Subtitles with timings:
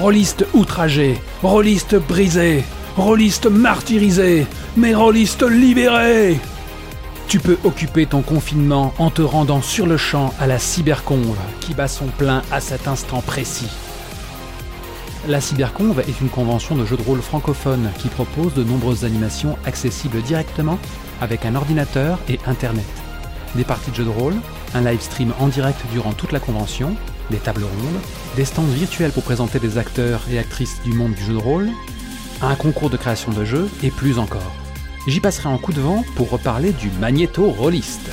[0.00, 2.62] Rôliste outragé, rôliste brisé,
[2.96, 6.38] rôliste martyrisé, mais rôliste libéré
[7.26, 11.74] Tu peux occuper ton confinement en te rendant sur le champ à la cyberconve qui
[11.74, 13.70] bat son plein à cet instant précis.
[15.26, 19.58] La Cyberconve est une convention de jeux de rôle francophone qui propose de nombreuses animations
[19.66, 20.78] accessibles directement
[21.20, 22.86] avec un ordinateur et Internet.
[23.56, 24.36] Des parties de jeux de rôle,
[24.74, 26.94] un live stream en direct durant toute la convention,
[27.30, 28.00] des tables rondes,
[28.36, 31.68] des stands virtuels pour présenter des acteurs et actrices du monde du jeu de rôle,
[32.42, 34.52] un concours de création de jeux et plus encore.
[35.06, 38.10] J'y passerai en coup de vent pour reparler du Magneto Rolliste,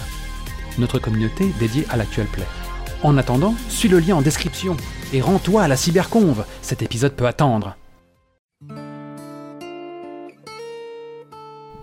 [0.77, 2.45] notre communauté dédiée à l'actuel play.
[3.03, 4.77] En attendant, suis le lien en description
[5.13, 7.75] et rends-toi à la cyberconve, cet épisode peut attendre.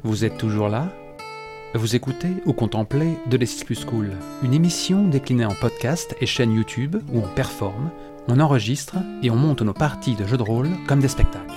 [0.02, 0.88] Vous êtes toujours là?
[1.74, 4.10] Vous écoutez ou contemplez De l'Essis Plus Cool,
[4.42, 7.90] une émission déclinée en podcast et chaîne YouTube où on performe,
[8.28, 11.54] on enregistre et on monte nos parties de jeux de rôle comme des spectacles.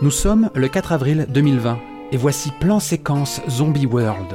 [0.00, 1.80] Nous sommes le 4 avril 2020
[2.12, 4.32] et voici plan séquence Zombie World.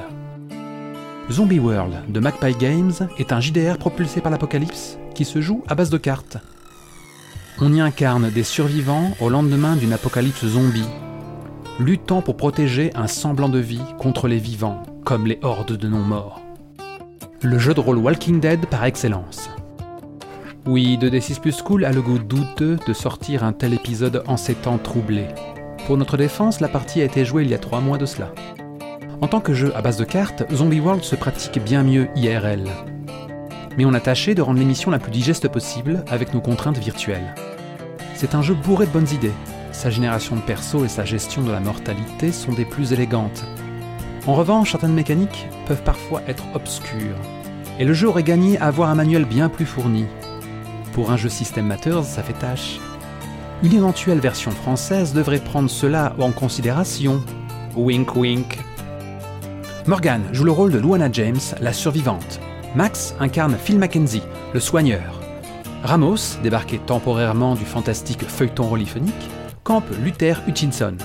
[1.32, 5.76] Zombie World de Magpie Games est un JDR propulsé par l'apocalypse qui se joue à
[5.76, 6.38] base de cartes.
[7.62, 10.84] On y incarne des survivants au lendemain d'une apocalypse zombie,
[11.80, 16.42] luttant pour protéger un semblant de vie contre les vivants, comme les hordes de non-morts.
[17.42, 19.50] Le jeu de rôle Walking Dead par excellence.
[20.66, 24.56] Oui, 2D6 Plus Cool a le goût douteux de sortir un tel épisode en ces
[24.56, 25.28] temps troublés.
[25.86, 28.34] Pour notre défense, la partie a été jouée il y a trois mois de cela.
[29.22, 32.64] En tant que jeu à base de cartes, Zombie World se pratique bien mieux IRL.
[33.78, 37.36] Mais on a tâché de rendre l'émission la plus digeste possible avec nos contraintes virtuelles.
[38.16, 39.34] C'est un jeu bourré de bonnes idées.
[39.76, 43.44] Sa génération de persos et sa gestion de la mortalité sont des plus élégantes.
[44.26, 47.18] En revanche, certaines mécaniques peuvent parfois être obscures.
[47.78, 50.06] Et le jeu aurait gagné à avoir un manuel bien plus fourni.
[50.94, 52.80] Pour un jeu System Matters, ça fait tâche.
[53.64, 57.22] Une éventuelle version française devrait prendre cela en considération.
[57.76, 58.58] Wink wink.
[59.88, 62.40] Morgan joue le rôle de Luana James, la survivante.
[62.76, 65.20] Max incarne Phil Mackenzie, le soigneur.
[65.84, 69.14] Ramos, débarqué temporairement du fantastique feuilleton roliphonique,
[69.66, 70.96] campe Luther Hutchinson,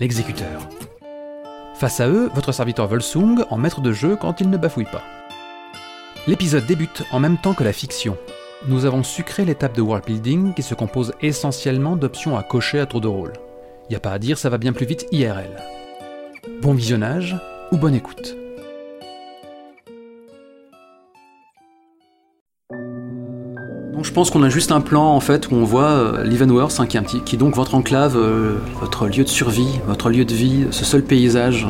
[0.00, 0.66] l'exécuteur.
[1.74, 5.02] Face à eux, votre serviteur Volsung en maître de jeu quand il ne bafouille pas.
[6.26, 8.16] L'épisode débute en même temps que la fiction.
[8.68, 12.86] Nous avons sucré l'étape de world building qui se compose essentiellement d'options à cocher à
[12.86, 13.34] tour de rôle.
[13.90, 15.54] Y a pas à dire, ça va bien plus vite IRL.
[16.62, 17.36] Bon visionnage
[17.70, 18.34] ou bonne écoute.
[23.96, 26.80] Donc je pense qu'on a juste un plan en fait où on voit euh, Leavenworth,
[26.80, 30.66] hein, qui, est donc votre enclave, euh, votre lieu de survie, votre lieu de vie,
[30.70, 31.66] ce seul paysage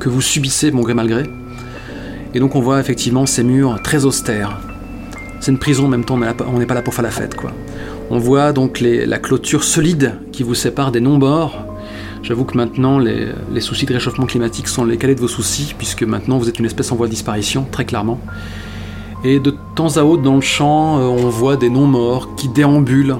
[0.00, 1.22] que vous subissez bon gré mal gré.
[2.34, 4.58] Et donc on voit effectivement ces murs très austères.
[5.38, 6.18] C'est une prison en même temps,
[6.52, 7.52] on n'est pas là pour faire la fête quoi.
[8.10, 11.64] On voit donc la clôture solide qui vous sépare des non-bords.
[12.24, 15.76] J'avoue que maintenant les, les soucis de réchauffement climatique sont les calés de vos soucis,
[15.78, 18.18] puisque maintenant vous êtes une espèce en voie de disparition, très clairement.
[19.24, 23.16] Et de temps à autre dans le champ, euh, on voit des non-morts qui déambulent.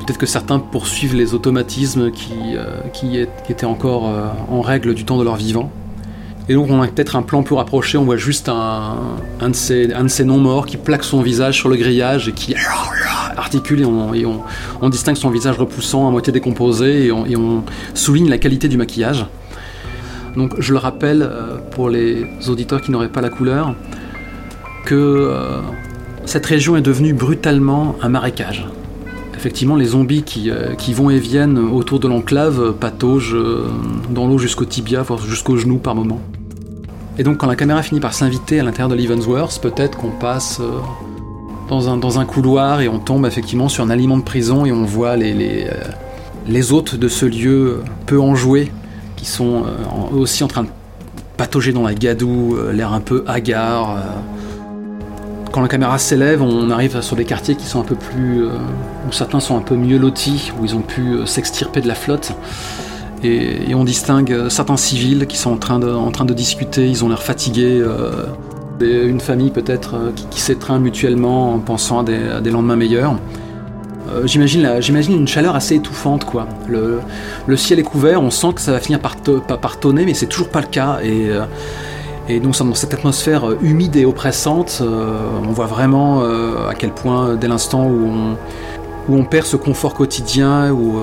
[0.00, 2.82] Peut-être que certains poursuivent les automatismes qui, euh,
[3.48, 5.70] étaient encore euh, en règle du temps de leur vivant.
[6.50, 8.96] Et donc on a peut-être un plan plus rapproché, on voit juste un,
[9.42, 12.54] de ces, non-morts qui plaque son visage sur le grillage et qui
[13.36, 18.68] articule et, on, distingue son visage repoussant, à moitié décomposé, et on, souligne la qualité
[18.68, 19.26] du maquillage.
[20.36, 21.30] Donc je le rappelle
[21.72, 23.74] pour les auditeurs qui n'auraient pas la couleur,
[24.84, 25.60] que euh,
[26.24, 28.66] cette région est devenue brutalement un marécage.
[29.36, 33.36] Effectivement, les zombies qui, euh, vont et viennent autour de l'enclave euh, pataugent
[34.10, 36.20] dans l'eau jusqu'au tibia, voire jusqu'aux genoux par moment.
[37.18, 40.60] Et donc, quand la caméra finit par s'inviter à l'intérieur de Leavenworth, peut-être qu'on passe
[41.68, 45.16] dans, un, couloir et on tombe effectivement sur un aliment de prison et on voit
[45.16, 45.66] les,
[46.46, 48.70] les, hôtes de ce lieu peu enjoués
[49.16, 49.64] qui sont
[50.16, 50.68] aussi en train de
[51.36, 53.98] patauger dans la gadoue, l'air un peu hagard.
[55.52, 58.44] Quand la caméra s'élève, on arrive sur des quartiers qui sont un peu plus.
[58.44, 58.50] euh,
[59.08, 61.94] où certains sont un peu mieux lotis, où ils ont pu euh, s'extirper de la
[61.94, 62.32] flotte.
[63.24, 66.88] Et, on distingue euh, certains civils qui sont en train de, en train de discuter,
[66.88, 67.82] ils ont l'air fatigués.
[68.80, 73.16] une famille peut-être qui, s'étreint mutuellement en pensant à des, lendemains meilleurs.
[74.10, 74.66] Euh, j'imagine,
[75.10, 76.46] une chaleur assez étouffante, quoi.
[76.68, 80.26] Le, ciel est couvert, on sent que ça va finir par, par, tonner, mais c'est
[80.26, 80.98] toujours pas le cas.
[81.02, 81.30] Et,
[82.28, 84.80] et sommes dans cette atmosphère euh, humide et oppressante.
[84.82, 88.36] euh, on voit vraiment euh, à quel point, dès l'instant où on,
[89.12, 90.98] où on perd ce confort quotidien, où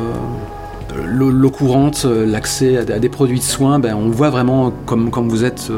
[1.03, 5.43] l'eau courante, l'accès à, des- produits de soins, ben, on voit vraiment comme, comme vous,
[5.43, 5.71] êtes,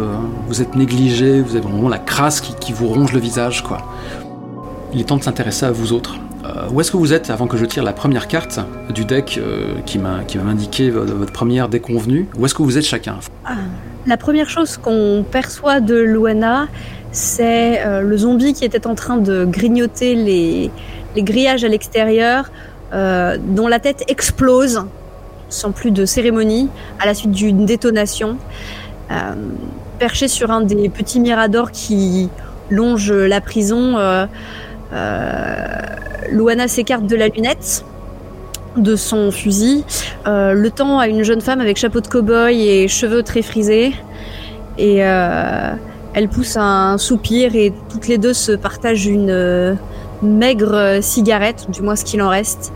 [0.47, 3.63] vous êtes négligé, vous avez vraiment la crasse qui, vous ronge le visage.
[3.63, 3.77] Quoi.
[4.93, 6.17] Il est temps de s'intéresser à vous autres.
[6.71, 8.59] Où est-ce que vous êtes avant que je tire la première carte
[8.93, 12.27] du deck euh, qui m'a indiqué votre première déconvenue?
[12.37, 13.15] Où est-ce que vous êtes chacun?
[13.45, 13.53] Ah,
[14.07, 16.67] La première chose qu'on perçoit de Luana,
[17.11, 20.71] c'est euh, le zombie qui était en train de grignoter les,
[21.17, 22.51] grillages à l'extérieur,
[22.91, 24.85] dont la tête explose
[25.49, 26.69] sans plus de cérémonie
[26.99, 28.37] à la suite d'une détonation.
[29.97, 32.29] perché sur un des petits miradors qui
[32.69, 33.97] longe la prison,
[36.31, 37.83] Luana s'écarte de la lunette
[38.77, 39.83] de son fusil,
[40.27, 43.93] euh, le temps à une jeune femme avec chapeau de cow-boy et cheveux très frisés.
[44.77, 45.71] Et euh,
[46.13, 49.75] elle pousse un soupir et toutes les deux se partagent une euh,
[50.21, 52.71] maigre cigarette, du moins ce qu'il en reste.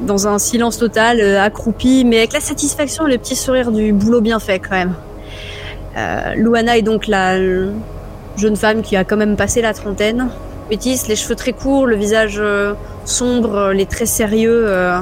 [0.00, 4.20] dans un silence total, accroupi, mais avec la satisfaction et le petit sourire du boulot
[4.20, 4.94] bien fait quand même.
[6.36, 7.36] Luana est donc la
[8.36, 10.28] jeune femme qui a quand même passé la trentaine,
[10.70, 12.74] les cheveux très courts, le visage euh,
[13.04, 14.64] sombre, euh, les traits sérieux.
[14.66, 15.00] Euh,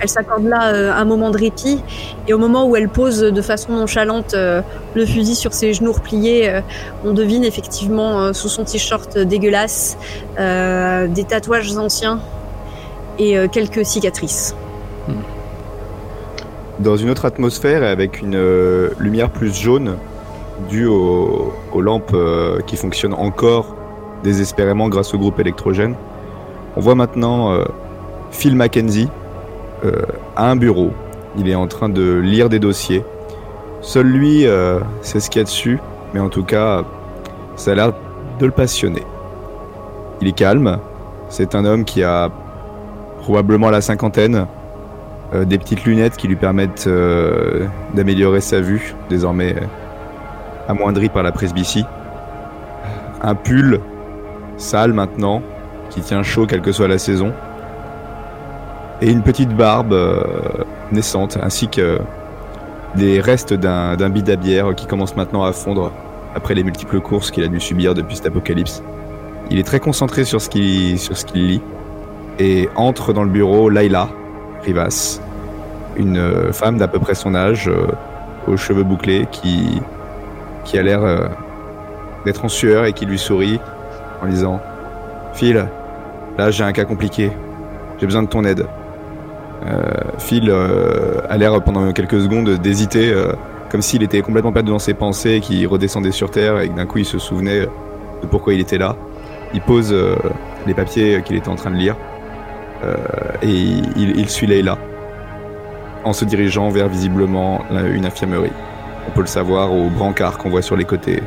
[0.00, 1.82] elle s'accorde là un moment de répit
[2.28, 6.60] et au moment où elle pose de façon nonchalante le fusil sur ses genoux repliés,
[7.04, 9.98] on devine effectivement sous son t-shirt dégueulasse
[10.36, 12.20] des tatouages anciens
[13.18, 14.54] et quelques cicatrices.
[15.08, 15.14] Hmm.
[16.78, 18.40] Dans une autre atmosphère et avec une
[19.00, 19.96] lumière plus jaune
[20.70, 22.16] due aux lampes
[22.68, 23.74] qui fonctionnent encore
[24.22, 25.94] désespérément grâce au groupe électrogène.
[26.76, 27.64] On voit maintenant euh,
[28.30, 29.08] Phil Mackenzie
[29.84, 30.02] euh,
[30.36, 30.92] à un bureau.
[31.36, 33.04] Il est en train de lire des dossiers.
[33.80, 35.78] Seul lui euh, sait ce qu'il y a dessus,
[36.14, 36.84] mais en tout cas,
[37.56, 37.92] ça a l'air
[38.38, 39.02] de le passionner.
[40.20, 40.78] Il est calme.
[41.28, 42.30] C'est un homme qui a
[43.20, 44.46] probablement la cinquantaine,
[45.34, 46.88] des petites lunettes qui lui permettent
[47.92, 49.54] d'améliorer sa vue, désormais
[50.68, 51.84] amoindrie par la presbytie.
[53.20, 53.80] Un pull
[54.58, 55.42] sale maintenant,
[55.90, 57.32] qui tient chaud quelle que soit la saison.
[59.00, 60.22] Et une petite barbe euh,
[60.92, 61.98] naissante, ainsi que
[62.96, 65.92] des restes d'un bid à bière qui commence maintenant à fondre
[66.34, 68.82] après les multiples courses qu'il a dû subir depuis cet apocalypse.
[69.50, 71.62] Il est très concentré sur ce qu'il lit
[72.38, 74.08] et entre dans le bureau Laila
[74.64, 75.20] Rivas,
[75.96, 77.86] une euh, femme d'à peu près son âge, euh,
[78.46, 79.80] aux cheveux bouclés, qui,
[80.64, 81.00] qui a l'air
[82.24, 83.60] d'être en sueur et qui lui sourit
[84.22, 84.60] en disant
[85.34, 85.66] Phil,
[86.36, 87.30] là j'ai un cas compliqué,
[87.98, 88.66] j'ai besoin de ton aide.
[89.66, 89.82] Euh,
[90.18, 93.32] Phil euh, a l'air pendant quelques secondes d'hésiter, euh,
[93.70, 96.86] comme s'il était complètement perdu dans ses pensées, qu'il redescendait sur Terre et que d'un
[96.86, 98.96] coup il se souvenait de pourquoi il était là.
[99.54, 99.94] Il pose
[100.66, 101.96] les papiers qu'il était en train de lire
[103.40, 104.76] et il, suit Leila
[106.04, 108.52] en se dirigeant vers visiblement une infirmerie.
[109.08, 111.22] On peut le savoir au brancard qu'on voit sur les côtés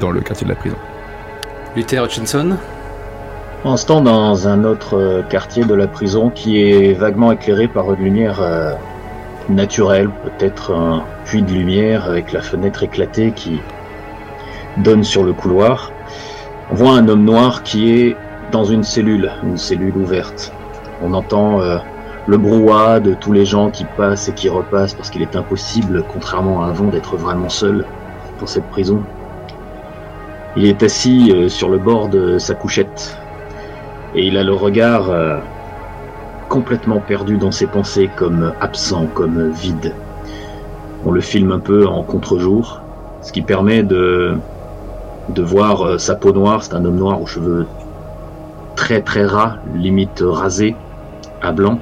[0.00, 0.76] dans le quartier de la prison.
[1.76, 2.56] Luther Hutchinson
[3.76, 7.92] ce temps, dans un autre euh, quartier de la prison qui est vaguement éclairé par
[7.92, 8.74] une lumière euh,
[9.48, 13.60] naturelle, peut-être un puits de lumière avec la fenêtre éclatée qui
[14.76, 15.90] donne sur le couloir,
[16.70, 18.16] on voit un homme noir qui est
[18.52, 20.52] dans une cellule, une cellule ouverte.
[21.02, 21.78] On entend euh,
[22.28, 26.04] le brouhaha de tous les gens qui passent et qui repassent parce qu'il est impossible,
[26.12, 27.84] contrairement à avant, d'être vraiment seul
[28.38, 29.02] dans cette prison.
[30.56, 33.18] Il est assis euh, sur le bord de sa couchette
[34.14, 35.38] et il a le regard euh,
[36.48, 39.92] complètement perdu dans ses pensées, comme absent, comme vide.
[41.04, 42.82] On le filme un peu en contre-jour,
[43.20, 44.36] ce qui permet de,
[45.28, 46.62] de voir euh, sa peau noire.
[46.62, 47.66] C'est un homme noir aux cheveux
[48.76, 50.76] très très ras, limite rasés,
[51.42, 51.80] à blanc.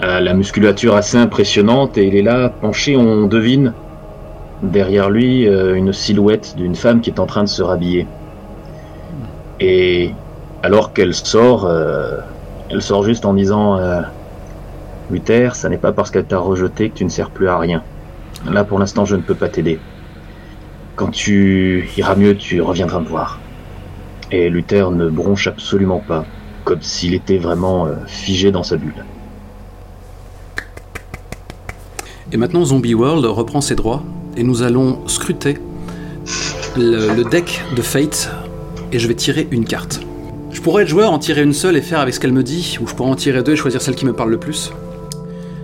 [0.00, 3.74] la musculature assez impressionnante et il est là penché, on devine,
[4.62, 8.06] derrière lui euh, une silhouette d'une femme qui est en train de se rhabiller.
[9.60, 10.12] Et
[10.62, 12.20] alors qu'elle sort, euh,
[12.70, 14.02] elle sort juste en disant euh,
[15.10, 17.82] Luther, ça n'est pas parce qu'elle t'a rejeté que tu ne sers plus à rien.
[18.50, 19.78] Là pour l'instant je ne peux pas t'aider.
[20.96, 23.38] Quand tu iras mieux, tu reviendras me voir.
[24.32, 26.24] Et Luther ne bronche absolument pas,
[26.64, 29.04] comme s'il était vraiment figé dans sa bulle.
[32.32, 34.02] Et maintenant Zombie World reprend ses droits
[34.36, 35.58] et nous allons scruter
[36.76, 38.30] le, deck de Fate
[38.92, 40.00] et je vais tirer une carte.
[40.50, 42.78] Je pourrais être joueur, en tirer une seule et faire avec ce qu'elle me dit,
[42.80, 44.72] ou je pourrais en tirer deux et choisir celle qui me parle le plus.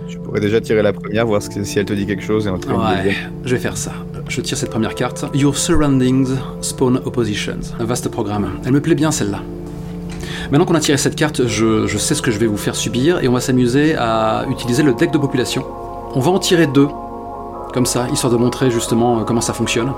[0.07, 2.57] Tu pourrais déjà tirer la première, voir si elle te dit quelque chose et en
[2.57, 3.15] tirer ouais,
[3.45, 3.91] je vais faire ça.
[4.29, 5.25] Je tire cette première carte.
[5.33, 6.29] Your surroundings
[6.61, 7.59] spawn oppositions.
[7.79, 8.49] Un vaste programme.
[8.65, 9.41] Elle me plaît bien celle-là.
[10.51, 12.75] Maintenant qu'on a tiré cette carte, je, je sais ce que je vais vous faire
[12.75, 15.65] subir et on va s'amuser à utiliser le deck de population.
[16.15, 16.87] On va en tirer deux
[17.73, 19.91] comme ça, histoire de montrer justement euh, comment ça fonctionne.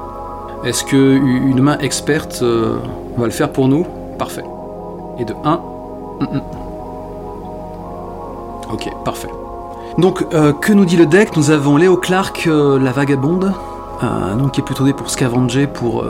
[0.63, 2.77] Est-ce qu'une main experte euh,
[3.17, 3.85] va le faire pour nous?
[4.17, 4.45] Parfait.
[5.19, 5.59] Et de 1.
[8.71, 9.29] Ok, parfait.
[9.97, 11.35] Donc, euh, que nous dit le deck?
[11.35, 13.53] Nous avons Léo Clark, la vagabonde,
[14.51, 16.03] qui est plutôt né pour scavenger, pour,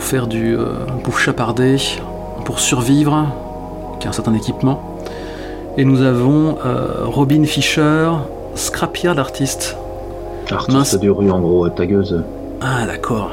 [0.00, 0.56] faire du.
[1.04, 1.76] pour chaparder,
[2.44, 3.26] pour survivre,
[4.00, 4.80] qui a un certain équipement.
[5.76, 6.56] Et nous avons
[7.04, 8.10] Robin Fisher,
[8.54, 9.76] Scrapyard artiste.
[10.50, 12.22] Artiste de rue, en gros, tagueuse.
[12.60, 13.30] Ah, d'accord.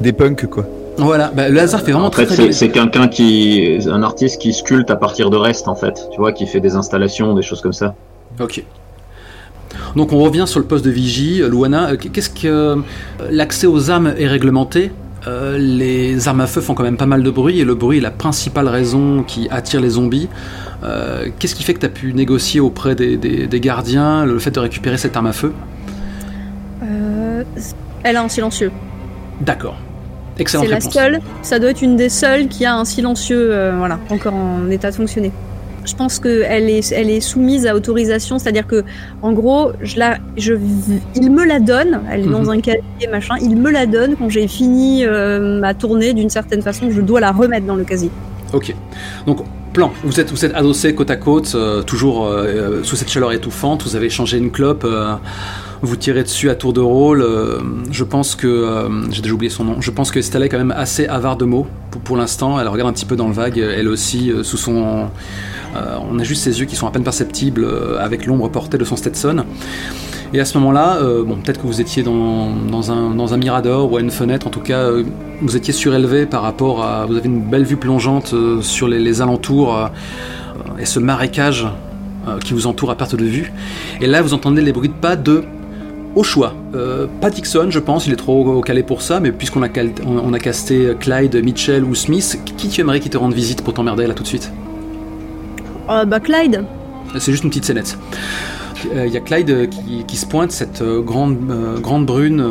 [0.00, 0.64] Des punks, quoi.
[0.98, 2.52] Voilà, bah, le hasard fait vraiment en très fait, très c'est bien.
[2.52, 3.78] c'est quelqu'un qui.
[3.90, 6.08] Un artiste qui sculpte à partir de restes, en fait.
[6.12, 7.94] Tu vois, qui fait des installations, des choses comme ça.
[8.40, 8.62] Ok.
[9.96, 11.42] Donc on revient sur le poste de vigie.
[11.48, 12.76] Luana, euh, qu'est-ce que euh,
[13.30, 14.92] l'accès aux armes est réglementé?
[15.26, 17.98] Euh, Les armes à feu font quand même pas mal de bruit et le bruit
[17.98, 20.28] est la principale raison qui attire les zombies.
[20.84, 24.38] Euh, qu'est-ce qui fait que tu as pu négocier auprès des, des- des gardiens le
[24.38, 25.52] fait de récupérer cette arme à feu?
[25.52, 25.81] Euh,
[28.02, 28.70] elle a un silencieux.
[29.40, 29.76] D'accord.
[30.38, 30.94] Excellente C'est la réponse.
[30.94, 34.68] seule, ça doit être une des seules qui a un silencieux, euh, voilà, encore en
[34.70, 35.30] état de fonctionner.
[35.84, 38.84] Je pense qu'elle est, elle est soumise à autorisation, c'est-à-dire que,
[39.20, 40.54] en gros, je la, je,
[41.16, 42.48] il me la donne, elle est dans Mhm.
[42.50, 46.62] un casier, machin, il me la donne quand j'ai fini euh, ma tournée d'une certaine
[46.62, 48.10] façon, je dois la remettre dans le casier.
[48.52, 48.74] Ok.
[49.26, 49.40] Donc,
[49.72, 49.90] plan.
[50.04, 52.30] Vous êtes, vous êtes adossés côte à côte, euh, toujours
[52.84, 53.82] sous cette chaleur étouffante.
[53.82, 54.86] Vous avez changé une clope.
[55.82, 57.22] Vous tirez dessus à tour de rôle.
[57.22, 57.58] euh,
[57.90, 58.46] je pense que.
[58.46, 59.80] euh, J'ai déjà oublié son nom.
[59.80, 61.66] Je pense que Stella est quand même assez avare de mots
[62.04, 62.58] pour, l'instant.
[62.60, 65.08] Elle regarde un petit peu dans le vague, elle aussi, euh, sous son.
[65.74, 67.66] on a juste ses yeux qui sont à peine perceptibles
[67.98, 69.44] avec l'ombre portée de son Stetson.
[70.34, 73.96] Et à ce moment-là, bon, peut-être que vous étiez dans, un, dans un mirador ou
[73.98, 74.88] à une fenêtre, en tout cas,
[75.42, 77.04] vous étiez surélevé par rapport à.
[77.06, 79.90] Vous avez une belle vue plongeante sur les, les alentours
[80.78, 81.66] et ce marécage
[82.44, 83.52] qui vous entoure à perte de vue.
[84.00, 85.44] Et là, vous entendez les bruits de pas de.
[86.14, 86.54] Au choix.
[86.74, 89.92] Euh, pas Dixon, je pense, il est trop calé pour ça, mais puisqu'on a, cal-
[90.06, 93.72] on, a casté Clyde, Mitchell ou Smith, qui tu aimerais qui te rende visite pour
[93.72, 94.52] t'emmerder là tout de suite?
[95.88, 96.64] Euh, bah, Clyde,
[97.18, 97.96] C'est juste une petite scénette.
[98.94, 101.38] Euh, Il y a Clyde qui, qui se pointe, cette grande,
[101.80, 102.44] grande brune,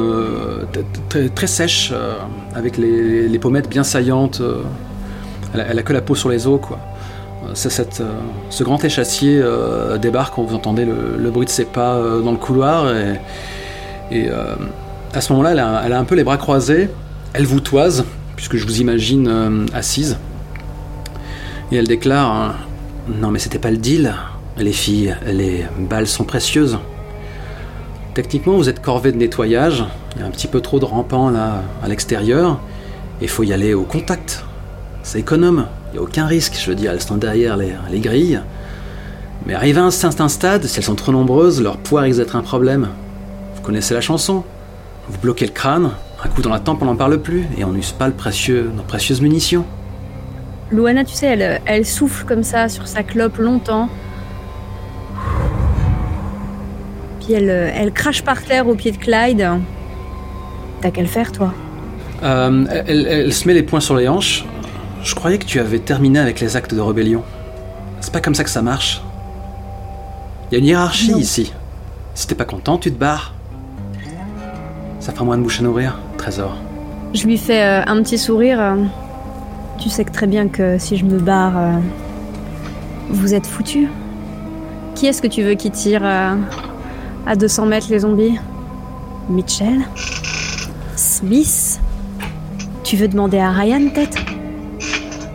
[1.10, 1.94] très, très sèche,
[2.56, 4.42] avec les, les pommettes bien saillantes.
[5.54, 6.80] elle, a, elle a que la peau sur les os, quoi.
[7.54, 8.12] Cette, euh,
[8.50, 12.32] ce grand échassier euh, débarque quand vous entendez le, bruit de ses pas euh, dans
[12.32, 12.94] le couloir.
[12.96, 13.20] Et,
[14.12, 14.30] et,
[15.14, 15.52] à ce moment-là,
[15.86, 16.90] elle a, un peu les bras croisés.
[17.34, 18.06] Elle vous toise,
[18.36, 20.18] puisque je vous imagine assise.
[21.72, 22.56] Et elle déclare
[23.08, 24.14] Non, mais c'était pas le deal.
[24.58, 26.78] Les filles, les balles sont précieuses.
[28.14, 29.86] Techniquement, vous êtes corvée de nettoyage.
[30.16, 32.60] Il y a un petit peu trop de rampants là à l'extérieur.
[33.22, 34.44] Il faut y aller au contact.
[35.04, 35.68] C'est économe.
[35.92, 36.56] Il n'y a aucun risque.
[36.58, 38.42] Je veux dire, elles sont derrière les, les grilles.
[39.46, 42.36] Mais arrivé à un certain stade, si elles sont trop nombreuses, leur poids risque d'être
[42.36, 42.90] un problème.
[43.56, 44.44] Vous connaissez la chanson
[45.10, 45.92] Vous bloquez le crâne,
[46.24, 48.72] un coup dans la tempe, on n'en parle plus, et on n'use pas le précieux,
[48.76, 49.66] nos précieuses munitions.
[50.72, 53.90] Luana, tu sais, elle, elle souffle comme ça sur sa clope longtemps.
[57.20, 59.48] Puis elle, elle crache par terre au pied de Clyde.
[60.82, 61.54] T'as qu'à le faire, toi.
[62.24, 64.46] Euh, elle, elle se met les poings sur les hanches.
[65.04, 67.24] Je croyais que tu avais terminé avec les actes de rébellion.
[68.02, 69.02] C'est pas comme ça que ça marche.
[70.50, 71.18] Il y a une hiérarchie Non.
[71.18, 71.54] ici.
[72.14, 73.34] Si t'es pas content, tu te barres.
[75.00, 76.56] Ça fera moins de bouche à nourrir, trésor.
[77.14, 78.60] Je lui fais euh, un petit sourire.
[78.62, 78.76] euh.
[79.80, 81.72] Tu sais que très bien que si je me barre, euh,
[83.10, 83.88] vous êtes foutu.
[84.94, 86.36] Qui est-ce que tu veux qui tire euh,
[87.26, 88.38] à 200 mètres les zombies?
[89.30, 89.80] Mitchell?
[90.96, 91.80] Smith?
[92.84, 94.18] Tu veux demander à Ryan, peut-être?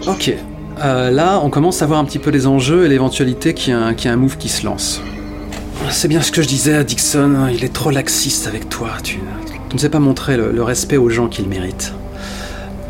[0.07, 0.33] Ok.
[0.85, 4.05] Euh, là, on commence à voir un petit peu les enjeux et l'éventualité qu'il y,
[4.05, 5.01] y a un move qui se lance.
[5.91, 8.91] C'est bien ce que je disais à Dixon, il est trop laxiste avec toi.
[9.03, 9.21] Tu,
[9.69, 11.93] tu ne sais pas montrer le, respect aux gens qu'il mérite.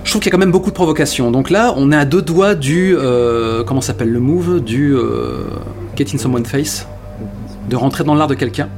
[0.04, 1.30] Je trouve qu'il y a quand même beaucoup de provocations.
[1.30, 2.94] Donc là, on est à deux doigts du.
[2.96, 4.94] euh, comment s'appelle le move Du.
[4.94, 5.44] euh,
[5.96, 6.86] get in face.
[7.68, 8.68] De rentrer dans l'art de quelqu'un.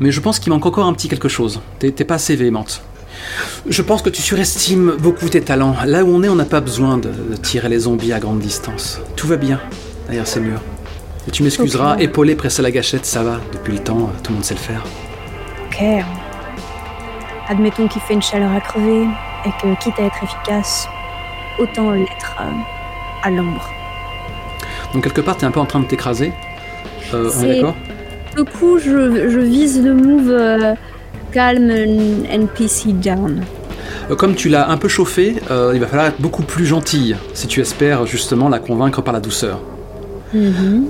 [0.00, 1.60] Mais je pense qu'il manque encore un petit quelque chose.
[1.78, 2.82] T'es pas assez véhémente.
[3.68, 5.74] Je pense que tu surestimes beaucoup tes talents.
[5.86, 8.38] Là où on est, on n'a pas besoin de, de tirer les zombies à grande
[8.40, 9.00] distance.
[9.16, 9.60] Tout va bien
[10.06, 10.60] derrière ces murs.
[11.26, 12.02] Et tu m'excuseras, Ok.
[12.02, 13.40] épaulé, pressé à la gâchette, ça va.
[13.52, 14.82] Depuis le temps, tout le monde sait le faire.
[15.66, 15.82] Ok.
[17.48, 19.06] Admettons qu'il fait une chaleur à crever
[19.46, 20.86] et que, quitte à être efficace,
[21.58, 22.44] autant l'être euh,
[23.22, 23.68] à l'ombre.
[24.92, 26.32] Donc quelque part, t'es un peu en train de t'écraser.
[27.12, 27.76] Euh, on est C'est- d'accord?
[28.36, 30.74] Du coup, je, je vise le move euh,
[31.34, 31.68] calm
[32.30, 33.42] NPC down.
[34.08, 37.16] Euh, Comme tu l'as un peu chauffé, euh, il va falloir être beaucoup plus gentille
[37.34, 39.58] si tu espères justement la convaincre par la douceur.
[40.32, 40.86] Mhm.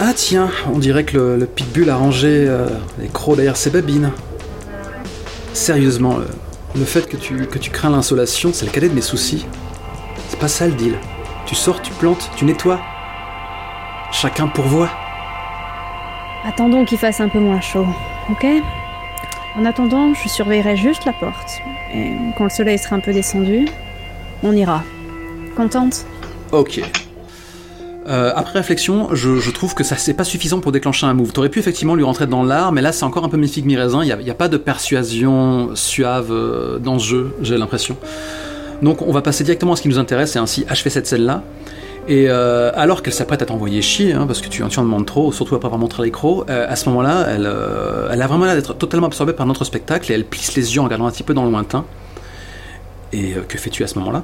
[0.00, 2.66] Ah tiens, on dirait que le, le pitbull a rangé euh,
[2.98, 4.12] les crocs derrière ses babines.
[5.52, 6.26] Sérieusement, le,
[6.78, 9.46] le fait que tu, que tu crains l'insolation, c'est le cadet de mes soucis.
[10.28, 10.94] C'est pas ça le deal.
[11.44, 12.80] Tu sors, tu plantes, tu nettoies.
[14.10, 14.90] Chacun pourvoit.
[16.48, 17.86] Attendons qu'il fasse un peu moins chaud,
[18.30, 18.46] ok?
[19.56, 21.60] En attendant, je surveillerai juste la porte.
[21.94, 23.66] Et quand le soleil sera un peu descendu,
[24.42, 24.82] on ira.
[25.56, 26.04] Contente
[26.52, 26.82] Ok.
[28.06, 31.32] Euh, après réflexion, je, trouve que ça c'est pas suffisant pour déclencher un move.
[31.32, 34.04] T'aurais pu effectivement lui rentrer dans l'art, mais là c'est encore un peu mi-figue mi-raisin.
[34.04, 37.96] Il n'y a, pas de persuasion suave euh, dans ce jeu, j'ai l'impression.
[38.82, 41.42] Donc on va passer directement à ce qui nous intéresse et ainsi achever cette scène-là.
[42.08, 45.06] Et euh, alors qu'elle s'apprête à t'envoyer chier, hein, parce que tu, tu en demandes
[45.06, 48.44] trop, surtout après avoir montré l'écran, euh, à ce moment-là, elle, euh, elle a vraiment
[48.44, 51.10] l'air d'être totalement absorbée par notre spectacle et elle plisse les yeux en regardant un
[51.10, 51.84] petit peu dans le lointain.
[53.12, 54.22] Et euh, que fais-tu à ce moment-là?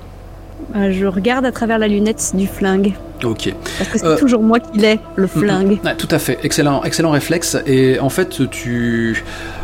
[0.75, 2.95] Je regarde à travers la lunette du flingue.
[3.25, 3.54] Ok.
[3.78, 5.78] Parce que c'est Euh, toujours moi qui l'ai, le flingue.
[5.85, 7.57] Ouais, tout à fait, excellent, excellent réflexe.
[7.66, 9.23] Et en fait, tu,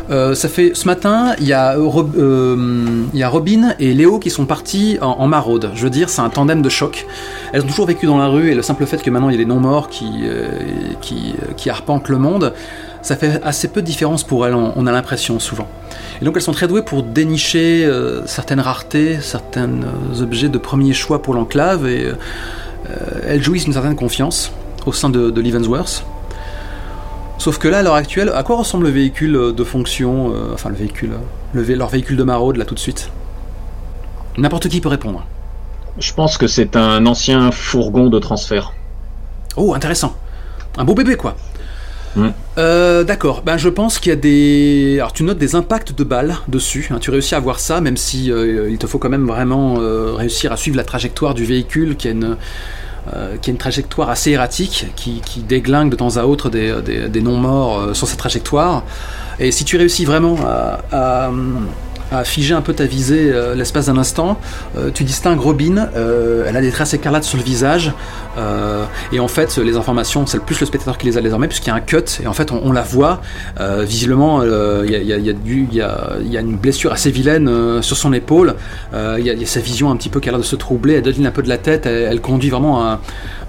[0.09, 4.17] euh, ça fait ce matin, il y a euh, euh, y a Robin et Léo
[4.19, 5.71] qui sont partis en, en maraude.
[5.75, 7.05] Je veux dire, c'est un tandem de choc.
[7.51, 9.35] Elles ont toujours vécu dans la rue et le simple fait que maintenant il y
[9.35, 10.47] ait des non morts qui, euh,
[11.01, 12.53] qui, qui arpentent le monde,
[13.01, 14.55] ça fait assez peu de différence pour elles.
[14.55, 15.67] On, on a l'impression souvent.
[16.21, 20.57] Et donc elles sont très douées pour dénicher euh, certaines raretés, certains euh, objets de
[20.57, 22.13] premier choix pour l'enclave et euh,
[23.25, 24.51] elles jouissent d'une certaine confiance
[24.85, 25.43] au sein de, de.
[27.37, 30.69] Sauf que là, à l'heure actuelle, à quoi ressemble le véhicule de fonction, euh, enfin
[30.69, 31.11] le véhicule,
[31.53, 33.11] le vé- leur véhicule de maraude là tout de suite?
[34.37, 35.25] N'importe qui peut répondre.
[35.99, 38.73] Je pense que c'est un ancien fourgon de transfert.
[39.55, 40.15] Oh, intéressant.
[40.77, 41.35] Un beau bébé quoi.
[42.15, 42.29] Mm.
[42.59, 44.97] Euh, D'accord, ben je pense qu'il y a des...
[44.99, 47.95] Alors tu notes des impacts de balles dessus, hein, tu réussis à voir ça, même
[47.95, 51.45] si euh, il te faut quand même vraiment euh, réussir à suivre la trajectoire du
[51.45, 52.35] véhicule qui a une,
[53.41, 56.75] qui a une trajectoire assez erratique, qui, qui déglingue de temps à autre des,
[57.09, 58.83] des- non-morts sur cette trajectoire.
[59.39, 61.31] Et si tu réussis vraiment à, à,
[62.11, 64.39] à figer un peu ta visée euh, l'espace d'un instant,
[64.77, 67.93] euh, tu distingues Robin, euh, elle a des traces écarlates sur le visage,
[69.11, 71.71] et en fait les informations, c'est plus le spectateur qui les a désormais, puisqu'il y
[71.71, 73.21] a un cut, et en fait on, la voit,
[73.81, 78.55] visiblement il y, a, une blessure assez vilaine sur son épaule,
[78.93, 81.01] il y, a- sa vision un petit peu qui a l'air de se troubler, elle
[81.01, 82.97] donne un peu de la tête, elle, conduit vraiment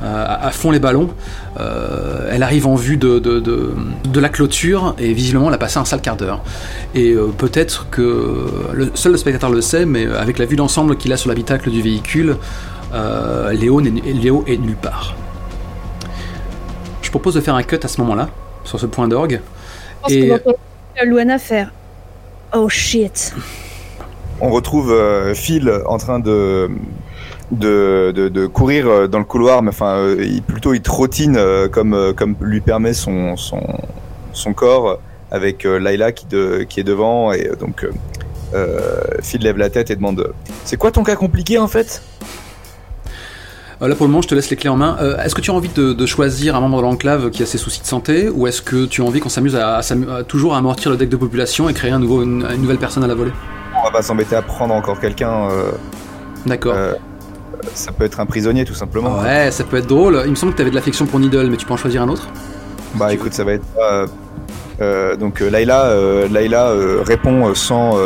[0.03, 1.11] à fond les ballons,
[1.59, 3.73] Euh, elle arrive en vue de, de, de-
[4.09, 6.43] de la clôture, et visiblement elle a passé un sale quart d'heure.
[6.95, 10.97] Et euh, peut-être que le, seul le spectateur le sait, mais avec la vue d'ensemble
[10.97, 12.37] qu'il a sur l'habitacle du véhicule,
[12.95, 15.17] euh, Léo, n'est- Léo est nulle part.
[17.03, 18.29] Je propose de faire un cut à ce moment-là,
[18.65, 19.41] sur ce point d'orgue.
[19.43, 20.59] Je pense Et- qu'on entend
[21.05, 21.73] Luana faire
[22.55, 23.35] Oh shit.
[24.41, 26.69] On retrouve euh, Phil en train de
[27.51, 31.37] de, de, de courir euh, dans le couloir, mais enfin, euh, il, plutôt il trottine
[31.37, 33.61] euh, comme euh, comme lui permet son son
[34.33, 34.99] son corps
[35.31, 37.87] avec Layla qui de qui est devant et donc
[39.23, 40.33] Phil lève la tête et demande
[40.65, 42.03] C'est quoi ton cas compliqué en fait?
[43.81, 44.99] Là pour le moment, je te laisse les clés en main.
[45.25, 47.59] Est-ce que tu as envie de, de choisir un membre de l'enclave qui a ses
[47.59, 50.23] soucis de santé, ou est-ce que tu as envie qu'on s'amuse à, à s'amu- à
[50.23, 53.07] toujours amortir le deck de population et créer un nouveau, une, une nouvelle personne à
[53.07, 53.33] la volée?
[53.79, 55.49] On va pas s'embêter à prendre encore quelqu'un.
[56.45, 56.75] D'accord.
[57.75, 59.21] Ça peut être un prisonnier tout simplement.
[59.21, 60.23] Ouais, ça peut être drôle.
[60.25, 62.03] Il me semble que tu avais de l'affection pour Needle, mais tu peux en choisir
[62.03, 62.29] un autre
[62.95, 64.07] Bah écoute, ça va être euh,
[64.81, 67.97] euh, donc euh, Layla, euh, répond sans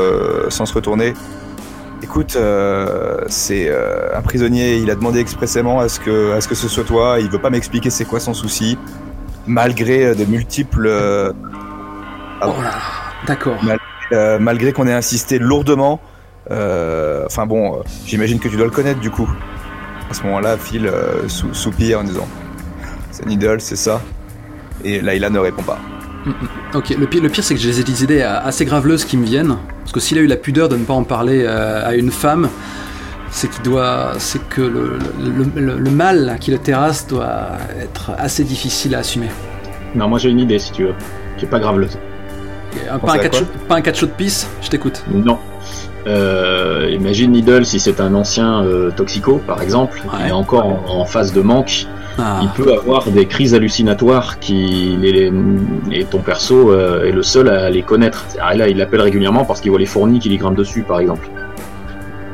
[0.49, 1.15] sans se retourner.
[2.03, 2.37] Écoute,
[3.29, 3.71] c'est
[4.15, 4.77] un prisonnier.
[4.77, 7.17] Il a demandé expressément à ce que à ce que ce soit toi.
[7.21, 8.77] Il veut pas m'expliquer c'est quoi son souci,
[9.47, 10.89] malgré de multiples,
[12.41, 12.47] Ah.
[12.49, 12.73] Oh là là,
[13.27, 13.59] D'accord.
[14.41, 16.01] malgré qu'on ait insisté lourdement.
[16.51, 19.29] Euh, Enfin bon, euh, j'imagine que tu dois le connaître du coup.
[20.11, 22.27] À ce moment-là, Phil euh, sou- soupire en disant
[23.11, 24.01] c'est Needle, c'est ça.
[24.85, 25.79] Et Layla ne répond pas.
[26.75, 29.57] Ok, le pire, le pire c'est que j'ai des idées assez graveleuses qui me viennent.
[29.81, 32.11] Parce que s'il a eu la pudeur de ne pas en parler euh, à une
[32.11, 32.49] femme,
[33.31, 37.49] c'est qu'il doit, c'est que le, le, le- le mal qui le terrasse doit
[37.81, 39.29] être assez difficile à assumer.
[39.95, 40.95] Non, moi j'ai une idée si tu veux,
[41.39, 41.99] qui est pas graveleuse.
[42.91, 45.05] Un- Pas un, catch, pas un de pisse, je t'écoute.
[45.13, 45.39] Non.
[46.07, 50.19] Euh, imagine Needle si c'est un ancien euh, toxico par exemple, Ouais.
[50.25, 51.87] il est encore en, en phase de manque,
[52.19, 55.33] Ah, il peut avoir des crises hallucinatoires qui les-
[55.91, 58.27] et ton perso euh, est le seul à les connaître.
[58.41, 61.01] Ah, là, il l'appelle régulièrement parce qu'il voit les fourmis qui lui grimpent dessus par
[61.01, 61.27] exemple.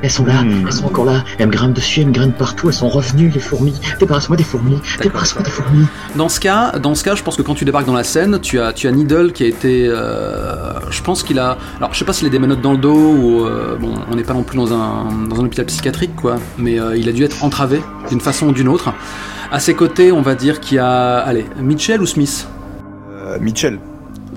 [0.03, 0.65] Elles sont là, Hmm.
[0.67, 3.29] elles sont encore là, elles me grimpent dessus, elles me grimpent partout, elles sont revenues
[3.29, 3.79] les fourmis.
[3.99, 5.87] Débarrasse-moi des fourmis, débarrasse-moi des fourmis.
[6.17, 8.39] Dans ce cas, dans ce cas, je pense que quand tu débarques dans la scène,
[8.41, 11.99] tu as, tu as Needle qui a été, euh, je pense qu'il a, alors je
[11.99, 14.33] sais pas s'il a des menottes dans le dos ou, euh, bon, on n'est pas
[14.35, 17.45] non plus dans un, dans un hôpital psychiatrique quoi, mais euh, il a dû être
[17.45, 18.93] entravé d'une façon ou d'une autre.
[19.53, 22.47] À ses côtés, on va dire qu'il y a, allez, Mitchell ou Smith?
[23.13, 23.79] Euh, Mitchell.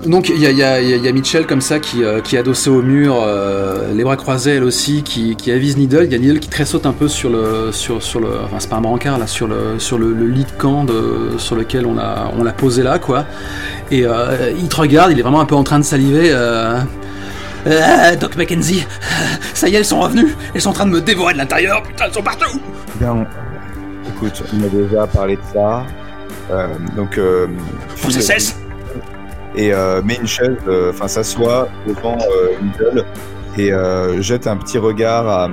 [0.02, 2.38] Donc il y a, y, a, y a, Mitchell comme ça qui, euh, qui est
[2.40, 6.04] adossé au mur, euh, les bras croisés elle aussi, qui, qui avise Needle.
[6.04, 8.68] Il y a Needle qui tressaute un peu sur le, sur, sur le, enfin c'est
[8.68, 11.94] pas un brancard là, sur le, sur le, lit de camp de, sur lequel on
[11.94, 13.24] l'a, on l'a posé là quoi.
[13.90, 16.34] Et euh, il te regarde, il est vraiment un peu en train de saliver.
[18.20, 18.84] Doc Mackenzie,
[19.54, 20.34] ça y est, elles sont revenues.
[20.54, 21.82] Elles sont en train de me dévorer de l'intérieur.
[21.82, 22.60] Putain, elles sont partout.
[22.96, 23.26] Bien,
[24.08, 25.86] écoute, on a déjà parlé de ça.
[26.96, 27.18] donc,
[27.96, 28.56] faut que ça cesse
[29.54, 33.02] et euh, met une chaise, euh, enfin s'assoit devant euh,
[33.56, 35.48] et euh, jette un petit regard à,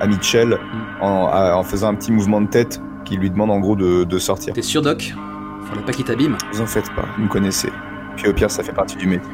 [0.00, 0.58] à Mitchell
[1.00, 4.18] en, en, faisant un petit mouvement de tête qui lui demande en gros de, de
[4.18, 4.54] sortir.
[4.54, 5.14] T'es sûr, Doc?
[5.66, 6.36] Faudrait pas qu'il t'abîme.
[6.52, 7.70] Vous en faites pas, vous me connaissez.
[8.16, 9.30] Puis au pire, ça fait partie du métier.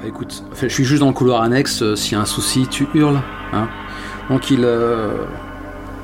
[0.00, 1.94] Bah, écoute, je suis juste dans le couloir annexe.
[1.94, 3.20] S'il y a un souci, tu hurles.
[3.52, 3.68] Hein
[4.28, 4.66] Donc il.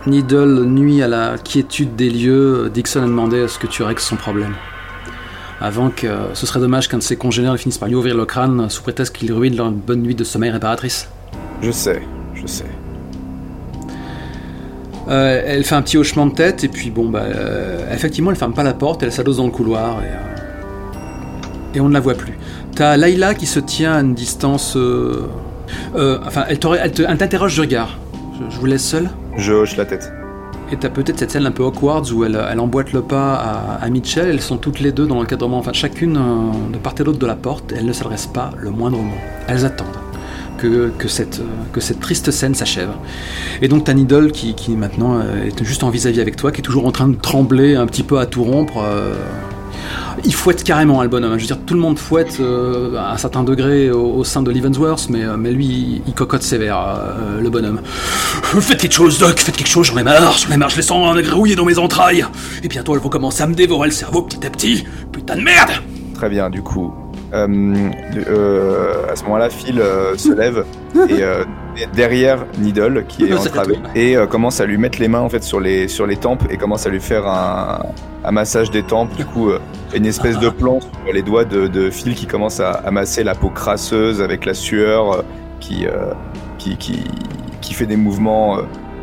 [0.07, 2.70] Needle nuit à la quiétude des lieux.
[2.72, 4.55] Dixon a demandé à ce que tu règles son problème
[5.61, 8.68] avant que ce serait dommage qu'un de ses congénères finisse par lui ouvrir le crâne
[8.71, 11.09] sous prétexte qu'il ruine leur bonne nuit de sommeil réparatrice.
[11.62, 12.01] Je sais,
[12.35, 12.66] je sais.
[15.09, 18.37] Euh, elle fait un petit hochement de tête et puis bon bah euh, effectivement elle
[18.37, 22.01] ferme pas la porte, elle s'adosse dans le couloir et, euh, et on ne la
[22.01, 22.35] voit plus.
[22.75, 24.77] T'as Layla qui se tient à une distance,
[25.97, 27.99] enfin elle t'interroge du regard.
[28.38, 29.09] Je, je vous laisse seul.
[29.37, 30.12] Je hoche la tête.
[30.71, 33.35] Et t'as peut-être cette scène un peu awkward où elle, emboîte le pas
[33.81, 34.29] à, Mitchell.
[34.29, 37.27] Elles sont toutes les deux dans l'encadrement, enfin chacune euh, de part et d'autre de
[37.27, 37.73] la porte.
[37.73, 39.17] elles ne s'adressent pas le moindre mot.
[39.47, 39.87] Elles attendent
[40.59, 41.41] que, que, cette,
[42.01, 42.91] triste scène s'achève.
[43.63, 46.61] Et donc t'as Needle qui, qui maintenant euh, est juste en vis-à-vis avec toi, qui
[46.61, 48.83] est toujours en train de trembler un petit peu à tout rompre.
[48.85, 49.15] Euh,
[50.24, 51.35] il fouette carrément hein, le bonhomme.
[51.37, 54.51] Je veux dire, tout le monde fouette euh, à un certain degré au, sein de
[54.51, 57.81] Leavenworth, mais, euh, mais lui, il, cocotte sévère, euh, le bonhomme.
[58.61, 60.83] Faites quelque chose, Doc, faites quelque chose, j'en ai marre, j'en ai marre, je les
[60.83, 62.24] sens grouiller dans mes entrailles.
[62.62, 64.85] Et bientôt, elles vont commencer à me dévorer le cerveau petit à petit.
[65.12, 65.70] Putain de merde
[66.14, 66.92] Très bien, du coup.
[67.33, 69.81] à ce moment-là, Phil
[70.16, 70.64] se lève
[71.09, 71.22] et
[71.87, 75.61] derrière Needle qui est entravé et commence à lui mettre les mains en fait sur
[75.61, 77.81] les sur les tempes et commence à lui faire un,
[78.25, 79.14] un massage des tempes.
[79.17, 79.51] Du coup,
[79.95, 83.25] une espèce de plan sur les doigts de, de Phil qui commence à, à, masser
[83.25, 85.23] la peau crasseuse avec la sueur euh,
[85.61, 86.12] qui, euh,
[86.59, 87.05] qui, qui,
[87.61, 88.62] qui, fait des mouvements euh,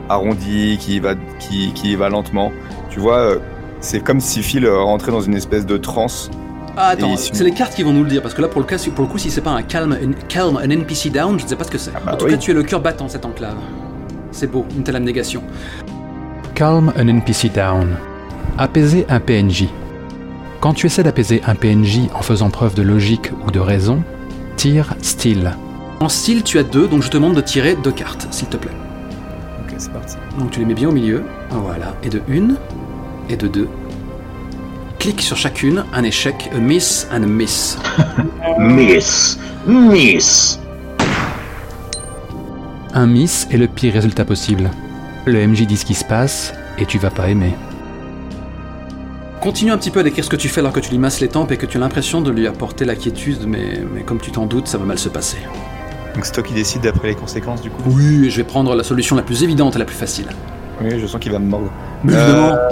[0.09, 2.51] arrondis, qui va, qui, qui va lentement.
[2.89, 3.35] Tu vois,
[3.79, 6.29] c'est comme si Phil rentrait dans une espèce de transe.
[6.77, 8.67] Ah, attends, c'est les cartes qui vont nous le dire, parce que là, pour le,
[8.67, 11.49] cas, pour le coup, si c'est pas un calm, calm, un NPC down, je ne
[11.49, 11.91] sais pas ce que c'est.
[11.95, 13.55] Ah bah en tout cas, tu es le cœur battant, cette enclave.
[14.31, 15.41] C'est beau, une telle abnégation.
[16.53, 17.95] Calm an NPC down.
[18.57, 19.69] Apaiser un PNJ.
[20.59, 24.03] Quand tu essaies d'apaiser un PNJ en faisant preuve de logique ou de raison,
[24.57, 25.55] tire style.
[26.01, 28.57] En style, tu as deux, donc je te demande de tirer deux cartes, s'il te
[28.57, 28.71] plaît.
[29.61, 30.17] Ok, c'est parti.
[30.37, 31.23] Donc tu les mets bien au milieu.
[31.51, 31.93] Voilà.
[32.03, 32.57] Et de une,
[33.29, 33.69] et de deux.
[34.99, 37.77] Clique sur chacune, un échec, a miss and a miss.
[38.59, 40.59] miss, miss.
[42.93, 44.69] Un miss est le pire résultat possible.
[45.25, 47.53] Le MJ dit ce qui se passe, et tu vas pas aimer.
[49.41, 51.19] Continue un petit peu à décrire ce que tu fais alors que tu lui masses
[51.19, 54.19] les tempes et que tu as l'impression de lui apporter la quiétude, mais, mais comme
[54.19, 55.37] tu t'en doutes, ça va mal se passer.
[56.15, 58.83] Donc c'est toi qui décides d'après les conséquences du coup Oui, je vais prendre la
[58.83, 60.27] solution la plus évidente et la plus facile.
[60.81, 61.71] Oui, je sens qu'il va me mordre.
[62.03, 62.69] Mais évidemment euh,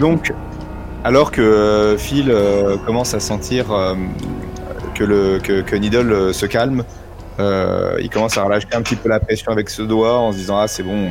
[0.00, 0.32] Donc,
[1.04, 3.66] alors que euh, Phil euh, commence à sentir
[4.94, 6.84] que, le, que, que Needle se calme,
[7.38, 10.58] il commence à relâcher un petit peu la pression avec ce doigt en se disant
[10.58, 11.10] Ah, c'est bon,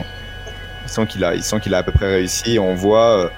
[0.84, 2.60] il sent qu'il a, il sent qu'il a à peu près réussi.
[2.60, 3.30] On voit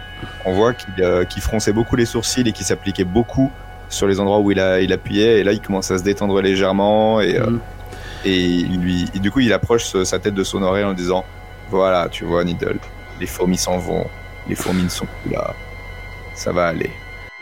[0.46, 3.52] on voit euh, qu'il fronçait beaucoup les sourcils et qu'il s'appliquait beaucoup
[3.89, 5.39] sur les endroits où il, a, il appuyait.
[5.39, 7.22] Et là, il commence à se détendre légèrement.
[7.22, 7.60] Et, euh, mhm.
[8.26, 11.26] et, lui, du coup, il approche sa tête de son oreille en disant
[11.70, 12.78] Voilà, tu vois, Needle,
[13.20, 14.06] les fourmis s'en vont.
[14.48, 15.54] Les fourmis ne sont plus là.
[16.36, 16.91] Ça va aller.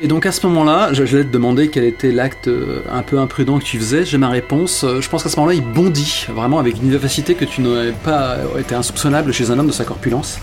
[0.02, 3.20] Et donc à ce moment-là, je, vais te demander quel était l'acte euh, un peu
[3.20, 4.06] imprudent que tu faisais.
[4.06, 4.86] J'ai ma réponse.
[5.00, 8.38] Je pense qu'à ce moment-là, il bondit, vraiment avec une vivacité que tu n'aurais pas
[8.60, 10.40] été insoupçonnable chez un homme de sa corpulence.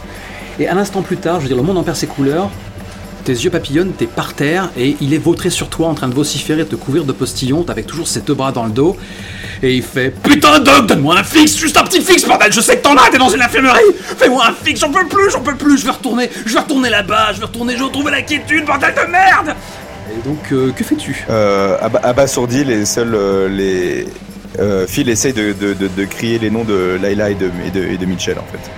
[0.58, 2.50] Et un instant plus tard, je veux dire, le monde en perd ses couleurs,
[3.24, 6.14] tes yeux papillonnent, t'es par terre, et il est vautré sur toi en train de
[6.14, 8.96] vociférer, de te couvrir de postillons, avec toujours ses deux bras dans le dos.
[9.62, 12.78] Et il fait Putain, Doc, donne-moi un fixe, juste un petit fixe, bordel, je sais
[12.78, 13.80] que t'en as, t'es dans une infirmerie
[14.16, 16.90] Fais-moi un fixe, j'en peux plus, j'en peux plus, je vais retourner, je vais retourner
[16.90, 19.54] là-bas, je vais retourner, je vais retrouver la quiétude, bordel de merde
[20.12, 21.24] Et donc, euh, que fais-tu?
[21.28, 23.14] Euh, Abasourdi, les seuls.
[23.14, 24.06] Euh, les.
[24.58, 28.46] Euh, Phil essaye de, crier les noms de Layla et de, et de Mitchell en
[28.50, 28.70] fait.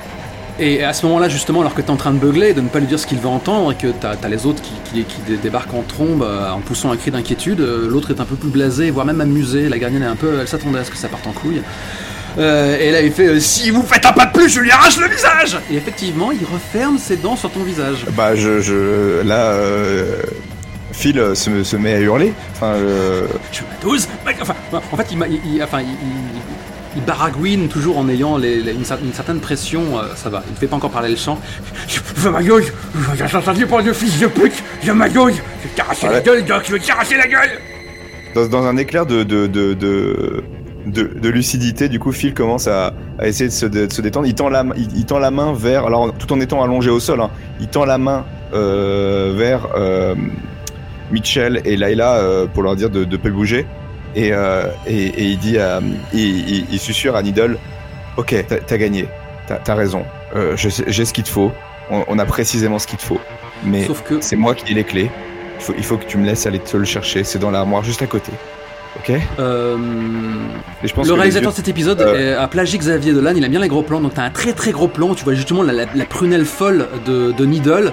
[0.58, 2.68] Et à ce moment-là, justement, alors que tu es en train de beugler, de ne
[2.68, 5.74] pas lui dire ce qu'il veut entendre, et que tu as, les autres qui, débarquent
[5.74, 8.90] en trombe euh, en poussant un cri d'inquiétude, euh, l'autre est un peu plus blasé,
[8.90, 10.38] voire même amusé, la gardienne est un peu.
[10.40, 11.62] Elle s'attendait à ce que ça parte en couille.
[12.38, 14.98] Euh, et là, il fait Si vous faites un pas de plus, je lui arrache
[14.98, 18.06] le visage Et effectivement, il referme ses dents sur ton visage.
[18.16, 18.60] Bah, je.
[18.60, 19.56] je là.
[20.92, 22.32] Phil se, se met à hurler.
[22.54, 22.74] Enfin,
[23.50, 24.08] Je à 12
[24.42, 24.54] enfin,
[24.92, 25.86] En fait, il- il- enfin, il,
[26.96, 29.98] il- baragouine toujours en ayant les- les- une, cer- une certaine pression.
[29.98, 31.38] euh, ça va, il ne fait pas encore parler le chant.
[31.88, 32.64] Je veux ma gueule
[33.56, 36.44] J'ai pour de fils de pute Je veux ma gueule Je vais t'arracher la gueule,
[36.44, 37.50] Doc Je vais t'arracher la gueule
[38.34, 40.42] dans, dans un éclair de de, de, de,
[40.86, 44.00] de- de lucidité, du coup, Phil commence à, à essayer de se, dé- de se
[44.02, 44.26] détendre.
[44.26, 46.88] Il tend, la, main- il, il tend la main vers, alors tout en étant allongé
[46.90, 48.24] au sol, hein, il tend la main
[48.54, 50.14] euh, vers euh,
[51.10, 53.66] Mitchell et Layla pour leur dire de ne pas bouger.
[54.14, 55.80] Et, euh, et, et il dit, à,
[56.12, 57.56] il, il, il susurre à Needle,
[58.16, 58.34] ok,
[58.66, 59.06] t'as gagné,
[59.46, 60.04] t'as as raison,
[60.36, 61.52] Euh, j'ai ce qu'il te faut,
[61.90, 63.20] on, on a précisément ce qu'il te faut,
[63.64, 65.10] mais que c'est moi qui ai les clés.
[65.58, 67.22] Il faut, il faut que tu me laisses aller te le chercher.
[67.22, 68.32] C'est dans l'armoire juste à côté.
[68.98, 69.12] Ok?
[69.38, 69.76] Euh,
[70.82, 72.38] Et je pense le réalisateur de cet épisode Euh.
[72.42, 74.72] a plagié Xavier Dolan, il a bien les gros plans, donc t'as un très très
[74.72, 77.92] gros plan, où tu vois justement la, la- la prunelle folle de, de Needle,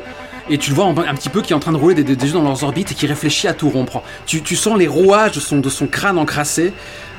[0.49, 2.25] et tu le vois un, petit peu qui est en train de rouler des, des-
[2.27, 4.01] yeux dans leurs orbites et qui réfléchit à tout rompre.
[4.25, 6.73] Tu, sens les rouages de son, crâne encrassé,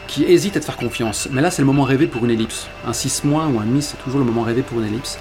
[0.07, 1.29] qui hésite à te faire confiance.
[1.31, 2.67] Mais là c'est le moment rêvé pour une ellipse.
[2.87, 5.19] Un 6 mois ou un demi, c'est toujours le moment rêvé pour une ellipse.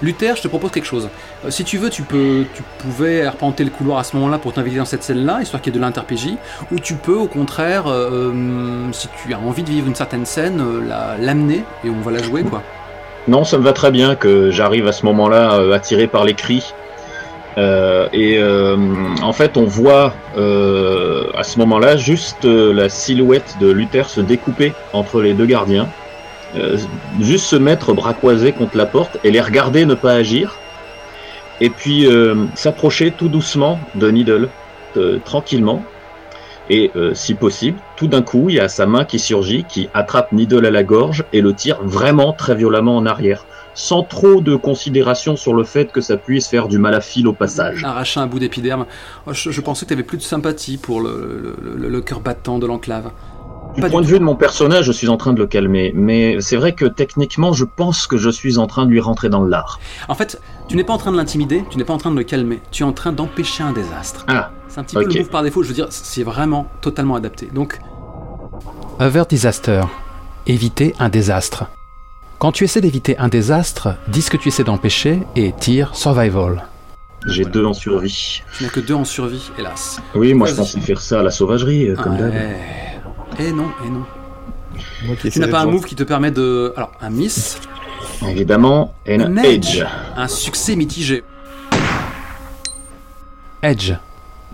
[0.00, 1.08] Luther, je te propose quelque chose.
[1.44, 4.52] Euh, si tu veux, tu peux, tu pouvais arpenter le couloir à ce moment-là pour
[4.52, 6.34] t'inviter dans cette scène-là, histoire qu'il y ait de l'inter-PJ,
[6.70, 10.24] ou tu peux, au contraire, euh, euh, si tu as envie de vivre une certaine
[10.24, 12.62] scène, la- l'amener et on va la jouer, quoi.
[13.26, 16.72] Non, ça me va très bien que j'arrive à ce moment-là attiré par les cris.
[17.58, 18.76] Euh, et euh,
[19.20, 24.72] en fait, on voit euh, à ce moment-là juste la silhouette de Luther se découper
[24.92, 25.88] entre les deux gardiens,
[27.20, 30.56] juste se mettre bras croisés contre la porte et les regarder ne pas agir,
[31.60, 32.06] et puis
[32.54, 34.48] s'approcher tout doucement de Needle,
[35.24, 35.82] tranquillement.
[36.70, 40.32] Et si possible, tout d'un coup, il y a sa main qui surgit, qui attrape
[40.32, 43.44] Needle à la gorge et le tire vraiment très violemment en arrière,
[43.80, 47.28] sans trop de considération sur le fait que ça puisse faire du mal à fil
[47.28, 47.84] au passage.
[47.84, 48.86] Arracher un bout d'épiderme.
[49.26, 52.00] Oh, Je, je pensais que tu avais plus de sympathie pour le, le- le- le
[52.00, 53.12] cœur battant de l'enclave.
[53.76, 55.46] Du Pas point du de vue de mon personnage, je suis en train de le
[55.46, 58.98] calmer, mais c'est vrai que techniquement, je pense que je suis en train de lui
[58.98, 59.78] rentrer dans le lard.
[60.08, 62.16] En fait, tu n'es pas en train de l'intimider, tu n'es pas en train de
[62.16, 64.24] le calmer, tu es en train d'empêcher un désastre.
[64.26, 67.14] Ah, C'est un petit peu le move par défaut, je veux dire, c'est vraiment totalement
[67.14, 67.48] adapté.
[67.54, 67.78] Donc,
[68.98, 69.82] Over disaster.
[70.48, 71.66] Éviter un désastre.
[72.38, 76.64] Quand tu essaies d'éviter un désastre, dis ce que tu essaies d'empêcher et tire survival.
[77.26, 78.42] j'ai deux en survie.
[78.56, 80.00] tu n'as que deux en survie, hélas.
[80.14, 82.32] Oui, moi je pensais faire ça à la sauvagerie, euh, comme d'hab.
[82.32, 82.56] Ouais.
[83.40, 84.04] Eh non, eh non.
[85.04, 86.72] Moi qui Tu n'as pas un move qui te permet de...
[86.76, 87.58] Alors, un miss,
[88.26, 89.78] Évidemment, et Un un edge.
[89.80, 89.84] edge.
[90.16, 91.24] un succès mitigé.
[93.62, 93.94] Edge.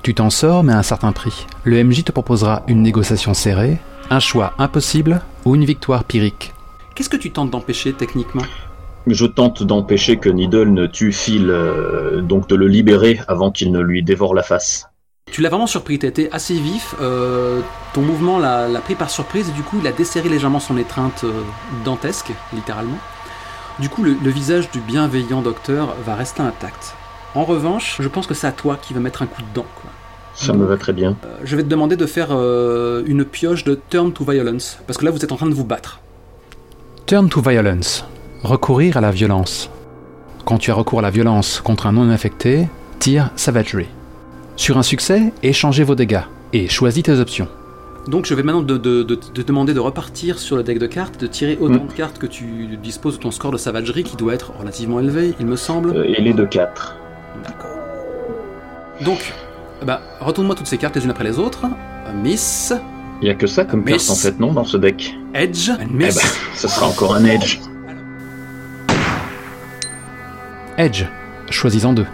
[0.02, 1.46] Tu t'en sors, mais à un certain prix.
[1.64, 3.78] Le MJ te proposera une négociation serrée,
[4.10, 6.53] un choix impossible ou une victoire pyrrhique.
[6.94, 8.44] Qu'est-ce que tu tentes d'empêcher techniquement?
[9.08, 13.72] Je tente d'empêcher que Needle ne tue Phil, euh, donc de le libérer avant qu'il
[13.72, 14.88] ne lui dévore la face.
[15.30, 17.60] Tu l'as vraiment surpris, t'as été assez vif, euh,
[17.94, 20.76] ton mouvement l'a l'a pris par surprise et du coup il a desserré légèrement son
[20.76, 21.42] étreinte euh,
[21.84, 22.98] dantesque, littéralement.
[23.80, 26.94] Du coup le, le visage du bienveillant docteur va rester intact.
[27.34, 29.66] En revanche, je pense que c'est à toi qui va mettre un coup de dent.
[29.74, 29.90] Quoi.
[30.34, 31.16] Ça me va très bien.
[31.42, 35.10] Je vais te demander de faire une pioche de Turn to Violence, parce que là
[35.10, 36.00] vous êtes en train de vous battre.
[37.14, 38.04] Turn to violence.
[38.42, 39.70] Recourir à la violence.
[40.44, 42.66] Quand tu as recours à la violence contre un non-infecté,
[42.98, 43.86] tire savagery.
[44.56, 46.22] Sur un succès, échangez vos dégâts
[46.52, 47.46] et choisis tes options.
[48.08, 50.88] Donc je vais maintenant te de, de- te demander de repartir sur le deck de
[50.88, 51.86] cartes, de tirer autant Mm.
[51.86, 55.34] de cartes que tu disposes de ton score de savagerie qui doit être relativement élevé,
[55.38, 55.90] il me semble.
[55.96, 56.96] Euh, et les deux 4.
[57.44, 57.70] D'accord.
[59.04, 59.32] Donc,
[59.86, 61.64] bah, retourne-moi toutes ces cartes les unes après les autres.
[62.08, 62.74] Euh, Miss,
[63.24, 64.08] Il y a que ça comme Miss.
[64.08, 66.12] carte en fait, non, dans ce deck Edge, Eh ben,
[66.54, 67.58] ce sera encore un edge.
[70.76, 71.06] Edge.
[71.48, 72.04] Choisis-en deux.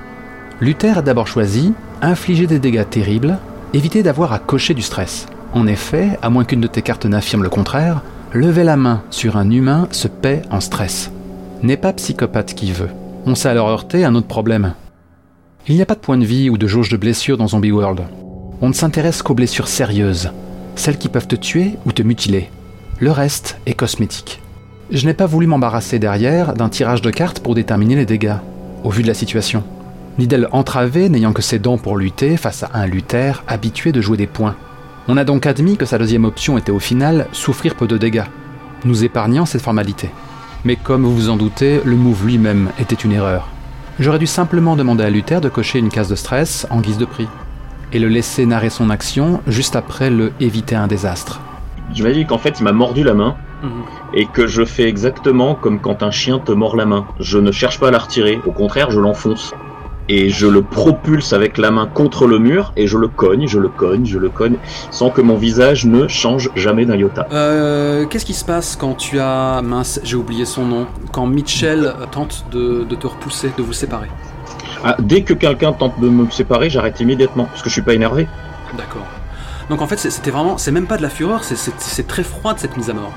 [0.60, 3.40] Luther a d'abord choisi infliger des dégâts terribles,
[3.74, 5.26] éviter d'avoir à cocher du stress.
[5.52, 9.36] En effet, à moins qu'une de tes cartes n'affirme le contraire, lever la main sur
[9.36, 11.10] un humain se paie en stress.
[11.64, 12.90] N'est pas psychopathe qui veut.
[13.26, 14.74] On s'est alors heurté à un autre problème.
[15.66, 17.72] Il n'y a pas de point de vie ou de jauge de blessure dans Zombie
[17.72, 18.02] World.
[18.60, 20.30] On ne s'intéresse qu'aux blessures sérieuses,
[20.80, 22.50] celles qui peuvent te tuer ou te mutiler.
[22.98, 24.40] Le reste est cosmétique.
[24.90, 28.36] Je n'ai pas voulu m'embarrasser derrière d'un tirage de cartes pour déterminer les dégâts,
[28.82, 29.62] au vu de la situation.
[30.18, 34.16] Needle entravé n'ayant que ses dents pour lutter face à un Luther habitué de jouer
[34.16, 34.56] des points.
[35.06, 38.24] On a donc admis que sa deuxième option était au final souffrir peu de dégâts,
[38.84, 40.10] nous épargnant cette formalité.
[40.64, 43.48] Mais comme vous vous en doutez, le move lui-même était une erreur.
[43.98, 47.04] J'aurais dû simplement demander à Luther de cocher une case de stress en guise de
[47.04, 47.28] prix,
[47.92, 51.40] et le laisser narrer son action juste après le éviter un désastre.
[51.92, 53.70] J'imagine qu'en fait, il m'a mordu la main Mhm.
[54.14, 57.04] et que je fais exactement comme quand un chien te mord la main.
[57.18, 59.52] Je ne cherche pas à la retirer, au contraire, je l'enfonce.
[60.12, 63.60] et je le propulse avec la main contre le mur et je le cogne, je
[63.60, 64.56] le cogne, je le cogne,
[64.90, 67.28] sans que mon visage ne change jamais d'un iota.
[67.32, 69.60] Euh, Qu'est-ce qui se passe quand tu as...
[69.62, 70.86] Mince, j'ai oublié son nom.
[71.12, 74.08] Quand Mitchell tente de, de te repousser, de vous séparer?
[74.84, 77.94] Ah, dès que quelqu'un tente de me séparer, j'arrête immédiatement, parce que je suis pas
[77.94, 78.26] énervé.
[78.76, 79.06] D'accord.
[79.68, 80.58] Donc en fait, c'était vraiment...
[80.58, 83.12] C'est même pas de la fureur, c'est- très froid de cette mise à mort.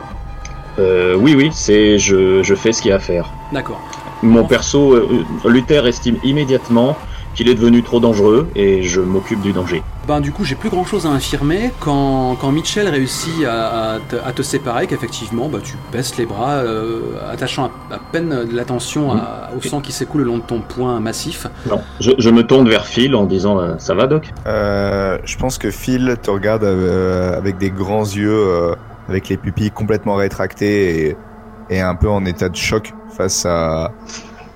[0.79, 3.29] Euh, oui, oui, c'est je, je fais ce qu'il y a à faire.
[3.51, 3.79] D'accord.
[4.23, 6.97] Mon perso, euh, Luther estime immédiatement
[7.33, 9.81] qu'il est devenu trop dangereux et je m'occupe du danger.
[10.07, 13.99] Ben du coup, j'ai plus grand chose à infirmer quand, quand Mitchell réussit à, à
[13.99, 18.45] te, à te séparer, qu'effectivement, bah, tu baisses les bras, euh, attachant à, à peine
[18.45, 21.47] de l'attention à- au sang qui s'écoule le long de ton poing massif.
[21.69, 24.29] Non, je, je me tourne vers Phil en disant euh, ça va Doc?
[24.45, 28.75] Euh, je pense que Phil te regarde euh, avec des grands yeux, euh,
[29.07, 31.17] avec les pupilles complètement rétractées et,
[31.69, 33.93] et un peu en état de choc face à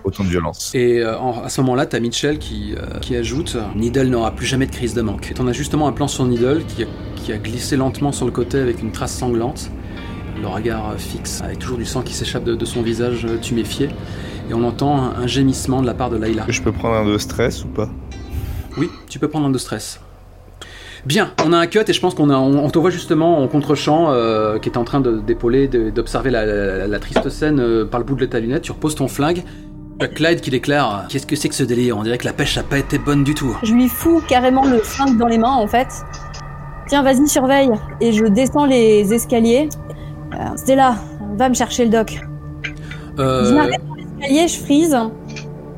[0.07, 0.71] autant de violence.
[0.73, 4.45] Et euh, en- à ce moment-là, t'as Mitchell qui, euh, qui ajoute Needle n'aura plus
[4.45, 5.29] jamais de crise de manque.
[5.31, 8.25] Et t'en as justement un plan sur Needle qui a, qui a glissé lentement sur
[8.25, 9.69] le côté avec une trace sanglante.
[10.41, 13.37] Le regard euh, fixe, avec toujours du sang qui s'échappe de, de son visage euh,
[13.37, 13.89] tuméfié.
[14.49, 16.45] Et on entend un, un gémissement de la part de Layla.
[16.47, 17.89] Je peux prendre un de stress ou pas?
[18.77, 19.99] Oui, tu peux prendre un de stress.
[21.05, 23.39] Bien, on a un cut et je pense qu'on a, on, on te voit justement
[23.41, 27.85] en contre-champ euh, qui est en train d'épauler, d'observer la, la- la triste scène euh,
[27.85, 28.63] par le bout de ta lunette.
[28.63, 29.43] Tu reposes ton flingue.
[29.99, 31.97] As Clyde qui déclare Qu'est-ce que c'est que ce délire?
[31.97, 33.57] On dirait que la pêche a pas été bonne du tout.
[33.63, 35.87] Je lui fous carrément le flingue dans les mains en fait.
[36.87, 37.71] Tiens, vas-y, surveille.
[37.99, 39.69] Et je descends les escaliers.
[40.33, 40.95] Euh, Stella,
[41.35, 42.19] va me chercher le doc.
[42.63, 44.97] Je Euh, m'arrête dans l'escalier, je freeze.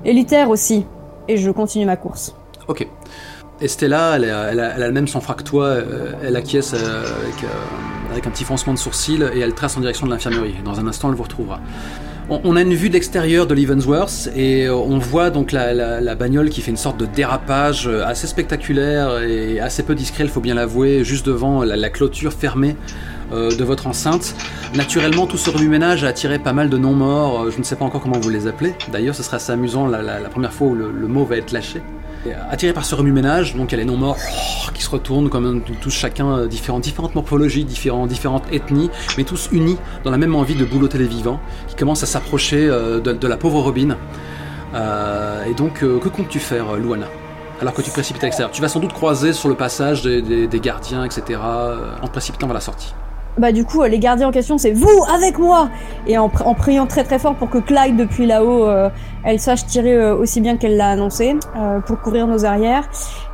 [0.05, 0.85] Et Luther aussi.
[1.27, 2.35] Et je continue ma course.
[2.67, 2.87] ok.
[3.61, 5.65] Estella, elle, a- elle a, elle a le même sang-froid que toi.
[5.65, 6.77] euh, elle acquiesce euh,
[7.23, 7.47] avec, euh,
[8.11, 10.55] avec un petit froncement de sourcil et elle trace en direction de l'infirmerie.
[10.63, 11.59] Dans un instant, elle vous retrouvera.
[12.31, 16.49] On, a une vue d'extérieur de Leavenworth et euh, on voit donc la, la- bagnole
[16.49, 20.39] qui fait une sorte de dérapage euh, assez spectaculaire et assez peu discret, il faut
[20.39, 22.75] bien l'avouer, juste devant la, clôture fermée
[23.33, 24.35] euh, de votre enceinte.
[24.75, 27.49] Naturellement, tout ce remue-ménage a attiré pas mal de non-morts.
[27.49, 28.75] Je ne sais pas encore comment vous les appelez.
[28.91, 31.81] D'ailleurs, ce sera assez amusant la, première fois où le mot va être lâché.
[32.25, 34.17] Et, euh, attiré par ce remue-ménage, donc il y a les non-morts
[34.79, 38.09] qui se retournent comme tous chacun euh, différents, différentes morphologies, différentes
[38.53, 42.05] ethnies, mais tous unis dans la même envie de boulotter les vivants, qui commencent à
[42.05, 43.97] s'approcher euh, de, la pauvre Robin.
[44.73, 47.07] Euh, et donc, que comptes-tu faire, Luana?
[47.59, 50.03] Alors que tu te précipites à l'extérieur Tu vas sans doute croiser sur le passage
[50.03, 51.41] des, gardiens, etc.,
[52.01, 52.93] en te précipitant vers la sortie.
[53.39, 55.69] Bah du coup, euh, les gardiens en question, c'est vous avec moi
[56.07, 58.89] Et en, pr- en priant très très fort pour que Clyde, depuis là-haut, euh,
[59.23, 62.83] elle sache tirer euh, aussi bien qu'elle l'a annoncé, euh, pour courir nos arrières.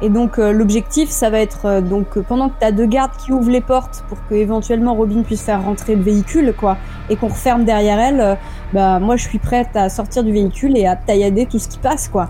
[0.01, 3.61] Et donc l'objectif, ça va être, donc pendant que t'as deux gardes qui ouvrent les
[3.61, 6.77] portes pour que éventuellement Robin puisse faire rentrer le véhicule, quoi,
[7.09, 8.37] et qu'on referme derrière elle,
[8.73, 11.79] bah moi je suis prête à sortir du véhicule et à taillader tout ce qui
[11.79, 12.27] passe, quoi.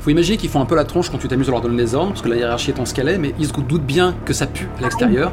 [0.00, 1.94] Faut imaginer qu'ils font un peu la tronche quand tu t'amuses à leur donner les
[1.94, 4.14] ordres, parce que la hiérarchie est en ce qu'elle est, mais ils se doutent bien
[4.24, 5.32] que ça pue à l'extérieur.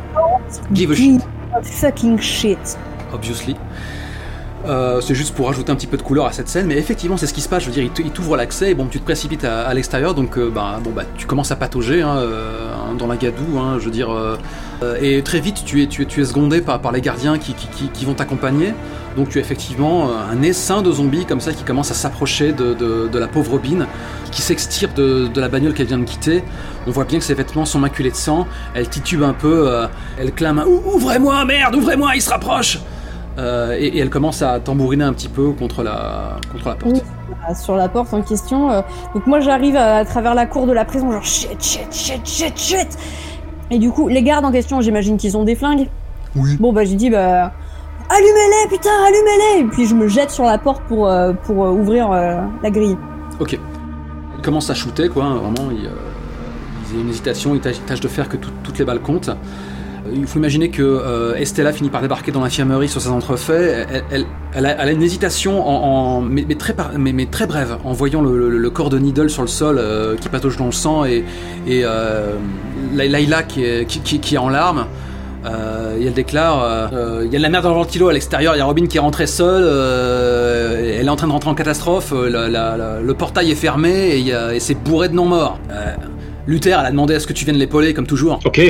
[0.73, 1.21] Give a shit.
[1.61, 2.77] Fucking shit.
[3.13, 3.55] obviously.
[4.65, 7.17] Euh, c'est juste pour rajouter un petit peu de couleur à cette scène, mais effectivement
[7.17, 7.63] c'est ce qui se passe.
[7.63, 10.49] Je veux dire, il t'ouvre l'accès et bon, tu te précipites à, l'extérieur, donc euh,
[10.49, 13.59] bah, bon, bah, tu commences à patauger hein, euh, dans la gadoue.
[13.59, 14.09] Hein, je veux dire,
[15.01, 17.89] et très vite tu es, tu es, tu es secondé par, les gardiens qui, qui,
[17.89, 18.73] qui vont t'accompagner.
[19.15, 22.51] Donc tu as effectivement euh, un essaim de zombies comme ça qui commence à s'approcher
[22.51, 23.85] de, de, de la pauvre Robin,
[24.31, 26.43] qui s'extirpe de, de la bagnole qu'elle vient de quitter.
[26.87, 28.47] On voit bien que ses vêtements sont maculés de sang.
[28.73, 29.87] Elle titube un peu, euh,
[30.19, 30.63] elle clame
[30.95, 32.79] Ouvrez-moi, merde, ouvrez-moi, il se rapproche
[33.39, 36.93] Euh, et, et elle commence à tambouriner un petit peu contre la, contre la porte.
[36.93, 37.01] Oui.
[37.59, 38.69] Sur la porte en question.
[38.71, 38.81] euh,
[39.15, 42.21] Donc moi j'arrive à, à travers la cour de la prison, genre shit, shit, shit,
[42.25, 42.87] shit, shit.
[43.71, 45.87] Et du coup, les gardes en question, j'imagine qu'ils ont des flingues.
[46.35, 46.57] Oui.
[46.59, 47.51] Bon bah j'ai dit bah
[48.09, 49.61] allumez-les, putain, allumez-les.
[49.61, 52.69] Et puis je me jette sur la porte pour euh, pour euh, ouvrir euh, la
[52.69, 52.97] grille.
[53.39, 53.53] Ok.
[54.37, 55.23] Il commence à shooter, quoi.
[55.25, 58.85] hein, Vraiment, il, euh, a une hésitation, il tâche, de faire que tout- toutes les
[58.85, 59.29] balles comptent.
[60.13, 63.87] Il faut imaginer que Estella finit par débarquer dans l'infirmerie sur ses entrefaits.
[64.53, 66.73] Elle, a, une hésitation, mais, très,
[67.31, 69.81] très brève, en voyant le, corps de Needle sur le sol
[70.19, 71.23] qui patauge dans le sang et,
[71.65, 71.85] et
[72.93, 74.87] Lay- Layla qui est en larmes.
[75.45, 78.07] Euh, et elle déclare euh, euh, il y a de la merde dans le ventilo
[78.07, 81.27] à l'extérieur, il y a Robin qui est rentrée seule, euh, elle est en train
[81.27, 85.09] de rentrer en catastrophe, euh, la- la- la- le portail est fermé et, c'est bourré
[85.09, 85.59] de non-morts.
[85.71, 85.93] Euh,
[86.47, 88.39] Luther, elle a demandé à ce que tu viennes l'épauler comme toujours.
[88.45, 88.61] Ok,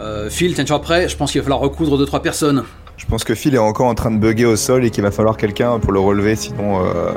[0.00, 1.08] Euh, Phil, tiens-tu prêt?
[1.08, 2.64] Je pense qu'il va falloir recoudre deux trois personnes.
[2.96, 5.12] Je pense que Phil est encore en train de bugger au sol et qu'il va
[5.12, 6.80] falloir quelqu'un pour le relever, sinon.
[6.84, 7.12] Euh...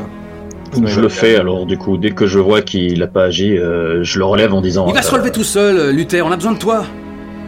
[0.86, 4.04] je le fais alors du coup, dès que je vois qu'il a pas agi, euh,
[4.04, 4.86] je le relève en disant...
[4.90, 6.84] Il va se relever tout seul, Luther, on a besoin de toi.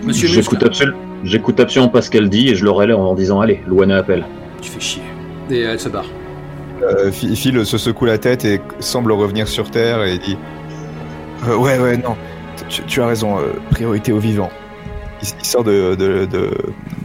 [0.04, 0.94] Monsieur J'écoute absolu-
[1.24, 4.26] j'écoute absolument pas ce qu'elle dit et je le relève en disant allez, Luana appelle.
[4.62, 5.04] Tu fais chier.
[5.50, 6.06] Et elle se barre.
[6.84, 10.38] Euh, Phil Phil se secoue la tête et semble revenir sur terre et dit
[11.48, 12.16] Euh, ouais, ouais, non.
[12.70, 13.38] Tu, tu as raison.
[13.40, 14.52] euh, priorité aux vivants.
[15.22, 16.52] Il, il sort de, de, de,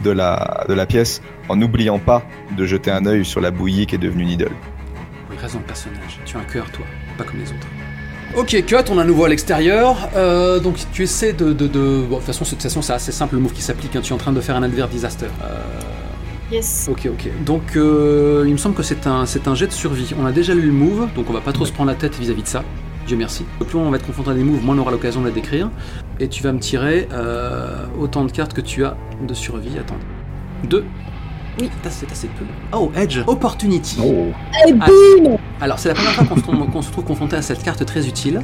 [0.03, 2.23] de la, de la pièce en n'oubliant pas
[2.57, 4.51] de jeter un œil sur la bouillie qui est devenue Needle.
[5.29, 6.19] Oui, raison de personnage.
[6.25, 6.85] Tu as un cœur, toi,
[7.17, 7.67] pas comme les autres.
[8.37, 10.09] Ok, cut, on a un nouveau à l'extérieur.
[10.15, 11.53] Euh, donc tu essaies de.
[11.53, 13.53] de, de- bon, de toute façon, c'est- de toute façon, c'est assez simple le move
[13.53, 13.95] qui s'applique.
[13.95, 14.01] hein.
[14.03, 15.27] Tu es en train de faire un adverse disaster.
[15.43, 15.55] Euh,
[16.51, 16.87] Yes.
[16.91, 17.29] ok, ok.
[17.43, 20.13] Donc euh, il me semble que c'est un, c'est un jet de survie.
[20.21, 22.15] On a déjà lu le move, donc on va pas trop se prendre la tête
[22.19, 22.63] vis-à-vis de ça.
[23.07, 23.45] Dieu merci.
[23.67, 25.71] Plus on va être confronté à des moves, moins on aura l'occasion de les décrire.
[26.19, 28.95] Et tu vas me tirer euh, autant de cartes que tu as
[29.27, 29.77] de survie.
[29.79, 29.97] Attends.
[30.65, 30.85] Deux.
[31.59, 31.69] Oui.
[31.89, 32.45] C'est assez, peu.
[32.73, 33.19] Oh, Edge.
[33.27, 33.97] Opportunity.
[34.03, 34.27] Oh,
[34.67, 34.85] Et Ah.
[34.85, 37.63] boum Alors, c'est la première fois qu'on se, trouve- qu'on se trouve confronté à cette
[37.63, 38.41] carte très utile.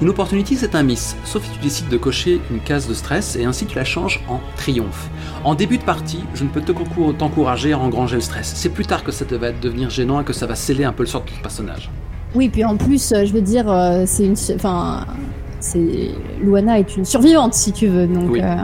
[0.00, 3.34] Une opportunity, c'est un miss, sauf si tu décides de cocher une case de stress
[3.34, 5.08] et ainsi tu la changes en triomphe.
[5.44, 6.62] En début de partie, je ne peux
[7.18, 8.52] t'encourager à engranger le stress.
[8.54, 11.02] C'est plus tard que ça va devenir gênant et que ça va sceller un peu
[11.02, 11.90] le sort de ton personnage.
[12.36, 14.36] Oui, puis en plus, euh, je veux dire, euh, c'est une.
[14.54, 15.04] Enfin.
[15.60, 16.10] C'est.
[16.40, 18.30] Luana est une survivante, si tu veux, donc.
[18.30, 18.40] Oui.
[18.40, 18.54] euh,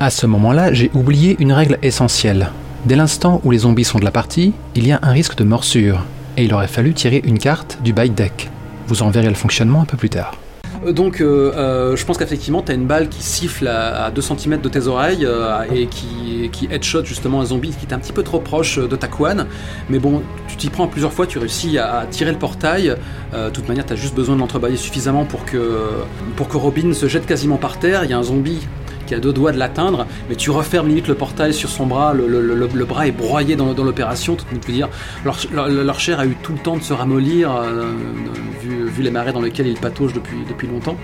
[0.00, 2.52] À ce moment-là, j'ai oublié une règle essentielle.
[2.84, 5.42] Dès l'instant où les zombies sont de la partie, il y a un risque de
[5.42, 6.04] morsure,
[6.36, 8.48] et il aurait fallu tirer une carte du bite deck.
[8.86, 10.36] Vous en verrez le fonctionnement un peu plus tard.
[10.86, 14.10] Euh, Donc, euh, euh, je pense qu'effectivement, tu as une balle qui siffle à, à
[14.12, 15.26] 2 cm de tes oreilles
[15.74, 18.94] et qui, qui headshot justement un zombie qui est un petit peu trop proche de
[18.94, 19.46] ta couane.
[19.90, 22.94] Mais bon, tu t'y prends plusieurs fois, tu réussis à, tirer le portail.
[23.32, 25.88] De toute manière, tu as juste besoin de l'entrebâiller suffisamment pour que,
[26.36, 28.04] pour que Robin se jette quasiment par terre.
[28.04, 28.60] Il y a un zombie
[29.08, 32.12] qui a deux doigts de l'atteindre, mais tu refermes limite le portail sur son bras,
[32.12, 34.88] le, le- le- le bras est broyé dans, dans l'opération, tout veux dire,
[35.24, 35.38] leur,
[35.98, 37.92] chair a eu tout le temps de se ramollir, euh,
[38.60, 40.96] vu, vu les marais dans lesquels ils pataugent depuis, depuis longtemps.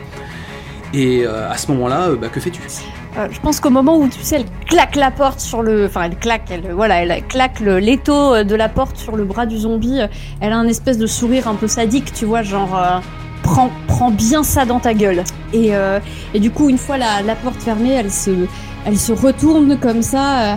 [0.93, 2.61] Et euh, à ce moment-là, euh, bah, que fais-tu?
[3.31, 6.17] Je pense qu'au moment où tu sais, elle claque la porte sur le, enfin elle
[6.17, 9.99] claque, elle, voilà, elle claque le- l'étau de la porte sur le bras du zombie.
[10.41, 12.75] Elle a un espèce de sourire un peu sadique, tu vois, genre
[13.45, 15.23] prends, bien ça dans ta gueule.
[15.53, 16.01] Et, euh,
[16.35, 18.31] et du coup, une fois la, la porte fermée, elle se,
[18.85, 20.41] elle se retourne comme ça.
[20.41, 20.55] euh,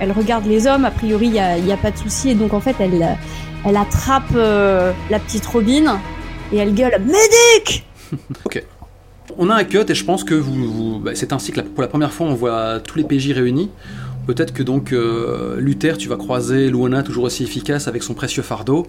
[0.00, 0.84] elle regarde les hommes.
[0.84, 2.30] A priori, il y a, y a pas de souci.
[2.30, 3.16] Et donc en fait, elle,
[3.64, 5.98] elle attrape euh, la petite Robin
[6.52, 7.86] et elle gueule Médic
[9.38, 11.88] On a un cut et je pense que vous, bah, c'est ainsi que pour la
[11.88, 13.70] première fois on voit tous les PJ réunis.
[14.26, 18.42] Peut-être que donc euh, Luther, tu vas croiser Luana toujours aussi efficace avec son précieux
[18.42, 18.86] fardeau.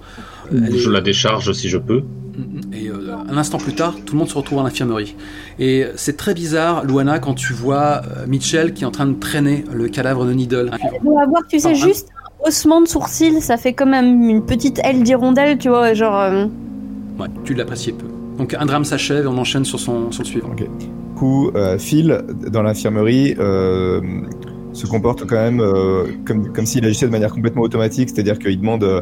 [0.51, 2.03] Elle est- je la décharge si je peux.
[2.73, 5.15] Et euh, un instant plus tard, tout le monde se retrouve à l'infirmerie.
[5.59, 9.17] Et c'est très bizarre, Luana, quand tu vois euh, Mitchell qui est en train de
[9.19, 10.71] traîner le cadavre de Needle.
[10.73, 12.09] Elle doit avoir, tu sais, juste
[12.43, 16.19] un haussement de sourcil, ça fait quand même une petite aile d'hirondelle, tu vois, genre.
[16.19, 16.45] euh,
[17.19, 18.05] Ouais, tu l'appréciais peu.
[18.37, 20.53] Donc un drame s'achève et on enchaîne sur, son, sur le suivant.
[20.53, 20.65] Du
[21.15, 22.21] coup, euh, Phil,
[22.51, 24.01] dans l'infirmerie, euh,
[24.75, 28.59] se comporte quand même euh, comme, comme s'il agissait de manière complètement automatique, c'est-à-dire qu'il
[28.59, 29.01] demande, euh,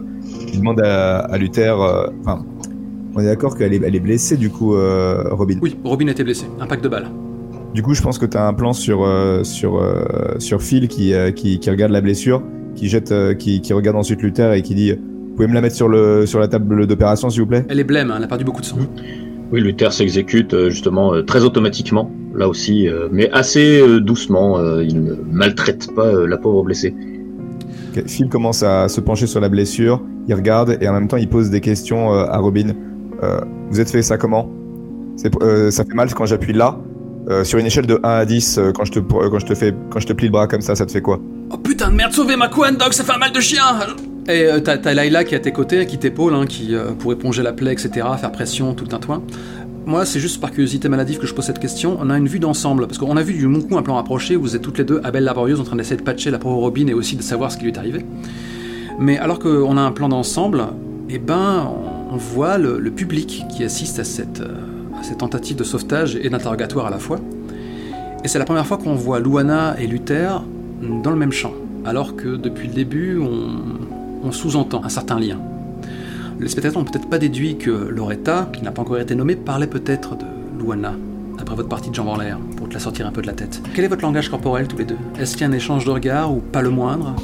[0.54, 1.82] il demande à, à Luther.
[1.82, 2.46] euh, Enfin,
[3.16, 5.58] on est d'accord qu'elle est, elle est blessée, du coup, euh, Robin.
[5.62, 7.08] Oui, Robin a été blessé, impact de balle.
[7.74, 10.04] Du coup, je pense que tu as un plan sur, euh, sur, euh,
[10.38, 12.44] sur Phil qui, euh, qui, qui regarde la blessure,
[12.76, 15.62] qui, jette, euh, qui, qui regarde ensuite Luther et qui dit Vous pouvez me la
[15.62, 17.66] mettre sur, le, sur la table d'opération, s'il vous plaît?
[17.70, 18.78] Elle est blême, hein, elle a perdu beaucoup de sang.
[19.52, 24.58] Oui, Luther s'exécute justement très automatiquement, là aussi, euh, mais assez euh, doucement.
[24.58, 26.94] euh, il ne maltraite pas euh, la pauvre blessée.
[28.08, 31.30] Phil commence à se pencher sur la blessure, il regarde et en même temps il
[31.30, 32.70] pose des questions euh, à Robin.
[33.22, 34.50] Euh, vous êtes fait ça comment?
[35.42, 36.78] Euh, Ça fait mal quand j'appuie là?
[37.30, 39.46] Euh, Sur une échelle de 1 à 10, euh, quand, je te, euh, quand, je
[39.46, 41.20] te fais, quand je te plie le bras comme ça, ça te fait quoi?
[41.52, 43.64] Oh putain de merde, sauvez ma couenne, Doc, ça fait un mal de chien
[44.28, 46.92] Et euh, t'as t'as Layla qui est à tes côtés, qui t'épaule, hein, qui euh,
[46.98, 49.22] pour éponger la plaie, etc., faire pression, tout le tintouin.
[49.86, 51.98] Moi, c'est juste par curiosité maladive que je pose cette question.
[52.00, 54.42] On a une vue d'ensemble, parce qu'on a vu du mon un plan rapproché où
[54.42, 56.56] vous êtes toutes les deux à belle laborieuse en train d'essayer de patcher la pauvre
[56.58, 58.06] Robin et aussi de savoir ce qui lui est arrivé.
[58.98, 60.68] Mais alors qu'on a un plan d'ensemble,
[61.10, 61.70] eh ben,
[62.12, 64.56] on, voit le, public qui assiste à cette, euh,
[64.98, 67.20] à cette tentative de sauvetage et d'interrogatoire à la fois.
[68.24, 70.44] Et c'est la première fois qu'on voit Luana et Luther
[70.82, 71.54] dans le même champ,
[71.84, 75.40] alors que depuis le début, on sous-entend un certain lien.
[76.44, 79.66] Les spectateurs n'ont peut-être pas déduit que Loretta, qui n'a pas encore été nommée, parlait
[79.66, 80.26] peut-être de
[80.60, 80.94] Luana,
[81.40, 83.34] après votre partie de jambes en l'air, pour te la sortir un peu de la
[83.34, 83.62] tête.
[83.74, 84.98] Quel est votre langage corporel tous les deux?
[85.18, 87.16] Est-ce qu'il y a un échange de regards, ou pas le moindre?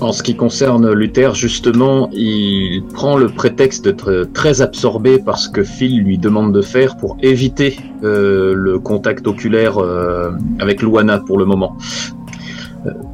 [0.00, 5.50] En ce qui concerne Luther, justement, il prend le prétexte d'être très absorbé par ce
[5.50, 10.30] que Phil lui demande de faire pour éviter euh, le contact oculaire euh,
[10.60, 11.76] avec Luana pour le moment.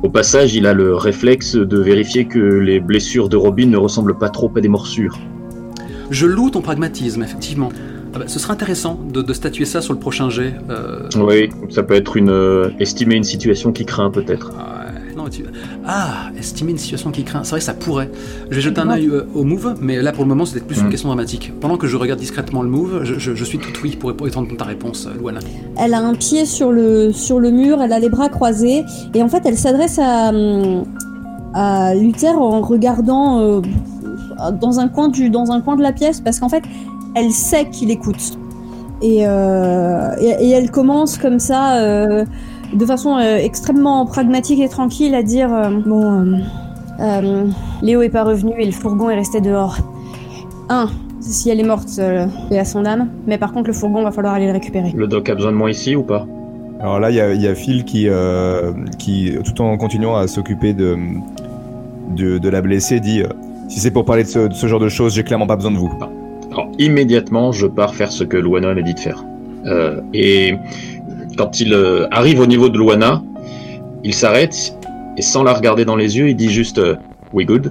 [0.03, 4.19] Au passage, il a le réflexe de vérifier que les blessures de Robin ne ressemblent
[4.19, 5.19] pas trop à des morsures.
[6.11, 7.71] Je loue ton pragmatisme, effectivement.
[8.15, 10.55] Ah bah, ce serait intéressant de, de statuer ça sur le prochain jet.
[10.69, 14.53] euh, Oui, ça peut être une euh, estimer une situation qui craint peut-être.
[15.31, 15.45] Tu...
[15.87, 17.45] Ah, estimer une situation qui craint.
[17.45, 18.11] C'est vrai, ça pourrait.
[18.51, 20.79] Je vais jeter un œil euh, au move, mais là pour le moment, c'était plus
[20.81, 20.91] une Mm.
[20.91, 21.53] question dramatique.
[21.61, 24.27] Pendant que je regarde discrètement le move, je, je- je suis tout oui pour, pour
[24.29, 25.41] étendre ta réponse, euh, Luana.
[25.79, 29.23] Elle a un pied sur le, sur le mur, elle a les bras croisés, et
[29.23, 30.85] en fait, elle s'adresse à, hum,
[31.55, 33.61] à Luther en regardant euh,
[34.61, 36.63] dans, un coin du, dans un coin de la pièce, parce qu'en fait,
[37.15, 38.39] elle sait qu'il écoute.
[39.03, 42.25] Et, euh, et, et elle commence comme ça, euh,
[42.73, 46.37] de façon euh, extrêmement pragmatique et tranquille, à dire euh, Bon, euh,
[47.01, 47.47] euh,
[47.83, 49.77] Léo est pas revenu et le fourgon est resté dehors.
[50.69, 50.89] Un,
[51.21, 54.11] si elle est morte, euh, et à son âme, mais par contre, le fourgon, va
[54.11, 54.93] falloir aller le récupérer.
[54.95, 56.27] Le doc a besoin de moi ici ou pas?
[56.81, 60.27] Alors là, il y a, y a Phil qui, euh, qui, tout en continuant à
[60.27, 60.97] s'occuper de,
[62.17, 63.29] de, de la blessée, dit euh,
[63.69, 65.71] Si c'est pour parler de ce, de ce genre de choses, j'ai clairement pas besoin
[65.71, 65.91] de vous.
[66.51, 69.25] Alors, immédiatement, je pars faire ce que Luana m'a dit de faire.
[69.67, 70.57] Euh, et
[71.37, 73.23] quand il euh, arrive au niveau de Luana,
[74.05, 74.75] il s'arrête
[75.17, 76.97] et sans la regarder dans les yeux, il dit juste euh,
[77.33, 77.71] We good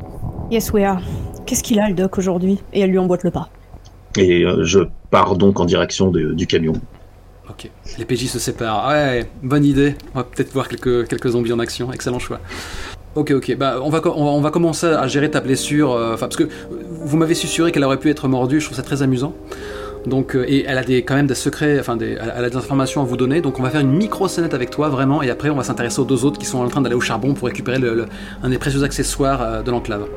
[0.52, 1.02] Yes, we are.
[1.46, 2.60] Qu'est-ce qu'il a, le doc, aujourd'hui?
[2.74, 3.50] Et elle lui emboîte le pas.
[4.18, 6.74] Et euh, je pars donc en direction de- du camion.
[7.50, 7.70] Ok.
[7.98, 8.88] Les PJ se séparent.
[8.90, 9.96] Ouais, bonne idée.
[10.14, 11.92] On va peut-être voir quelques, quelques zombies en action.
[11.92, 12.40] Excellent choix.
[13.16, 13.58] Ok, ok.
[13.58, 15.92] Bah, on va, co- on va, on va commencer à gérer ta blessure.
[15.92, 16.48] euh, Enfin, parce que
[16.90, 18.60] vous m'avez susurré qu'elle aurait pu être mordue.
[18.60, 19.34] Je trouve ça très amusant.
[20.06, 22.56] Donc, euh, et elle a des, quand même des secrets, enfin, des, elle a- des
[22.58, 23.40] informations à vous donner.
[23.42, 25.22] Donc, on va faire une micro scénette avec toi, vraiment.
[25.22, 27.34] Et après, on va s'intéresser aux deux autres qui sont en train d'aller au charbon
[27.36, 28.06] pour récupérer le, le-
[28.42, 30.08] un des précieux accessoires euh, de l'enclave.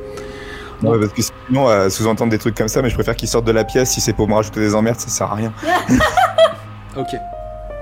[0.83, 3.45] Ouais, parce que sinon, euh, sous-entendre des trucs comme ça, mais je préfère qu'ils sortent
[3.45, 3.91] de la pièce.
[3.91, 5.53] Si c'est pour me rajouter des emmerdes, ça sert à rien.
[6.97, 7.07] Ok.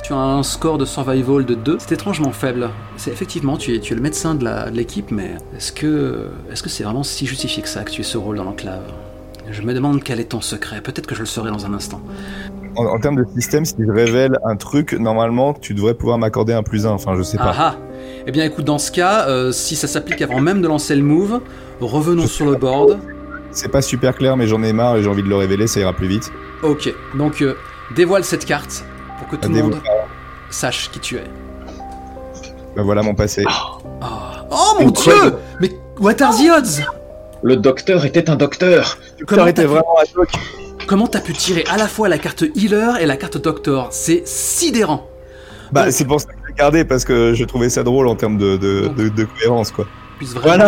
[0.04, 1.78] Tu as un score de survival de 2.
[1.80, 2.70] C'est étrangement faible.
[2.98, 6.70] C'est effectivement, tu es, tu es le médecin de l'équipe, mais est-ce que est-ce que
[6.70, 8.82] c'est vraiment si justifié que ça que tu aies ce rôle dans l'enclave?
[9.54, 10.82] Je me demande quel est ton secret.
[10.82, 12.02] Peut-être que je le saurai dans un instant.
[12.76, 16.54] En, en termes de système, si je révèle un truc, normalement, tu devrais pouvoir m'accorder
[16.54, 16.90] un plus un.
[16.90, 17.54] Enfin, je sais pas.
[17.56, 17.76] Ah ah
[18.26, 21.04] Eh bien, écoute, dans ce cas, euh, si ça s'applique avant même de lancer le
[21.04, 21.40] move,
[21.80, 22.98] revenons sur le board.
[23.52, 25.80] C'est pas super clair, mais j'en ai marre et j'ai envie de le révéler, ça
[25.80, 26.32] ira plus vite.
[26.64, 26.92] Ok.
[27.16, 27.54] Donc, euh,
[27.96, 28.84] dévoile cette carte
[29.20, 29.80] pour que tout le monde
[30.50, 31.24] sache qui tu es.
[32.76, 33.44] Bah voilà mon passé.
[33.48, 33.78] Ah.
[34.50, 36.82] Oh mon dieu Mais what are the odds?
[37.44, 40.30] Le docteur était un docteur Comment était t'as pu- vraiment à choc.
[40.88, 43.90] Comment t'as pu tirer à la fois la carte healer et la carte doctor?
[43.92, 45.08] C'est sidérant.
[45.72, 48.08] Bah, Donc- c'est pour ça que je l'ai gardé, parce que je trouvais ça drôle
[48.08, 49.88] en termes de, de, de, de cohérence, quoi.
[50.18, 50.66] puisse vraiment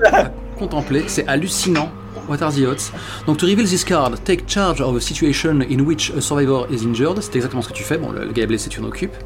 [0.00, 0.32] Voilà.
[0.58, 1.04] contempler.
[1.08, 1.90] C'est hallucinant.
[2.28, 2.90] What are the odds?
[3.26, 6.86] Donc, to reveal this card, take charge of a situation in which a survivor is
[6.86, 7.20] injured.
[7.20, 7.98] C'est exactement ce que tu fais.
[7.98, 9.16] Bon, le, le gars est blessé, tu t'en occupes.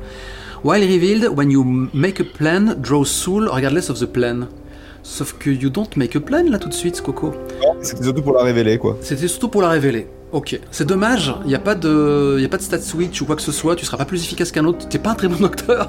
[0.65, 1.63] While revealed, when you
[1.95, 4.49] make a plan, draw soul regardless of the plan.
[5.11, 7.33] Sauf que you don't make a plan là tout de suite, Coco.
[7.81, 8.99] C'était surtout pour la révéler, quoi.
[9.01, 10.07] C'était surtout pour la révéler.
[10.33, 10.61] Ok.
[10.71, 13.35] C'est dommage, il n'y a, pas de- y a pas de stat switch ou quoi
[13.35, 15.37] que ce soit, tu seras pas plus efficace qu'un autre, t'es pas un très bon
[15.41, 15.89] docteur.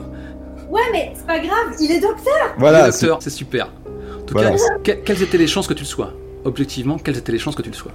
[0.70, 3.66] Ouais, mais c'est pas grave, il est docteur Voilà, Le c'est- docteur, c'est super.
[3.66, 4.52] En tout Voilà.
[4.52, 4.58] cas,
[4.96, 6.14] que- quelles étaient les chances que tu le sois?
[6.46, 7.92] Objectivement, quelles étaient les chances que tu le sois?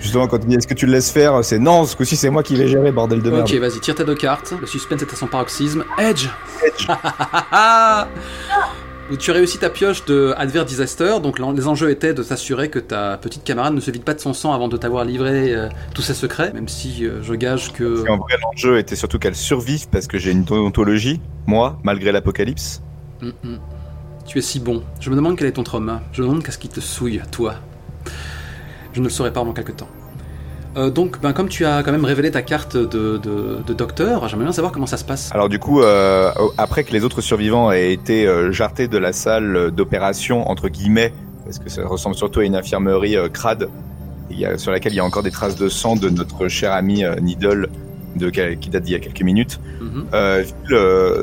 [0.00, 2.30] Justement, quand il dit est-ce que tu le laisses faire, c'est non, ce coup-ci c'est
[2.30, 3.48] moi qui vais gérer, bordel de merde.
[3.50, 4.54] Ok, vas-y, tire tes deux cartes.
[4.60, 5.84] Le suspense est à son paroxysme.
[5.98, 6.28] Edge
[9.12, 12.78] Donc, Tu réussis ta pioche de Adverse Disaster, donc les enjeux étaient de s'assurer que
[12.78, 15.68] ta petite camarade ne se vide pas de son sang avant de t'avoir livré euh,
[15.94, 18.08] tous ses secrets, même si euh, je gage que...
[18.08, 22.80] En vrai, l'enjeu était surtout qu'elle survive parce que j'ai une ontologie, moi, malgré l'apocalypse.
[23.20, 23.58] Mm, mm.
[24.24, 24.82] Tu es si bon.
[24.98, 26.00] Je me demande quel est ton trauma.
[26.12, 27.56] Je me demande qu'est-ce qui te souille, toi.
[28.94, 29.88] Je ne le saurai pas avant quelques temps.
[30.76, 34.28] Euh, donc, ben, comme tu as quand même révélé ta carte de, de, de docteur,
[34.28, 35.30] j'aimerais bien savoir comment ça se passe.
[35.32, 39.12] Alors du coup, euh, après que les autres survivants aient été euh, jartés de la
[39.12, 41.12] salle d'opération, entre guillemets,
[41.44, 43.68] parce que ça ressemble surtout à une infirmerie crade,
[44.30, 46.48] il y a, sur laquelle il y a encore des traces de sang de notre
[46.48, 47.68] cher ami Needle,
[48.16, 50.06] de, qui date d'il y a quelques minutes, Mhm.
[50.44, 50.76] Phil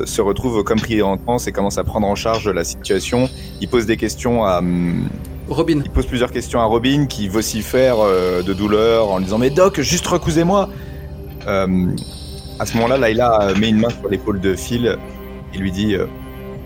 [0.04, 3.28] se retrouve comme pris en transe et commence à prendre en charge la situation.
[3.60, 4.58] Il pose des questions à...
[4.58, 5.08] hum,
[5.50, 9.50] Robin, il pose plusieurs questions à Robin qui vocifère euh, de douleur en disant mais
[9.50, 10.68] Doc juste recousez-moi
[11.48, 11.88] euh,
[12.60, 14.96] à ce moment-là Layla euh, met une main sur l'épaule de Phil
[15.52, 15.96] et lui dit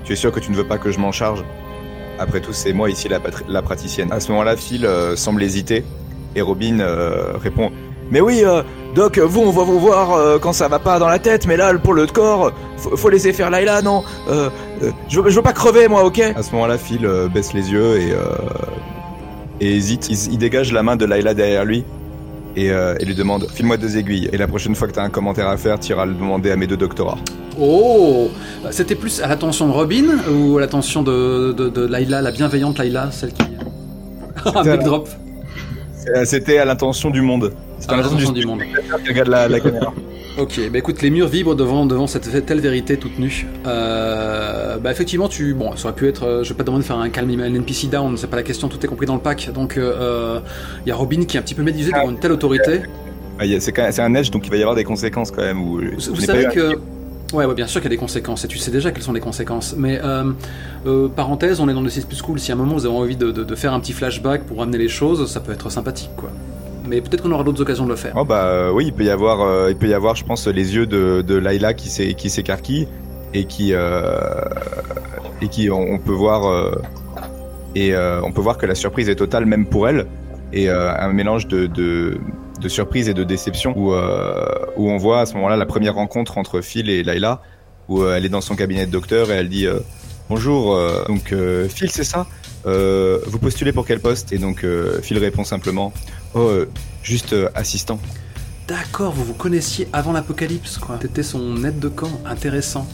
[0.05, 1.43] tu es sûr que tu ne veux pas que je m'en charge?
[2.18, 4.12] Après tout c'est moi ici la, la praticienne.
[4.12, 5.82] À ce moment-là Phil semble hésiter
[6.37, 6.87] et Robin
[7.43, 7.72] répond
[8.11, 8.63] mais oui euh,
[8.95, 11.57] Doc vous on va vous voir euh, quand ça va pas dans la tête mais
[11.57, 14.51] là pour le corps faut, faut laisser faire Layla non Euh,
[14.83, 17.53] euh, je, veux, je veux pas crever moi ok à ce moment-là Phil euh, baisse
[17.55, 18.37] les yeux et euh,
[19.61, 20.09] et hésite.
[20.11, 21.85] Il, il dégage la main de Layla derrière lui
[22.57, 24.29] et, euh, et lui demande File-moi deux aiguilles.
[24.33, 26.67] Et la prochaine fois que t'as un commentaire à faire, t'iras le demander à mes
[26.67, 27.19] deux doctorats.
[27.59, 28.31] Oh
[28.73, 32.79] C'était plus à l'attention de Robin ou à l'attention de, de, de Layla, la bienveillante
[32.79, 33.45] Layla, celle qui.
[34.45, 35.09] à big drop.
[36.25, 37.53] C'était à l'intention du monde.
[37.85, 38.62] C'est à un l'attention du du monde.
[39.07, 39.93] regarde la, la caméra.
[40.37, 43.47] Ok, bah écoute, les murs vibrent devant, devant cette telle vérité toute nue.
[43.68, 46.82] Euh, bah effectivement, tu, bon, ça aurait pu être, euh, je vais pas te demander
[46.82, 49.14] de faire un calme un NPC down, c'est pas la question, tout est compris dans
[49.14, 49.51] le pack.
[49.55, 50.41] Donc, il euh,
[50.87, 52.80] y a Robin qui est un petit peu médusé devant une telle autorité.
[53.39, 55.62] Ah, C'est un edge, donc il va y avoir des conséquences quand même.
[55.62, 56.78] Où, Vous, savez que.
[57.32, 59.12] Ouais, ouais, bien sûr qu'il y a des conséquences, et tu sais déjà quelles sont
[59.12, 59.74] les conséquences.
[59.78, 60.24] Mais, euh,
[60.87, 62.95] euh, parenthèse, on est dans le 6 plus cool, si à un moment vous avez
[62.97, 65.70] envie de, de- de faire un petit flashback pour ramener les choses, ça peut être
[65.70, 66.30] sympathique, quoi.
[66.87, 68.12] Mais peut-être qu'on aura d'autres occasions de le faire.
[68.16, 70.47] Oh bah euh, oui, il peut y avoir, euh, il peut y avoir, je pense,
[70.47, 72.89] les yeux de, de Layla qui s'é- qui s'écarquillent
[73.32, 74.18] et qui euh,
[75.43, 76.72] et qui on, peut voir
[77.74, 80.07] et on peut voir que la surprise est totale même pour elle
[80.53, 85.35] et un mélange de, de surprise et de déception où où on voit à ce
[85.35, 87.43] moment-là la première rencontre entre Phil et Layla
[87.89, 89.66] où elle est dans son cabinet de docteur et elle dit
[90.30, 90.78] bonjour
[91.09, 91.35] donc
[91.68, 92.26] Phil c'est ça
[92.64, 94.32] vous postulez pour quel poste?
[94.32, 94.64] Et donc
[95.03, 95.93] Phil répond simplement
[96.35, 96.70] oh euh,
[97.03, 97.99] juste euh, assistant
[98.66, 100.97] D'accord, vous vous connaissiez avant l'apocalypse, quoi.
[100.97, 102.89] T'étais son aide de camp, intéressant.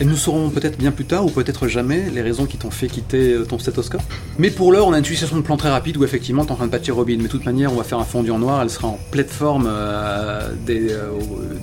[0.00, 2.86] Et nous saurons peut-être bien plus tard, ou peut-être jamais, les raisons qui t'ont fait
[2.86, 4.00] quitter euh, ton stéthoscope.
[4.38, 6.56] Mais pour l'heure, on a une succession de plans très rapide où effectivement t'es en
[6.56, 7.16] train de patcher Robin.
[7.16, 9.26] Mais de toute manière, on va faire un fondu en noir, elle sera en pleine
[9.26, 11.10] forme euh, dès, euh,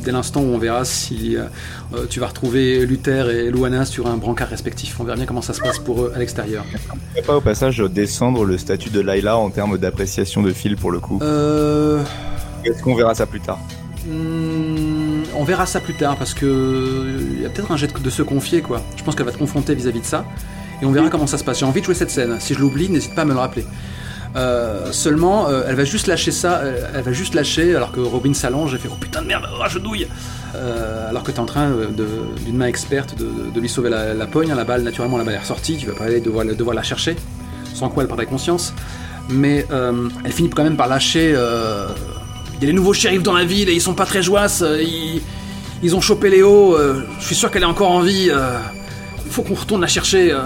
[0.04, 1.46] dès l'instant où on verra si euh,
[2.10, 5.00] tu vas retrouver Luther et Luana sur un brancard respectif.
[5.00, 6.66] On verra bien comment ça se passe pour eux à l'extérieur.
[7.18, 10.92] On pas au passage descendre le statut de Layla en termes d'appréciation de Phil pour
[10.92, 12.04] le coup Euh...
[12.66, 13.60] Est-ce qu'on verra ça plus tard?
[14.08, 14.85] Hmm,
[15.38, 18.22] on verra ça plus tard parce que il y a peut-être un jet de se
[18.22, 18.82] confier quoi.
[18.98, 20.26] Je pense qu'elle va te confronter vis-à-vis de ça
[20.82, 21.60] et on verra comment ça se passe.
[21.60, 22.38] J'ai envie de jouer cette scène.
[22.40, 23.66] Si je l'oublie, n'hésite pas à me le rappeler.
[24.36, 26.58] Euh, seulement, euh, elle va juste lâcher ça.
[26.58, 29.48] euh, elle va juste lâcher alors que Robin s'allonge et fait oh putain de merde,
[29.50, 30.08] oh, je douille.
[30.56, 31.88] Euh, alors que t'es en train euh,
[32.46, 34.54] d'une main experte de, lui sauver la, la pogne.
[34.54, 35.78] La balle, naturellement, la balle est ressortie.
[35.78, 37.16] Tu vas pas aller devoir, devoir la chercher.
[37.74, 38.74] Sans quoi elle perdrait conscience.
[39.30, 41.34] Mais euh, elle finit quand même par lâcher.
[42.56, 44.22] Euh, il y a les nouveaux shérifs dans la ville et ils sont pas très
[44.24, 44.48] joyeux.
[44.82, 45.22] Ils,
[45.84, 46.76] ils ont chopé Léo.
[46.78, 48.30] euh, je suis sûr qu'elle est encore en vie.
[48.30, 48.58] euh,
[49.30, 50.32] faut qu'on retourne la chercher.
[50.32, 50.44] euh,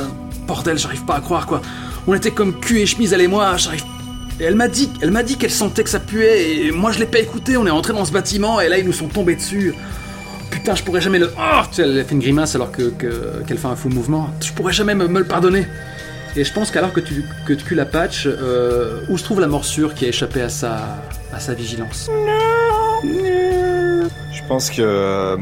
[0.47, 1.61] bordel, j'arrive pas à croire quoi.
[2.07, 3.55] On était comme cul et chemise elle et moi.
[3.57, 3.83] J'arrive.
[4.39, 6.99] Et elle m'a dit, elle m'a dit qu'elle sentait que ça puait et moi je
[6.99, 7.57] l'ai pas écouté.
[7.57, 9.73] On est rentré dans ce bâtiment et là ils nous sont tombés dessus.
[10.49, 11.31] Putain, je pourrais jamais le.
[11.37, 14.31] Oh Tu sais, elle fait une grimace alors que que- qu'elle fait un fou mouvement.
[14.43, 15.67] Je pourrais jamais me le pardonner.
[16.35, 19.47] Et je pense qu'alors que tu, que tu la patches, euh, où se trouve la
[19.47, 21.01] morsure qui a échappé à sa,
[21.33, 22.09] à sa vigilance?
[23.03, 25.37] Je pense que euh,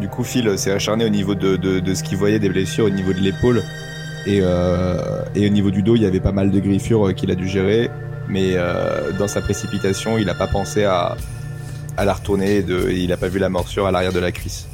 [0.00, 2.84] du coup Phil s'est acharné au niveau de, de, de ce qu'il voyait des blessures
[2.86, 3.62] au niveau de l'épaule
[4.26, 7.30] et, euh, et au niveau du dos il y avait pas mal de griffures qu'il
[7.30, 7.90] a dû gérer
[8.28, 8.56] mais
[9.18, 11.16] dans sa précipitation il a pas pensé à,
[11.96, 14.20] à la retourner et, de, et il a pas vu la morsure à l'arrière de
[14.20, 14.66] la cuisse.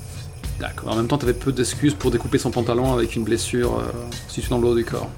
[0.61, 0.93] D'accord.
[0.93, 3.83] En même temps, t'avais peu d'excuses pour découper son pantalon avec une blessure
[4.29, 5.11] située dans le haut du corps.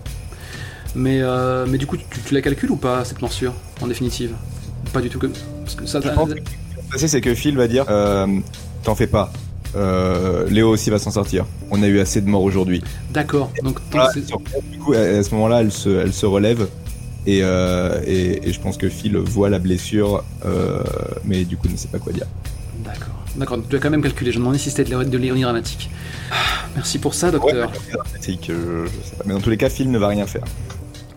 [0.94, 4.32] Mais, euh, mais du coup, tu, tu la calcules ou pas, cette morsure, en définitive?
[4.92, 5.26] Pas du tout que.
[5.64, 7.66] Parce que ça, Je pense que ce qui va se passer c'est que Phil va
[7.66, 8.26] dire euh,
[8.84, 9.32] t'en fais pas.
[9.76, 11.46] Euh, Léo aussi va s'en sortir.
[11.70, 12.82] On a eu assez de morts aujourd'hui.
[13.10, 13.50] D'accord.
[13.62, 16.68] Donc, Voilà, du coup, à, ce moment-là, elle se, elle se relève
[17.26, 20.82] et, euh, et, et je pense que Phil voit la blessure, euh,
[21.24, 22.26] mais du coup ne sait pas quoi dire.
[22.84, 23.14] D'accord.
[23.34, 23.58] D'accord.
[23.68, 24.30] Tu as quand même calculé.
[24.30, 25.90] Je me demandais si c'était de l'ir- de l'ironie dramatique.
[26.30, 26.34] Ah,
[26.76, 27.72] Merci pour ça, docteur.
[28.20, 29.24] C'est que je, je sais pas.
[29.26, 30.44] Mais dans tous les cas, Phil ne va rien faire.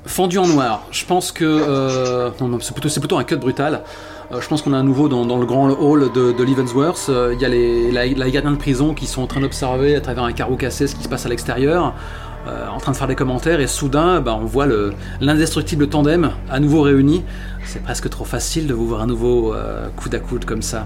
[0.08, 0.84] Fendu en noir.
[0.91, 1.43] Je pense que.
[1.45, 2.32] euh,
[2.62, 3.84] c'est plutôt, un cut brutal.
[4.32, 7.08] Euh, je pense qu'on a un nouveau dans, le grand hall de, de Leavenworth.
[7.10, 10.01] Euh, Il y a les, la, gardiens de prison qui sont en train d'observer à
[10.01, 11.93] travers un carreau cassé ce qui se passe à l'extérieur,
[12.74, 16.62] en train de faire des commentaires, et soudain, bah, on voit le- l'indestructible tandem à
[16.62, 17.24] nouveau réuni.
[17.66, 19.53] C'est presque trop facile de vous voir à nouveau
[19.97, 20.86] coude à coude comme ça.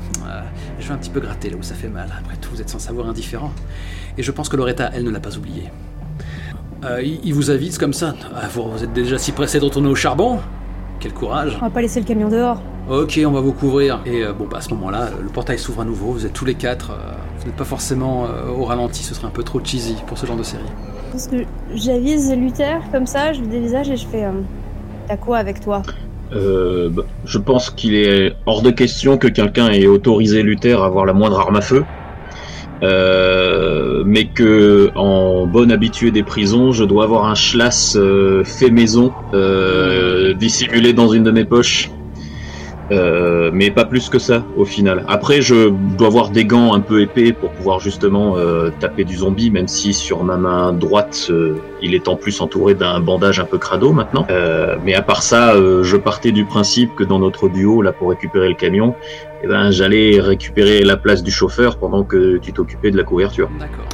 [0.79, 2.09] Je vais un petit peu gratter là où ça fait mal.
[2.19, 3.51] Après tout, vous êtes sans savoir indifférent.
[4.17, 5.69] Et je pense que Loretta, elle, ne l'a pas oublié.
[6.83, 8.15] Euh, il, il vous avise comme ça.
[8.35, 10.39] Ah, vous, vous êtes déjà si pressé de retourner au charbon
[10.99, 11.57] Quel courage.
[11.61, 12.61] On va pas laisser le camion dehors.
[12.89, 13.99] Ok, on va vous couvrir.
[14.05, 16.11] Et euh, bon, bah, à ce moment-là, le portail s'ouvre à nouveau.
[16.13, 16.91] Vous êtes tous les quatre.
[16.91, 19.03] euh, vous n'êtes pas forcément euh, au ralenti.
[19.03, 20.63] Ce serait un peu trop cheesy pour ce genre de série.
[21.11, 21.37] Parce que
[21.75, 24.25] j'avise Luther comme ça, je le dévisage et je fais.
[24.25, 24.31] euh,
[25.07, 25.81] T'as quoi avec toi?
[26.33, 30.85] Euh, bah, je pense qu'il est hors de question que quelqu'un ait autorisé Luther à
[30.85, 31.83] avoir la moindre arme à feu.
[32.83, 38.71] Euh, mais que en bonne habitué des prisons, je dois avoir un schlass euh, fait
[38.71, 41.91] maison, euh, dissimulé dans une de mes poches.
[42.89, 45.05] Euh, mais pas plus que ça au final.
[45.07, 48.35] Après, je dois avoir des gants un peu épais pour pouvoir justement
[48.81, 51.31] taper du zombie, même si sur ma main droite,
[51.81, 54.27] il est en plus entouré d'un bandage un peu crado maintenant.
[54.83, 58.49] Mais à part ça, je partais du principe que dans notre duo, là pour récupérer
[58.49, 58.93] le camion,
[59.43, 63.49] eh ben, j'allais récupérer la place du chauffeur pendant que tu t'occupais de la couverture.
[63.59, 63.85] D'accord.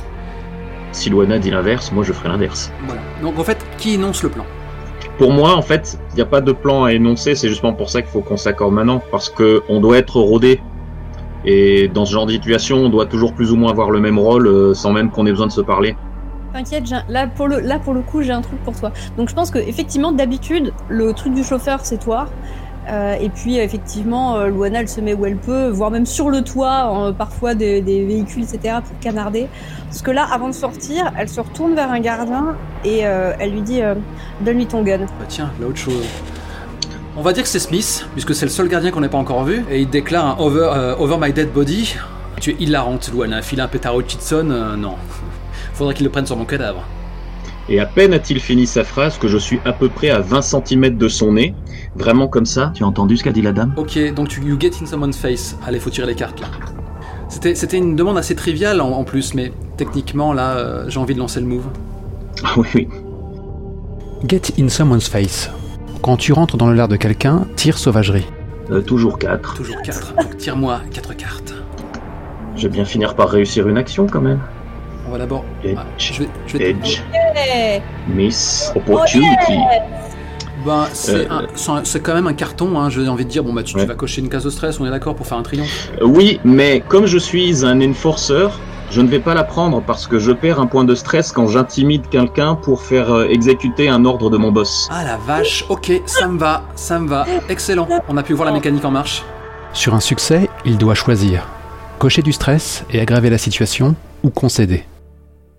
[0.91, 2.71] Si Luana dit l'inverse, moi je ferai l'inverse.
[2.85, 3.01] Voilà.
[3.21, 4.45] Donc en fait, qui énonce le plan?
[5.17, 7.35] Pour moi, en fait, il n'y a pas de plan à énoncer.
[7.35, 10.61] C'est justement pour ça qu'il faut qu'on s'accorde maintenant, parce que on doit être rodé.
[11.45, 14.19] Et dans ce genre de situation, on doit toujours plus ou moins avoir le même
[14.19, 15.95] rôle, euh, sans même qu'on ait besoin de se parler.
[16.53, 18.91] T'inquiète, là pour le là pour le coup, j'ai un truc pour toi.
[19.17, 22.27] Donc je pense que effectivement d'habitude, le truc du chauffeur c'est toi.
[22.89, 26.29] Euh, et puis effectivement, euh, Luana elle se met où elle peut, voire même sur
[26.29, 28.77] le toit, euh, parfois des, véhicules, etc.
[28.87, 29.47] pour canarder.
[29.85, 33.51] Parce que là, avant de sortir, elle se retourne vers un gardien et euh, elle
[33.51, 33.81] lui dit
[34.41, 34.99] Donne-lui ton gun.
[34.99, 36.05] Bah tiens, là autre chose.
[37.15, 39.43] On va dire que c'est Smith, puisque c'est le seul gardien qu'on n'ait pas encore
[39.43, 41.95] vu, et il déclare over, over my dead body.
[42.39, 43.41] Tu es hilarante, Luana.
[43.41, 44.95] Filer un pétard Hutchinson, non.
[45.73, 46.83] Faudrait qu'il le prenne sur mon cadavre.
[47.69, 50.41] Et à peine a-t-il fini sa phrase que je suis à peu près à 20
[50.41, 51.53] cm de son nez,
[51.95, 52.71] vraiment comme ça.
[52.73, 55.17] Tu as entendu ce qu'a dit la dame Ok, donc tu you get in someone's
[55.17, 55.57] face.
[55.65, 56.47] Allez, faut tirer les cartes là.
[57.29, 61.13] C'était, c'était une demande assez triviale en, en plus, mais techniquement là, euh, j'ai envie
[61.13, 61.65] de lancer le move.
[62.43, 62.87] Ah oui, oui.
[64.27, 65.51] Get in someone's face.
[66.01, 68.25] Quand tu rentres dans le l'air de quelqu'un, tire sauvagerie.
[68.71, 69.55] Euh, toujours 4.
[69.55, 70.13] Toujours 4.
[70.15, 71.53] Donc tire-moi 4 cartes.
[72.55, 74.39] Je vais bien finir par réussir une action quand même.
[75.07, 75.45] On va d'abord.
[75.63, 75.75] Edge.
[75.77, 77.01] Ah, je vais, je vais te- Edge.
[77.35, 77.81] Eh,
[78.13, 78.71] Miss.
[78.75, 79.57] Opportunity.
[80.65, 81.47] Ben, c'est, Euh,
[81.83, 82.89] c'est quand même un carton, hein.
[82.89, 84.89] j'ai envie de dire, bon bah tu, vas cocher une case de stress, on est
[84.89, 85.91] d'accord pour faire un triomphe.
[86.01, 88.47] Euh, Oui, mais comme je suis un enforcer,
[88.91, 91.47] je ne vais pas la prendre parce que je perds un point de stress quand
[91.47, 94.89] j'intimide quelqu'un pour faire euh, exécuter un ordre de mon boss.
[94.91, 97.87] Ah la vache, ok, ça me va, ça me va, excellent.
[98.09, 99.23] On a pu voir la mécanique en marche.
[99.71, 101.47] Sur un succès, il doit choisir.
[101.99, 104.83] Cocher du stress et aggraver la situation ou concéder.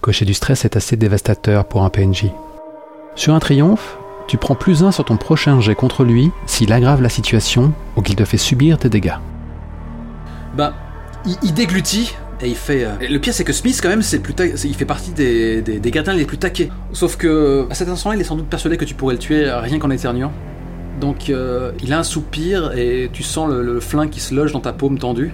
[0.01, 2.27] Cocher du stress est assez dévastateur pour un PNJ.
[3.17, 7.03] Sur un triomphe, tu prends plus un sur ton prochain jet contre lui s'il aggrave
[7.03, 9.17] la situation ou qu'il te fait subir des dégâts.
[10.57, 10.73] Ben,
[11.43, 12.85] il, déglutit et il fait.
[12.85, 14.35] euh, le pire c'est que Smith quand même, c'est le plus
[14.65, 16.71] il fait partie des, des, gardiens les plus taqués.
[16.93, 19.47] Sauf que à cet instant-là, il est sans doute persuadé que tu pourrais le tuer
[19.49, 20.33] euh, rien qu'en éternuant.
[21.01, 24.53] Donc euh, il a un soupir et tu sens le, le flingue qui se loge
[24.53, 25.33] dans ta paume tendue.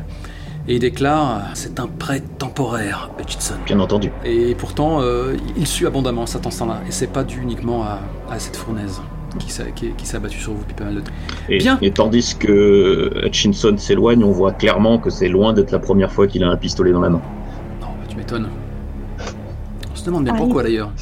[0.67, 3.55] Et il déclare C'est un prêt temporaire, Hutchinson.
[3.67, 4.11] Bien entendu.
[4.25, 6.81] Et pourtant, euh, il sue abondamment cet instant-là.
[6.89, 7.99] Et c'est pas dû uniquement à,
[8.31, 9.01] à cette fournaise
[9.39, 11.13] qui s'est qui, qui s'est abattue sur vous depuis pas mal de temps.
[11.49, 11.79] Et, Bien.
[11.83, 16.27] et tandis que Hutchinson s'éloigne, on voit clairement que c'est loin d'être la première fois
[16.29, 17.21] qu'il a un pistolet dans la main.
[17.81, 18.49] Non, bah, tu m'étonnes.
[19.93, 20.93] On se demande bien pourquoi d'ailleurs.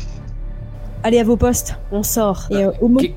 [1.04, 2.46] Allez à vos postes, on sort.
[2.50, 3.14] Et euh, au moment Qu'est-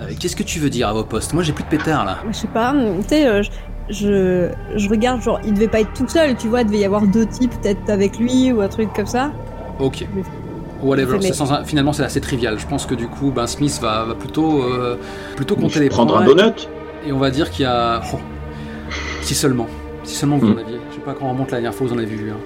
[0.00, 1.32] euh, Qu'est-ce que tu veux dire à vos postes?
[1.34, 2.18] Moi j'ai plus de pétard là.
[2.30, 2.72] Je sais pas,
[3.02, 3.42] tu sais, euh,
[3.90, 7.02] je, regarde, genre, il devait pas être tout seul, tu vois, il devait y avoir
[7.06, 9.32] deux types, peut-être avec lui ou un truc comme ça.
[9.80, 10.06] Ok.
[10.82, 12.58] Whatever, Mais- c'est sans finalement c'est assez trivial.
[12.58, 14.96] Je pense que du coup, ben, Smith va, va plutôt, euh,
[15.36, 16.22] plutôt compter les prendre points.
[16.22, 16.68] un donut
[17.06, 18.00] Et on va dire qu'il y a.
[18.14, 18.18] oh,
[19.22, 19.66] si seulement.
[20.04, 20.54] Si seulement vous Hmm.
[20.56, 20.78] en aviez.
[20.90, 22.30] Je sais pas quand on remonte la dernière fois, vous en avez vu.
[22.30, 22.36] Hein.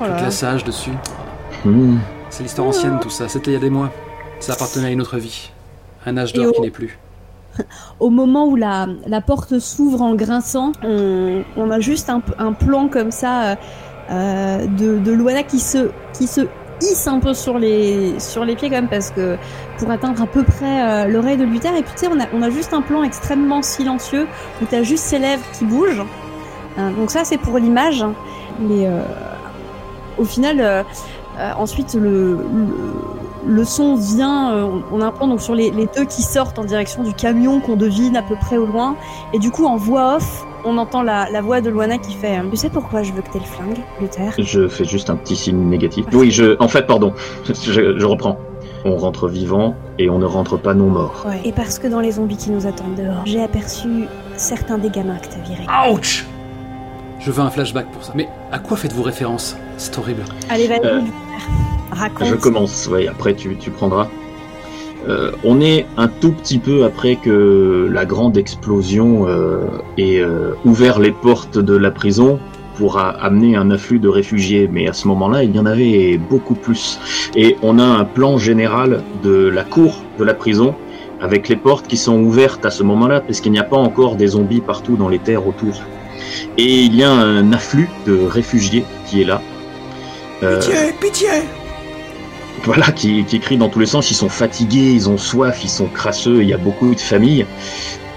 [0.00, 0.92] Oh là Le glaçage dessus.
[1.64, 1.96] Hmm.
[2.30, 3.28] C'est l'histoire ancienne tout ça.
[3.28, 3.90] C'était il y a des mois.
[4.38, 5.50] Ça appartenait à une autre vie.
[6.04, 6.98] Un âge d'or qui n'est plus.
[8.00, 13.10] Au moment où la, la porte s'ouvre en grinçant, on, a juste un, plan comme
[13.10, 13.54] ça euh,
[14.10, 16.42] euh, de, de Luana qui se, qui se
[16.80, 19.36] hisse un peu sur les, sur les pieds quand même parce que
[19.78, 21.74] pour atteindre à peu près euh, l'oreille de Luther.
[21.74, 24.28] Et puis tu sais, on a, on a juste un plan extrêmement silencieux
[24.62, 26.04] où t'as juste ses lèvres qui bougent.
[26.78, 28.04] Euh, donc ça c'est pour l'image.
[28.60, 28.88] Mais
[30.16, 30.84] au final,
[31.58, 32.38] ensuite le,
[33.46, 36.22] le son vient, euh, on- on a un plan donc sur les, les deux qui
[36.22, 38.96] sortent en direction du camion qu'on devine à peu près au loin.
[39.32, 42.38] Et du coup en voix off, on entend la, la voix de Luana qui fait
[42.38, 44.32] euh, Tu sais pourquoi je veux que t'aies le flingue, Luther?
[44.38, 46.04] Je fais juste un petit signe négatif.
[46.12, 47.12] Oui, je, en fait, pardon,
[47.44, 48.38] je, je reprends.
[48.84, 51.24] On rentre vivant et on ne rentre pas non mort.
[51.26, 51.40] Ouais.
[51.44, 54.04] Et parce que dans les zombies qui nous attendent dehors, j'ai aperçu
[54.36, 55.66] certains des gamins que t'as virés.
[55.92, 56.24] Ouch
[57.20, 58.12] Je veux un flashback pour ça.
[58.14, 59.56] Mais à quoi faites-vous référence?
[59.78, 60.22] C'est horrible.
[60.48, 61.00] Allez, vas-y, Euh.
[61.90, 62.28] Raconte.
[62.28, 64.08] Je commence, oui, après tu, tu prendras.
[65.08, 69.66] Euh, on est un tout petit peu après que la grande explosion euh,
[69.98, 72.40] ait euh, ouvert les portes de la prison
[72.76, 76.18] pour a- amener un afflux de réfugiés, mais à ce moment-là, il y en avait
[76.18, 76.98] beaucoup plus.
[77.36, 80.74] Et on a un plan général de la cour de la prison
[81.20, 84.16] avec les portes qui sont ouvertes à ce moment-là, parce qu'il n'y a pas encore
[84.16, 85.80] des zombies partout dans les terres autour.
[86.58, 89.40] Et il y a un afflux de réfugiés qui est là.
[90.42, 90.60] Euh,
[91.00, 91.28] pitié
[92.64, 94.10] voilà, qui, qui crient dans tous les sens.
[94.10, 96.42] Ils sont fatigués, ils ont soif, ils sont crasseux.
[96.42, 97.46] Il y a beaucoup de familles.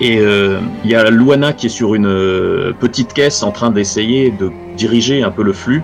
[0.02, 3.70] Et euh, il y a Luana qui est sur une euh, petite caisse en train
[3.70, 5.84] d'essayer de diriger un peu le flux.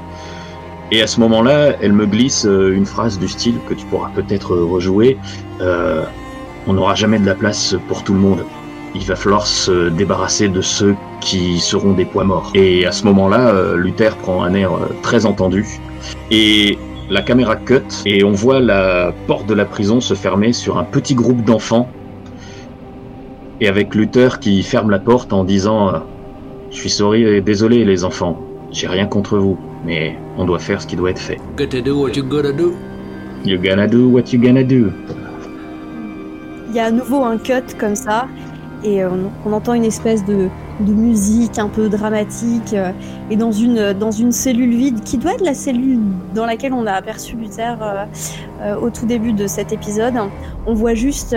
[0.92, 4.56] Et à ce moment-là, elle me glisse une phrase du style que tu pourras peut-être
[4.56, 5.18] rejouer.
[5.60, 6.06] Euh,
[6.68, 8.46] on n'aura jamais de la place pour tout le monde.
[8.96, 12.52] Il va falloir se débarrasser de ceux qui seront des poids morts.
[12.56, 15.66] Et à ce moment-là, euh, Luther prend un air euh, très entendu.
[16.32, 16.80] Et
[17.10, 20.84] la caméra cut et on voit la porte de la prison se fermer sur un
[20.84, 21.88] petit groupe d'enfants
[23.62, 26.00] Et avec Luther qui ferme la porte en disant euh,
[26.72, 28.42] Je suis sorry et désolé les enfants,
[28.72, 31.38] j'ai rien contre vous, mais on doit faire ce qui doit être fait.
[31.58, 32.74] Gotta do what you gotta do?
[33.46, 34.92] You gonna do what you gonna do.
[36.70, 38.28] Il y a à nouveau un cut comme ça,
[38.86, 39.10] et euh,
[39.46, 42.92] on, entend une espèce de, musique un peu dramatique, euh,
[43.30, 46.00] et dans une, cellule vide, qui doit être la cellule
[46.34, 47.78] dans laquelle on a aperçu Luther
[48.62, 50.14] euh, au tout début de cet épisode,
[50.68, 51.36] on voit juste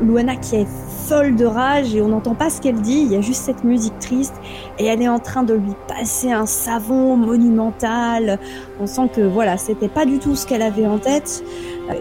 [0.00, 0.66] Luana qui est
[1.08, 3.64] folle de rage, et on n'entend pas ce qu'elle dit, il y a juste cette
[3.64, 4.34] musique triste,
[4.78, 8.38] et elle est en train de lui passer un savon monumental,
[8.80, 11.44] on sent que voilà, c'était pas du tout ce qu'elle avait en tête,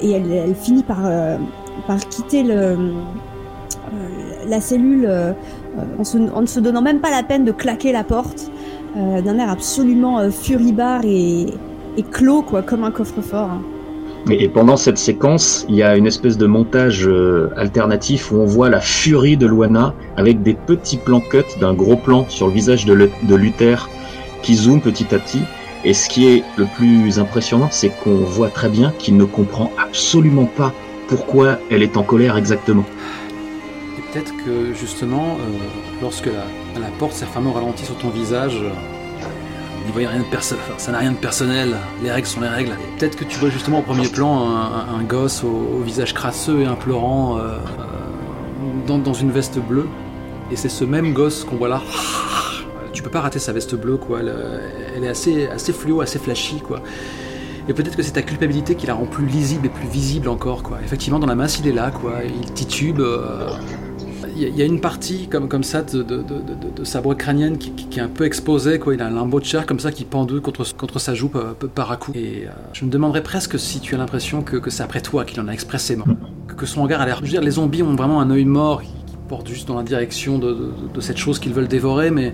[0.02, 1.00] et elle, finit par,
[2.10, 2.94] quitter le,
[4.48, 5.32] la cellule euh,
[6.00, 8.52] en, se- ne se donnant même pas la peine de claquer la porte,
[8.98, 11.48] euh, d'un air absolument euh, furibard et,
[12.12, 13.50] clos, quoi, comme un coffre-fort.
[13.52, 13.62] hein.
[14.30, 17.10] Et pendant cette séquence, il y a une espèce de montage
[17.58, 21.96] alternatif où on voit la furie de Luana avec des petits plans cut d'un gros
[21.96, 23.90] plan sur le visage de, de Luther
[24.44, 25.42] qui zoome petit à petit.
[25.84, 29.72] Et ce qui est le plus impressionnant, c'est qu'on voit très bien qu'il ne comprend
[29.84, 30.72] absolument pas
[31.08, 32.86] pourquoi elle est en colère exactement.
[34.12, 35.58] Peut-être que justement, euh,
[36.02, 38.70] lorsque la, porte s'est fermée au ralenti sur ton visage, euh,
[39.94, 42.72] voyait de ça n'a rien de personnel, les règles sont les règles.
[42.98, 47.38] Peut-être que tu vois justement au premier plan un, gosse au, visage crasseux et implorant
[47.38, 47.58] euh,
[48.88, 49.88] dans, une veste bleue.
[50.52, 51.82] Et c'est ce même gosse qu'on voit là.
[52.94, 54.20] Tu peux pas rater sa veste bleue, quoi.
[54.20, 56.82] Elle, est assez, assez fluo, assez flashy, quoi.
[57.70, 60.62] Et peut-être que c'est ta culpabilité qui la rend plus lisible et plus visible encore,
[60.62, 60.80] quoi.
[60.84, 62.16] Effectivement, dans la masse, il est là, quoi.
[62.26, 63.02] Il titube.
[64.36, 67.58] Il y, a- une partie comme, comme ça de, de, de, de- de sa crânienne
[67.58, 68.94] qui, qui- qui est un peu exposée, quoi.
[68.94, 71.54] Il a un limbeau de chair comme ça qui pendue contre, contre sa joue par,
[71.56, 72.12] par à coup.
[72.16, 75.26] Et euh, je me demanderais presque si tu as l'impression que, que c'est après toi
[75.26, 76.06] qu'il en a expressément.
[76.48, 77.18] Que, que son regard a l'air.
[77.18, 79.76] Je veux dire, les zombies ont vraiment un œil mort qui, qui porte juste dans
[79.78, 82.34] la direction de, de- de cette chose qu'ils veulent dévorer, mais.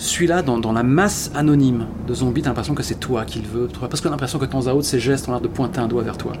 [0.00, 3.66] Celui-là, dans, dans la masse anonyme de zombies, t'as l'impression que c'est toi qu'il veut.
[3.80, 5.88] T'as presque l'impression que de temps à autre, ses gestes ont l'air de pointer un
[5.88, 6.34] doigt vers toi.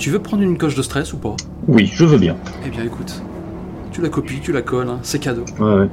[0.00, 1.36] Tu veux prendre une coche de stress ou pas?
[1.68, 2.36] Oui, je veux bien.
[2.66, 3.22] Eh bien, écoute.
[3.94, 5.44] Tu la copies, tu la colles, hein, c'est cadeau.
[5.60, 5.88] Ouais, ouais.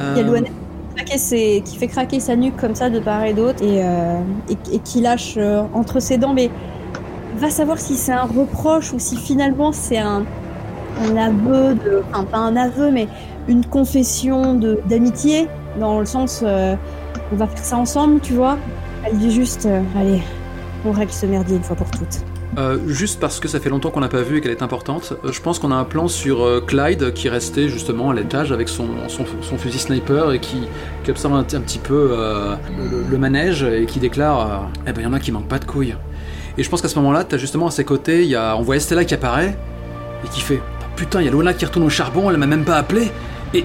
[0.00, 2.74] Euh, Il y a Luana qui fait craquer ses- qui fait craquer sa nuque comme
[2.74, 6.34] ça de part et d'autre et, euh, et, et qui lâche euh, entre ses dents.
[6.34, 6.50] Mais
[7.36, 10.24] va savoir si c'est un reproche ou si finalement c'est un,
[11.00, 13.06] un aveu, de, enfin pas un aveu, mais
[13.48, 15.48] une confession de d'amitié
[15.78, 16.74] dans le sens euh,
[17.32, 18.58] on va faire ça ensemble, tu vois.
[19.04, 20.20] Elle dit juste euh, allez,
[20.84, 22.24] on règle ce merdier une fois pour toutes.
[22.58, 25.12] Euh, juste parce que ça fait longtemps qu'on n'a pas vu et qu'elle est importante,
[25.24, 28.50] euh, je pense qu'on a un plan sur euh, Clyde qui restait justement à l'étage
[28.50, 28.88] avec son,
[29.56, 30.62] fusil sniper et qui,
[31.08, 32.16] observe un, petit peu
[33.10, 35.96] le, manège et qui déclare Eh ben, il a qui manquent pas de couilles.
[36.58, 38.76] Et je pense qu'à ce moment-là, t'as justement à ses côtés, y a, on voit
[38.76, 39.56] Estella qui apparaît
[40.24, 40.60] et qui fait
[40.96, 43.10] Putain, il y a Lona qui retourne au charbon, elle m'a même pas appelé
[43.54, 43.64] et,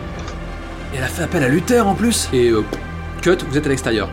[0.96, 2.30] elle a fait appel à Luther en plus.
[2.34, 2.52] Et
[3.22, 4.10] cut, vous êtes à l'extérieur.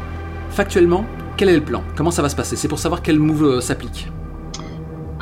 [0.51, 1.05] Factuellement,
[1.37, 1.85] quel est le plan?
[1.95, 2.57] Comment ça va se passer?
[2.57, 4.09] C'est pour savoir quel move s'applique.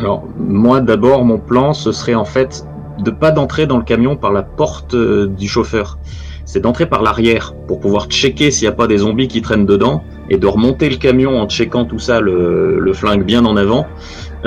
[0.00, 2.66] Alors, moi, d'abord, mon plan, ce serait en fait
[3.00, 5.98] de pas d'entrer dans le camion par la porte euh, du chauffeur.
[6.46, 9.66] C'est d'entrer par l'arrière pour pouvoir checker s'il n'y a pas des zombies qui traînent
[9.66, 13.56] dedans et de remonter le camion en checkant tout ça, le, le flingue bien en
[13.58, 13.86] avant,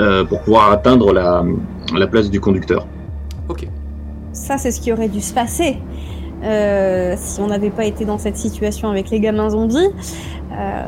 [0.00, 1.44] euh, pour pouvoir atteindre la,
[1.96, 2.86] la place du conducteur.
[3.48, 3.68] Ok.
[4.32, 5.78] Ça, c'est ce qui aurait dû se passer
[6.44, 9.90] euh, si on n'avait pas été dans cette situation avec les gamins zombies.
[10.52, 10.82] Euh,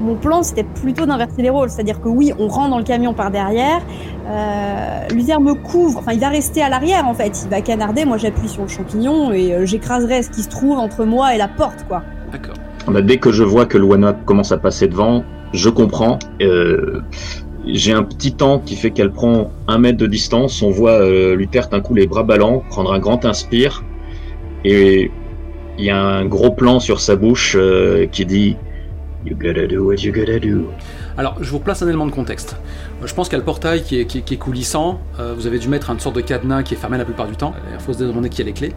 [0.00, 1.70] mon plan, c'était plutôt d'inverser les rôles.
[1.70, 3.80] C'est-à-dire que oui, on rentre dans le camion par derrière.
[4.28, 5.98] Euh, Luther me couvre.
[5.98, 7.42] Enfin, il va rester à l'arrière, en fait.
[7.44, 8.04] Il va canarder.
[8.04, 11.38] Moi, j'appuie sur le champignon et euh, j'écraserai ce qui se trouve entre moi et
[11.38, 12.02] la porte, quoi.
[12.30, 12.54] D'accord.
[12.86, 16.18] Bah, dès que je vois que Luana commence à passer devant, je comprends.
[16.40, 17.02] Euh,
[17.66, 20.62] j'ai un petit temps qui fait qu'elle prend un mètre de distance.
[20.62, 23.82] On voit euh, Luther d'un coup les bras ballants, prendre un grand inspire.
[24.64, 25.10] Et
[25.78, 28.56] il y a un gros plan sur sa bouche euh, qui dit
[29.24, 30.70] You gotta do what you gotta do.
[31.16, 32.56] Alors, je vous replace un élément de contexte.
[33.04, 35.00] Je pense qu'il y a le portail qui est, coulissant.
[35.18, 37.36] Euh, vous avez dû mettre une sorte de cadenas qui est fermé la plupart du
[37.36, 37.54] temps.
[37.72, 38.72] Il faut se demander qui a les clés.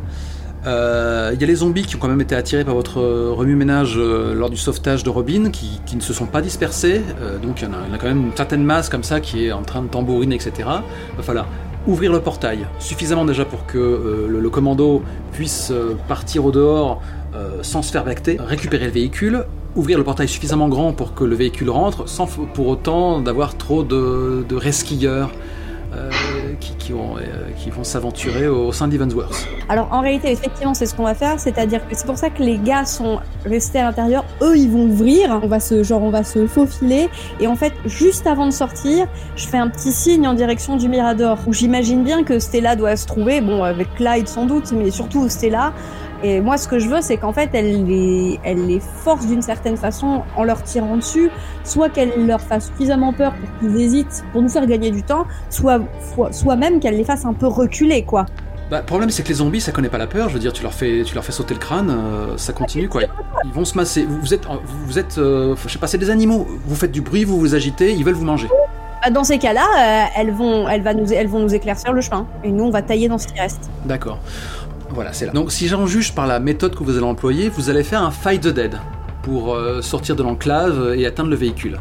[0.66, 3.98] Euh, Il y a les zombies qui ont quand même été attirés par votre remue-ménage
[3.98, 7.02] lors du sauvetage de Robin, qui, ne se sont pas dispersés.
[7.42, 9.20] Donc il y, en a, y en a quand même une certaine masse comme ça
[9.20, 10.52] qui est en train de tambouriner, etc.
[10.58, 11.48] Il va falloir
[11.88, 15.02] ouvrir le portail suffisamment déjà pour que euh, le, commando
[15.32, 17.02] puisse euh, partir au dehors
[17.36, 21.24] euh, sans se faire becter, récupérer le véhicule, ouvrir le portail suffisamment grand pour que
[21.24, 25.32] le véhicule rentre, sans pour autant d'avoir trop de, de resquilleurs
[26.60, 29.48] qui, qui vont, euh, qui vont s'aventurer au sein d'Evansworth.
[29.68, 32.42] Alors en réalité, effectivement, c'est ce qu'on va faire, c'est-à-dire que c'est pour ça que
[32.42, 34.26] les gars sont restés à l'intérieur.
[34.42, 35.40] Eux, ils vont ouvrir.
[35.44, 37.10] On va se, genre, on va se faufiler.
[37.40, 40.88] Et en fait, juste avant de sortir, je fais un petit signe en direction du
[40.88, 43.42] Mirador, où j'imagine bien que Stella doit se trouver.
[43.42, 45.74] Bon, avec Clyde sans doute, mais surtout Stella.
[46.24, 49.42] Et moi, ce que je veux, c'est qu'en fait, elle les, elle les force d'une
[49.42, 51.32] certaine façon en leur tirant dessus,
[51.64, 55.26] soit qu'elle leur fasse suffisamment peur pour qu'ils hésitent, pour nous faire gagner du temps,
[55.50, 55.82] soit,
[56.32, 58.26] soit, même qu'elle les fasse un peu reculer, quoi.
[58.70, 60.30] Bah, le problème, c'est que les zombies, ça connaît pas la peur.
[60.30, 62.88] Je veux dire, tu leur fais, tu leur fais sauter le crâne, euh, ça continue
[62.88, 63.02] quoi.
[63.44, 64.06] Ils vont se masser.
[64.06, 64.48] Vous, vous êtes,
[64.86, 66.48] vous êtes, euh, je sais pas, c'est des animaux.
[66.66, 68.48] Vous faites du bruit, vous vous agitez, ils veulent vous manger.
[69.04, 72.00] Bah, Dans ces cas-là, euh, elles, vont, elles, va nous, elles vont nous éclaircir le
[72.00, 72.28] chemin.
[72.46, 73.70] Et nous, on va tailler dans ce qui reste.
[73.84, 74.20] D'accord.
[74.94, 75.32] Voilà, c'est là.
[75.32, 78.12] Donc, si j'en juge par la méthode que vous allez employer, vous allez faire un
[78.12, 78.78] fight the dead
[79.24, 81.80] pour euh, sortir de l'enclave et atteindre le véhicule.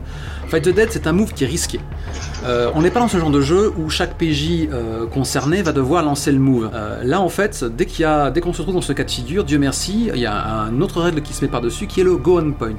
[0.49, 1.81] Fight the dead, c'est un move qui est risqué.
[2.45, 5.73] Euh, on n'est pas dans ce genre de jeu où chaque PJ euh, concerné va
[5.73, 6.71] devoir lancer le move.
[6.75, 9.05] Euh, là, en fait, dès qu'il y a, dès qu'on se retrouve dans ce cas
[9.05, 12.01] de figure, Dieu merci, il y a un autre règle qui se met par-dessus, qui
[12.01, 12.75] est le go on point.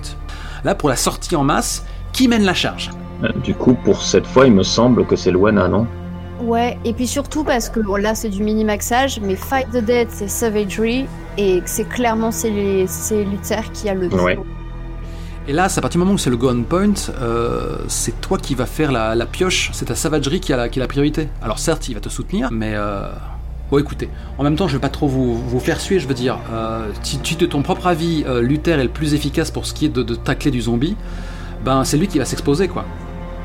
[0.64, 2.92] Là, pour la sortie en masse, qui mène la charge?
[3.24, 5.88] Euh, Du coup, pour cette fois, il me semble que c'est Luana, non?
[6.42, 10.08] Ouais, et puis surtout parce que bon, là c'est du mini-maxage, mais Fight the Dead
[10.10, 11.06] c'est Savagery,
[11.38, 14.38] et que c'est clairement c'est Luther qui a le Ouais.
[15.48, 18.22] Et là, c'est à partir du moment où c'est le go on point, euh, c'est
[18.22, 20.82] toi qui vas faire la, la pioche, c'est ta savagerie qui a, la, qui a
[20.82, 21.30] la priorité.
[21.42, 22.74] Alors certes, il va te soutenir, mais...
[22.76, 23.08] Euh...
[23.70, 26.14] Bon écoutez, en même temps je vais pas trop vous, vous faire suer, je veux
[26.14, 29.66] dire, euh, si tu de ton propre avis, euh, Luther est le plus efficace pour
[29.66, 30.98] ce qui est de, de tacler du zombie,
[31.64, 32.84] ben c'est lui qui va s'exposer quoi.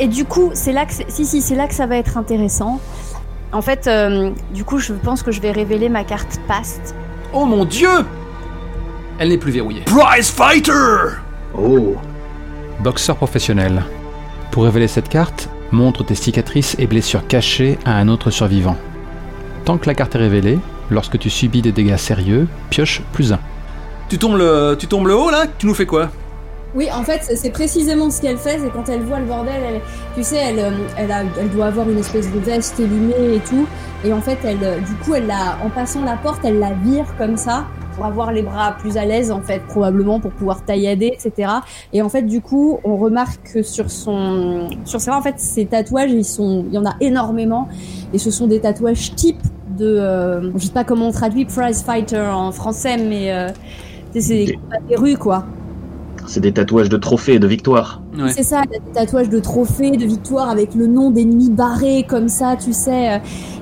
[0.01, 2.17] Et du coup, c'est là que c'est- si si, c'est là que ça va être
[2.19, 2.81] intéressant.
[3.53, 6.95] En fait, euh, du coup, je pense que je vais révéler ma carte past.
[7.33, 7.89] Oh mon dieu
[9.19, 9.83] Elle n'est plus verrouillée.
[9.87, 10.73] Prize Fighter
[11.57, 11.95] Oh
[12.81, 13.83] Boxeur professionnel.
[14.51, 18.77] Pour révéler cette carte, montre tes cicatrices et blessures cachées à un autre survivant.
[19.65, 20.59] Tant que la carte est révélée,
[20.91, 23.39] lorsque tu subis des dégâts sérieux, pioche plus 1.
[24.11, 25.47] Tu tombes le, tu tombes le haut là?
[25.59, 26.11] Tu nous fais quoi?
[26.77, 29.81] Oui, en fait, c'est précisément ce qu'elle fait, c'est quand elle voit le bordel, elle,
[30.15, 33.41] tu sais, elle, euh, elle, a, elle doit avoir une espèce de veste élumée et
[33.41, 33.67] tout,
[34.05, 36.75] et en fait, elle, euh, du coup, elle la, en passant la porte, elle la
[36.75, 37.65] vire comme ça
[37.95, 41.51] pour avoir les bras plus à l'aise, en fait, probablement pour pouvoir taillader, etc.
[41.95, 45.37] Et en fait, du coup, on remarque que sur son, sur ses bras, en fait,
[45.39, 47.69] ces tatouages, ils sont, il y en a énormément,
[48.13, 51.83] et ce sont des tatouages type de, euh, je sais pas comment on traduit prize
[51.83, 53.49] fighter en français, mais euh,
[54.13, 54.59] c'est des,
[54.91, 55.47] des rues, quoi.
[56.27, 58.03] C'est des tatouages de trophées, de victoires.
[58.19, 58.31] Ouais.
[58.33, 62.57] C'est ça, des tatouages de trophées, de victoires avec le nom d'ennemis barrés comme ça,
[62.57, 63.15] tu sais.
[63.15, 63.19] euh,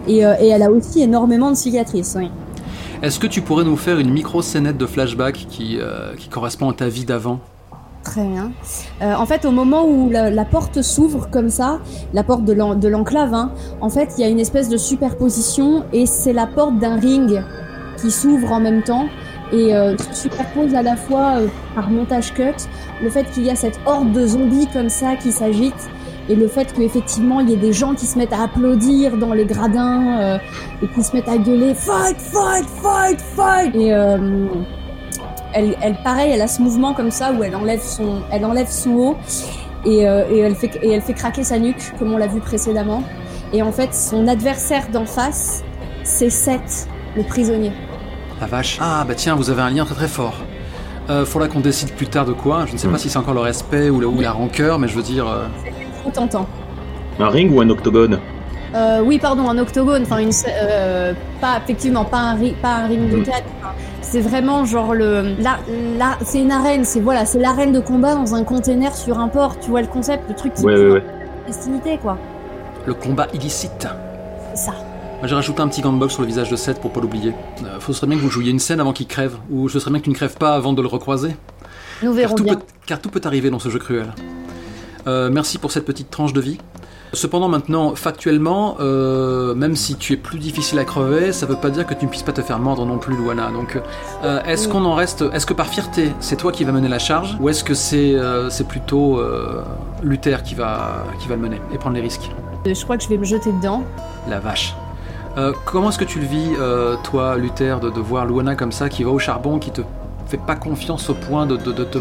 [0.09, 2.31] Et, euh, et elle a aussi énormément de cicatrices, oui.
[3.03, 6.73] Est-ce que tu pourrais nous faire une micro-scénette de flashback qui, euh, qui correspond à
[6.73, 7.41] ta vie d'avant?
[8.03, 8.53] Très bien.
[9.03, 11.81] Euh, en fait, au moment où la, la porte s'ouvre comme ça,
[12.13, 13.51] la porte de l'enclave, hein,
[13.81, 17.43] en fait, il y a une espèce de superposition et c'est la porte d'un ring
[17.99, 19.07] qui s'ouvre en même temps
[19.53, 22.55] et euh, se superpose à la fois euh, par montage cut
[23.03, 25.91] le fait qu'il y a cette horde de zombies comme ça qui s'agite
[26.29, 29.35] et le fait qu'effectivement il y ait des gens qui se mettent à applaudir dans
[29.35, 30.39] les gradins euh,
[30.83, 33.75] et qui se mettent à gueuler fight fight fight fight!
[33.75, 34.47] Et euh,
[35.53, 38.69] elle, elle pareil elle a ce mouvement comme ça où elle enlève son elle enlève
[38.69, 39.17] son haut
[39.85, 43.03] et, et elle fait et elle fait craquer sa nuque comme on l'a vu précédemment.
[43.53, 45.63] Et en fait son adversaire d'en face
[46.03, 47.71] c'est Seth le prisonnier
[48.41, 48.79] La vache.
[48.81, 50.35] Ah bah tiens, vous avez un lien très très fort.
[51.11, 52.65] Euh, faudra qu'on décide plus tard de quoi.
[52.67, 52.99] Je ne sais pas Mm.
[52.99, 55.27] si c'est encore le respect ou, ou la rancœur, mais je veux dire...
[55.29, 55.45] euh,
[56.03, 56.47] trop tentant
[57.21, 58.19] Un ring ou un octogone?
[58.75, 62.87] Euh, oui, pardon, un octogone, enfin une, euh, pas effectivement pas un ring, pas un
[62.89, 63.23] ring de Mm.
[63.29, 65.59] enfin, C'est vraiment genre le, la,
[65.99, 69.29] la, c'est une arène, c'est voilà, c'est l'arène de combat dans un container sur un
[69.29, 69.59] port.
[69.61, 71.05] Tu vois le concept, le truc qui Ouais, ouais, ouais.
[71.47, 72.17] destinité quoi.
[72.87, 73.87] le combat illicite.
[74.55, 74.73] C'est ça.
[75.27, 77.33] J'ai rajouté un petit gant de boxe sur le visage de Seth pour pas l'oublier.
[77.65, 79.91] Euh, faut serait bien que vous jouiez une scène avant qu'il crève, ou ce serait
[79.91, 81.37] bien que tu ne crèves pas avant de le recroiser.
[82.03, 82.57] Nous Car verrons tout, bien.
[82.57, 84.13] peut, car tout peut arriver dans ce jeu cruel.
[85.07, 86.59] Euh, merci pour cette petite tranche de vie.
[87.15, 91.71] Cependant, maintenant, factuellement, euh, même si tu es plus difficile à crever, ça veut pas
[91.71, 93.51] dire que tu ne puisses pas te faire mordre non plus, Luana.
[93.51, 93.81] Donc,
[94.25, 96.99] euh, est-ce qu'on en reste Est-ce que par fierté, c'est toi qui va mener la
[96.99, 99.63] charge, ou est-ce que c'est euh, c'est plutôt euh,
[100.03, 102.31] Luther qui va qui va le mener et prendre les risques?
[102.67, 103.85] Je crois que je vais me jeter dedans.
[104.29, 104.75] La vache.
[105.37, 108.73] Euh, comment est-ce que tu le vis, euh, toi, Luther, de, de voir Luana comme
[108.73, 109.81] ça, qui va au charbon, qui te
[110.27, 111.99] fait pas confiance au point de, de- de te...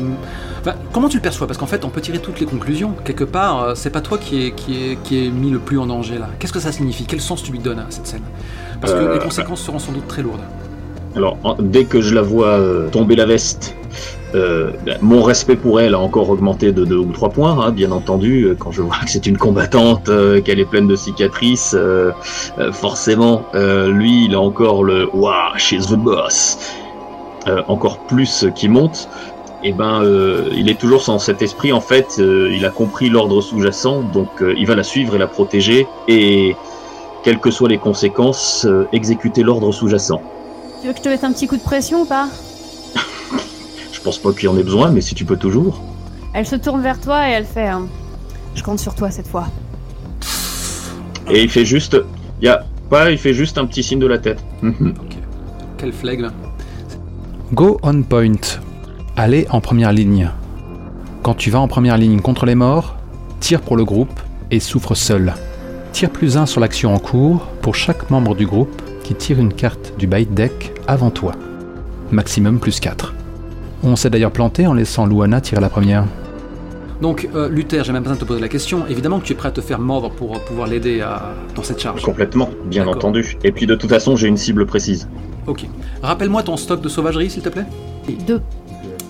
[0.62, 1.46] Enfin, comment tu le perçois?
[1.48, 2.94] Parce qu'en fait, on peut tirer toutes les conclusions.
[3.04, 5.78] Quelque part, euh, c'est pas toi qui est, qui, est, qui est mis le plus
[5.80, 6.30] en danger, là.
[6.40, 7.06] Qu'est-ce que ça signifie?
[7.06, 8.24] Quel sens tu lui donnes à cette scène?
[8.80, 10.42] Parce que les conséquences seront sans doute très lourdes.
[11.16, 13.76] Alors, dès que je la vois euh, tomber la veste
[14.36, 17.72] Euh, ben, mon respect pour elle a encore augmenté de 2 ou 3 points, hein,
[17.72, 18.46] bien entendu.
[18.46, 20.10] euh, Quand je vois que c'est une combattante,
[20.44, 21.76] qu'elle est pleine de cicatrices,
[22.72, 26.58] forcément, lui, il a encore le Waouh, she's the boss
[27.68, 29.08] encore plus qui monte.
[29.64, 31.72] Et ben, euh, il est toujours sans cet esprit.
[31.72, 35.86] En fait, il a compris l'ordre sous-jacent, donc il va la suivre et la protéger.
[36.08, 36.56] Et
[37.24, 40.24] quelles que soient les conséquences, exécuter l'ordre sous-jacent.
[40.84, 42.28] Tu veux que je te mette un petit coup de pression ou pas
[43.94, 45.82] Je pense pas qu'il y en ait besoin, mais si tu peux toujours.
[46.34, 47.88] Elle se tourne vers toi et elle fait hein,
[48.54, 49.48] Je compte sur toi cette fois.
[51.30, 51.96] Et il fait juste,
[52.42, 54.44] il y a pas, il fait juste un petit signe de la tête.
[54.62, 54.94] Mhm.
[55.00, 55.16] Ok.
[55.78, 56.32] Quel flegme.
[57.54, 58.60] Go on point.
[59.16, 60.32] Allez en première ligne.
[61.22, 62.98] Quand tu vas en première ligne contre les morts,
[63.40, 64.20] tire pour le groupe
[64.52, 65.34] et souffre seul.
[65.94, 69.54] Tire plus 1 sur l'action en cours pour chaque membre du groupe qui tire une
[69.54, 71.34] carte du bait deck avant toi.
[72.12, 73.14] Maximum plus 4.
[73.84, 76.06] On s'est d'ailleurs planté en laissant Luana tirer la première.
[77.02, 78.88] Donc, euh, Luther, j'ai même besoin de te poser la question.
[78.88, 81.34] Évidemment que tu es prêt à te faire mordre pour euh, pouvoir l'aider à...
[81.54, 82.02] dans cette charge.
[82.02, 83.38] Complètement, bien entendu.
[83.44, 85.10] Et puis de toute façon, j'ai une cible précise.
[85.48, 85.66] Ok.
[86.02, 87.66] Rappelle-moi ton stock de sauvagerie, s'il te plaît.
[88.26, 88.42] Deux.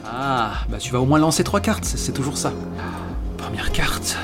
[0.05, 2.53] Ah, bah tu vas au moins lancer trois cartes, c'est c'est toujours ça.
[3.37, 4.17] Première carte,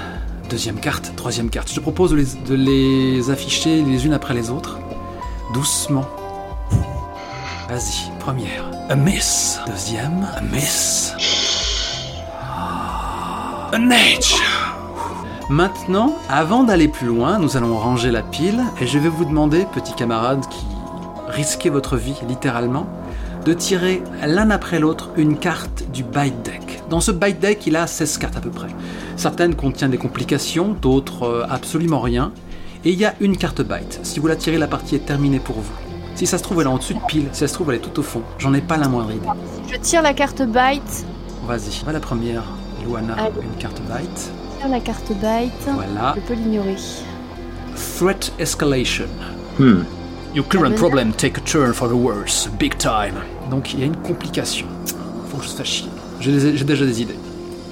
[0.49, 1.69] deuxième carte, troisième carte.
[1.69, 4.79] Je te propose de les, de les afficher les unes après les autres,
[5.53, 6.05] doucement.
[7.69, 8.65] Vas-y, première.
[8.89, 9.59] A miss.
[9.67, 11.13] Deuxième, a miss.
[12.41, 14.33] Ah, An edge.
[15.49, 19.65] Maintenant, avant d'aller plus loin, nous allons ranger la pile et je vais vous demander,
[19.73, 20.65] petits camarades qui
[21.27, 22.87] risquez votre vie littéralement,
[23.45, 26.83] de tirer l'un après l'autre une carte du byte deck.
[26.89, 28.67] Dans ce byte deck, il a 16 cartes à peu près.
[29.15, 32.31] Certaines contiennent des complications, d'autres euh, absolument rien.
[32.85, 33.99] Et il y a une carte byte.
[34.03, 35.73] Si vous la tirez, la partie est terminée pour vous.
[36.15, 37.27] Si ça se trouve, elle est en dessus de pile.
[37.33, 38.21] Si ça se trouve, elle est tout au fond.
[38.37, 39.27] J'en ai pas la moindre idée.
[39.71, 41.05] Je tire la carte byte.
[41.45, 42.43] Vas-y, va la première.
[42.85, 43.33] Luana, Allez.
[43.41, 44.31] une carte byte.
[44.55, 45.51] Je tire la carte byte.
[45.73, 46.15] Voilà.
[46.15, 46.75] Je peux l'ignorer.
[47.97, 49.07] Threat escalation.
[49.57, 49.83] Hmm.
[50.35, 53.15] Your current problem take a turn for the worse, big time.
[53.49, 54.67] Donc il y a une complication.
[55.29, 55.89] Faut que je se fasse chier.
[56.19, 56.31] J'ai
[56.63, 57.15] déjà des idées.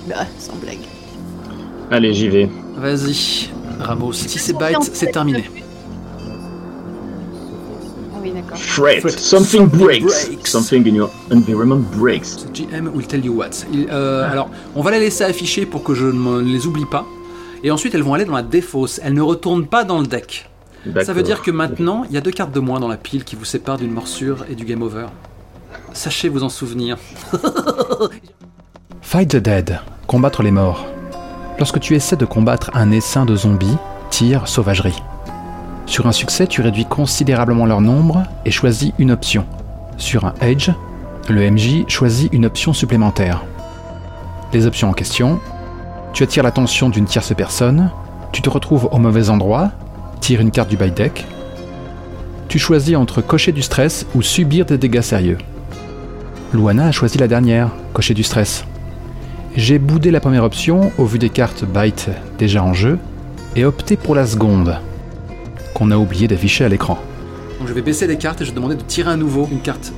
[0.07, 0.79] Bah, sans blague.
[1.91, 2.49] Allez, j'y vais.
[2.77, 3.49] Vas-y,
[3.79, 4.13] Ramos.
[4.13, 5.49] Si c'est byte, c'est terminé.
[8.13, 8.57] Ah oui, d'accord.
[8.57, 9.01] Fret.
[9.01, 9.11] Fret.
[9.11, 10.27] Something Something breaks.
[10.27, 10.49] breaks.
[10.51, 12.35] Something in your environment breaks.
[12.37, 13.65] The GM will tell you what.
[13.71, 17.05] Il- euh, Alors, on va les laisser afficher pour que je ne les oublie pas.
[17.63, 18.99] Et ensuite, elles vont aller dans la défausse.
[19.03, 20.49] Elles ne retournent pas dans le deck.
[21.03, 23.23] Ça veut dire que maintenant, il y a deux cartes de moins dans la pile
[23.25, 25.07] qui vous séparent d'une morsure et du game over.
[25.91, 26.97] Sachez vous en souvenir.
[29.01, 30.85] Fight the Dead, combattre les morts.
[31.59, 33.77] Lorsque tu essaies de combattre un essaim de zombies,
[34.09, 35.01] tire sauvagerie.
[35.85, 39.45] Sur un succès, tu réduis considérablement leur nombre et choisis une option.
[39.97, 40.69] Sur un edge,
[41.29, 43.43] le MJ choisit une option supplémentaire.
[44.53, 45.39] Les options en question
[46.17, 47.91] tu attires l'attention d'une tierce personne,
[48.31, 49.69] tu te retrouves au mauvais endroit,
[50.19, 51.27] tire une carte du by deck,
[52.47, 55.37] tu choisis entre cocher du stress ou subir des dégâts sérieux.
[56.53, 58.65] Luana a choisi la dernière, cocher du stress.
[59.55, 62.99] J'ai boudé la première option au vu des cartes byte déjà en jeu
[63.55, 64.79] et opté pour la seconde,
[65.73, 66.97] qu'on a oublié d'afficher à l'écran.
[67.59, 69.61] Donc je vais baisser les cartes et je vais demander de tirer à nouveau une
[69.61, 69.91] carte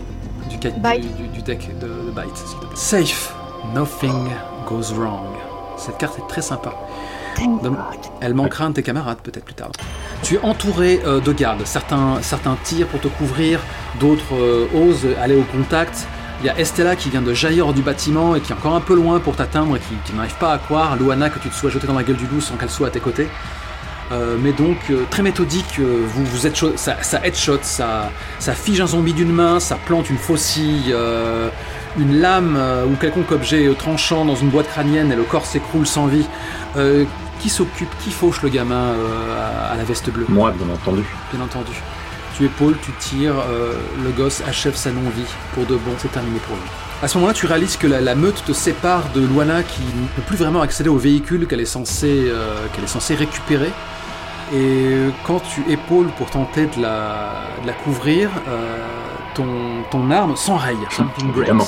[0.50, 1.02] du, ca- Byte.
[1.02, 2.46] du, du- du deck de, de Byte.
[2.76, 3.36] Safe.
[3.76, 4.30] Nothing
[4.68, 5.20] goes wrong.
[5.78, 6.74] Cette carte est très sympa.
[8.22, 9.72] Elle manquera un de tes camarades peut-être plus tard.
[10.24, 11.62] Tu es entouré euh, de gardes.
[11.66, 13.60] Certains, certains tirent pour te couvrir,
[14.00, 16.08] d'autres euh, osent aller au contact.
[16.42, 18.74] Il y a Estella qui vient de jaillir hors du bâtiment et qui est encore
[18.76, 20.96] un peu loin pour t'atteindre et qui, qui n'arrive pas à croire.
[20.96, 22.92] Luana que tu te sois jeté dans la gueule du loup sans qu'elle soit à
[22.92, 23.28] tes côtés.
[24.12, 28.10] Euh, mais donc euh, très méthodique, euh, vous, vous êtes ça, ça headshot, ça,
[28.40, 30.96] ça fige un zombie d'une main, ça plante une faucille,
[32.00, 32.58] une lame
[32.90, 36.26] ou quelconque objet tranchant dans une boîte crânienne et le corps s'écroule sans vie.
[37.42, 38.94] Qui s'occupe, qui fauche le gamin
[39.38, 40.26] à, à la veste bleue?
[40.28, 41.04] Moi, bien entendu.
[41.34, 41.72] Bien entendu.
[42.40, 46.40] Tu épaules, tu tires, euh, le gosse achève sa non-vie pour de bon, c'est terminé
[46.48, 46.64] pour lui.
[47.04, 50.08] À ce moment-là, tu réalises que la, la meute te sépare de Luana qui ne
[50.16, 53.70] peut plus vraiment accéder au véhicule qu'elle est, censée, euh, qu'elle est censée récupérer.
[54.54, 54.96] Et
[55.28, 58.78] quand tu épaules pour tenter de la, de la couvrir, euh,
[59.36, 59.46] ton,
[59.92, 60.78] ton arme s'enraye.
[60.92, 61.40] Something breaks.
[61.40, 61.68] Évidemment.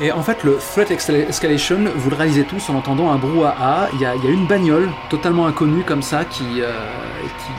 [0.00, 3.88] Et en fait, le threat escal- escalation, vous le réalisez tous en entendant un brouhaha.
[3.94, 6.72] Il y a, il y a une bagnole totalement inconnue comme ça qui, euh,
[7.22, 7.52] qui,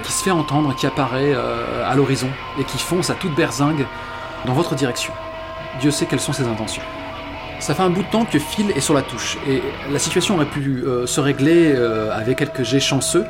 [0.00, 2.28] qui se fait entendre, qui apparaît euh, à l'horizon
[2.58, 3.86] et qui fonce à toute berzingue
[4.46, 5.12] dans votre direction.
[5.80, 6.82] Dieu sait quelles sont ses intentions.
[7.58, 9.62] Ça fait un bout de temps que Phil est sur la touche et
[9.92, 13.24] la situation aurait pu euh, se régler euh, avec quelques jets chanceux,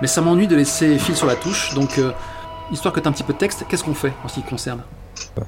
[0.00, 1.98] mais ça m'ennuie de laisser Phil sur la touche, donc
[2.70, 4.82] histoire que tu un petit peu de texte, qu'est-ce qu'on fait en ce qui concerne?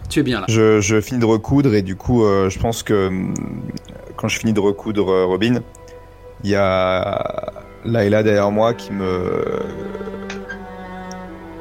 [0.08, 0.46] Tu es bien là.
[0.48, 3.34] Je, je finis de recoudre et du coup, je pense que hum,
[4.16, 5.60] quand je finis de recoudre Robin,
[6.44, 7.52] il y a
[7.84, 9.44] Layla derrière moi qui me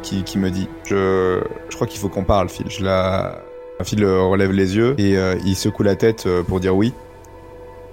[0.03, 2.67] qui, qui me dit je, je crois qu'il faut qu'on parle, Phil.
[2.69, 3.39] Je la
[3.84, 6.93] Phil euh, relève les yeux et euh, il secoue la tête euh, pour dire oui,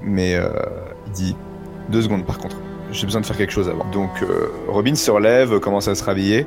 [0.03, 0.49] mais euh,
[1.07, 1.37] il dit
[1.89, 2.57] deux secondes par contre.
[2.93, 3.87] J'ai besoin de faire quelque chose avant.
[3.93, 4.11] Donc
[4.69, 6.47] Robin se relève, commence à se rhabiller.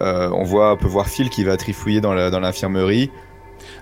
[0.00, 3.10] On voit, on peut voir Phil qui va trifouiller dans la- dans l'infirmerie.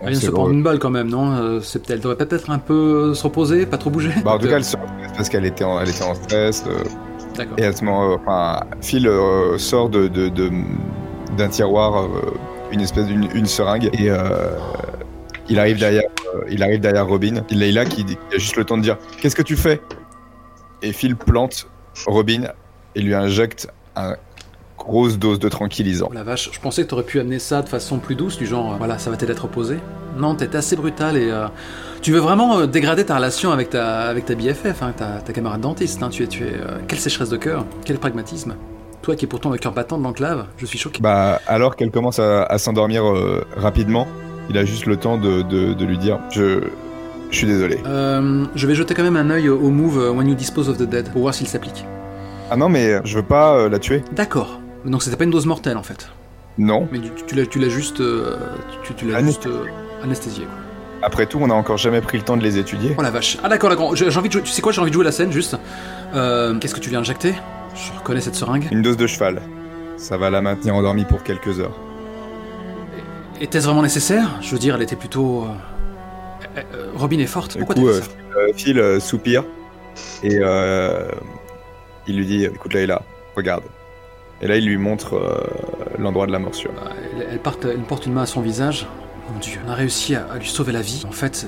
[0.03, 1.61] On Elle vient de se prendre une balle quand même, non?
[1.63, 4.11] C'est Elle devrait peut-être un peu se reposer, pas trop bouger.
[4.25, 6.65] Bah, en tout cas, elle se stresse parce qu'elle était en, était en stress.
[6.67, 6.85] euh,
[7.35, 7.55] D'accord.
[7.59, 10.51] et à ce moment, enfin, Phil euh, sort de, de- de-
[11.37, 12.35] d'un tiroir euh,
[12.71, 14.57] une espèce d'une une seringue et euh,
[15.49, 16.05] il arrive derrière,
[16.35, 17.43] euh, il arrive derrière Robin.
[17.51, 19.81] Il là qui, qui a juste le temps de dire qu'est-ce que tu fais?
[20.83, 21.69] Et Phil plante
[22.07, 22.49] Robin
[22.95, 24.17] et lui injecte une
[24.79, 26.09] grosse dose de tranquillisant.
[26.11, 28.47] Oh la vache, je pensais que t'aurais pu amener ça de façon plus douce, du
[28.47, 29.79] genre, voilà, ça va t'aider à te reposer.
[30.17, 31.31] Non, t'es assez brutal et
[32.01, 35.61] tu veux vraiment dégrader ta relation avec ta, avec ta BFF, hein, ta, ta camarade
[35.61, 36.03] dentiste.
[36.03, 36.55] Hein, tu es, tu es,
[36.89, 38.57] quelle sécheresse de cœur, quel pragmatisme.
[39.03, 41.01] Toi qui es pourtant le cœur battant de l'enclave, je suis choqué.
[41.03, 44.07] Bah, alors qu'elle commence à, à s'endormir euh, rapidement,
[44.49, 46.63] il a juste le temps de, de- de lui dire je,
[47.31, 47.79] je suis désolé.
[47.87, 50.79] Euh, je vais jeter quand même un œil au move euh, When You Dispose of
[50.79, 51.85] the Dead pour voir s'il s'applique.
[52.51, 54.05] Ah non, mais je veux pas euh, la tuer.
[54.13, 54.61] D'accord.
[54.85, 56.09] Donc c'était pas une dose mortelle en fait.
[56.59, 56.87] Non.
[56.93, 57.11] Mais tu,
[57.49, 58.03] tu l'as- juste,
[58.85, 59.49] tu, tu l'as juste
[60.05, 60.45] anesthésié.
[60.45, 60.55] Quoi.
[61.05, 62.95] Après tout, on n'a encore jamais pris le temps de les étudier.
[62.99, 63.39] Oh la vache.
[63.43, 63.97] Ah d'accord, d'accord.
[63.97, 64.43] J'ai j'ai envie de jouer.
[64.43, 65.57] Tu sais quoi J'ai envie de jouer la scène juste.
[66.15, 67.35] Euh, Qu'est-ce que tu lui as injecté
[67.75, 68.69] Je reconnais cette seringue.
[68.71, 69.41] Une dose de cheval.
[69.97, 71.77] Ça va la maintenir endormie pour quelques heures.
[73.41, 74.39] Était-ce vraiment nécessaire?
[74.41, 75.45] Je veux dire, elle était plutôt.
[75.45, 77.53] euh, euh, Robin est forte.
[77.57, 78.57] Du Pourquoi coup, t'as euh, fait ça?
[78.57, 79.45] Phil soupire
[80.23, 80.41] et
[82.07, 83.03] il lui dit écoute Layla,
[83.37, 83.65] regarde.
[84.41, 85.21] Et là, il lui montre
[85.99, 86.73] l'endroit de la morsure.
[86.75, 88.87] Bah, elle, elle porte, elle porte une main à son visage.
[89.33, 91.05] Mon Dieu, on a réussi à, à lui sauver la vie.
[91.09, 91.47] En fait,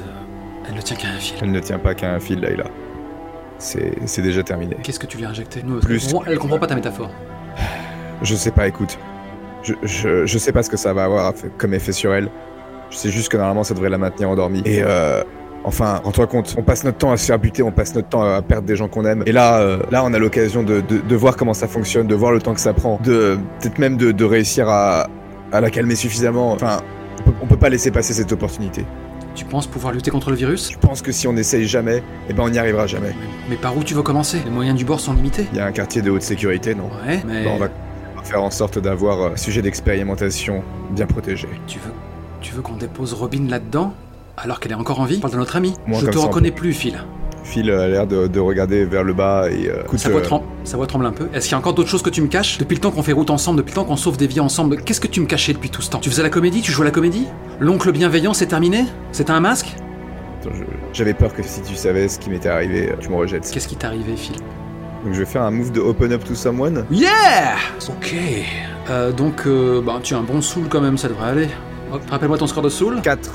[0.69, 1.37] elle ne tient qu'à un fil.
[1.43, 2.65] Elle ne tient pas qu'à un fil, Layla.
[3.59, 4.77] C'est déjà terminé.
[4.83, 7.11] Qu'est-ce que tu lui as injecté Nous, Plus- elle comprend- Elle comprend pas ta métaphore.
[8.23, 8.99] Je sais pas, écoute.
[9.63, 12.29] Je, je, je sais pas ce que ça va avoir comme effet sur elle.
[12.91, 14.63] Je sais juste que normalement ça devrait la maintenir endormie.
[14.67, 15.23] Et euh,
[15.65, 18.23] enfin, rends-toi compte, on passe notre temps à se faire buter, on passe notre temps
[18.23, 19.23] à perdre des gens qu'on aime.
[19.27, 22.15] Et là, euh, là, on a l'occasion de, de, de voir comment ça fonctionne, de
[22.15, 25.09] voir le temps que ça prend, de peut-être même de, de réussir à,
[25.51, 26.53] à la calmer suffisamment.
[26.53, 26.81] Enfin,
[27.21, 28.85] on peut, on peut pas laisser passer cette opportunité.
[29.35, 32.33] Tu penses pouvoir lutter contre le virus Je pense que si on n'essaye jamais, eh
[32.33, 33.09] ben on n'y arrivera jamais.
[33.19, 35.47] mais, mais par où tu veux commencer Les moyens du bord sont limités.
[35.53, 37.69] Il y a un quartier de haute sécurité, non Ouais, mais On va
[38.23, 41.49] faire en sorte d'avoir euh, un sujet d'expérimentation bien protégé.
[41.67, 41.93] tu veux,
[42.41, 43.93] tu veux qu'on dépose Robin là-dedans
[44.37, 45.19] alors qu'elle est encore en vie?
[45.19, 45.75] Parle de notre ami.
[45.87, 46.99] Moi, Je te reconnais plus, Phil.
[47.45, 50.25] Phil a l'air de, de regarder vers le bas et euh, écoute, Sa voix, euh,
[50.25, 51.29] trem- sa voix tremble un peu.
[51.35, 52.57] Est-ce qu'il y a encore d'autres choses que tu me caches?
[52.59, 54.79] Depuis le temps qu'on fait route ensemble, depuis le temps qu'on sauve des vies ensemble,
[54.83, 55.99] qu'est-ce que tu me cachais depuis tout ce temps?
[56.01, 56.63] Tu faisais la comédie?
[56.63, 57.27] Tu jouais la comédie?
[57.61, 58.85] L'oncle bienveillant, c'est terminé?
[59.13, 59.75] C'était un masque?
[60.93, 63.49] J'avais peur que si tu savais ce qui m'était arrivé, euh, tu me rejettes.
[63.53, 64.37] Qu'est-ce qui t'est arrivé, Phil?
[65.05, 66.85] Donc je vais faire un move de open up to someone.
[66.91, 67.57] Yeah
[67.89, 68.15] Ok.
[68.91, 71.49] Euh, donc, euh, bah, tu as un bon soul quand même, ça devrait aller.
[71.93, 73.01] Hop, rappelle-moi ton score de soul.
[73.03, 73.31] 4.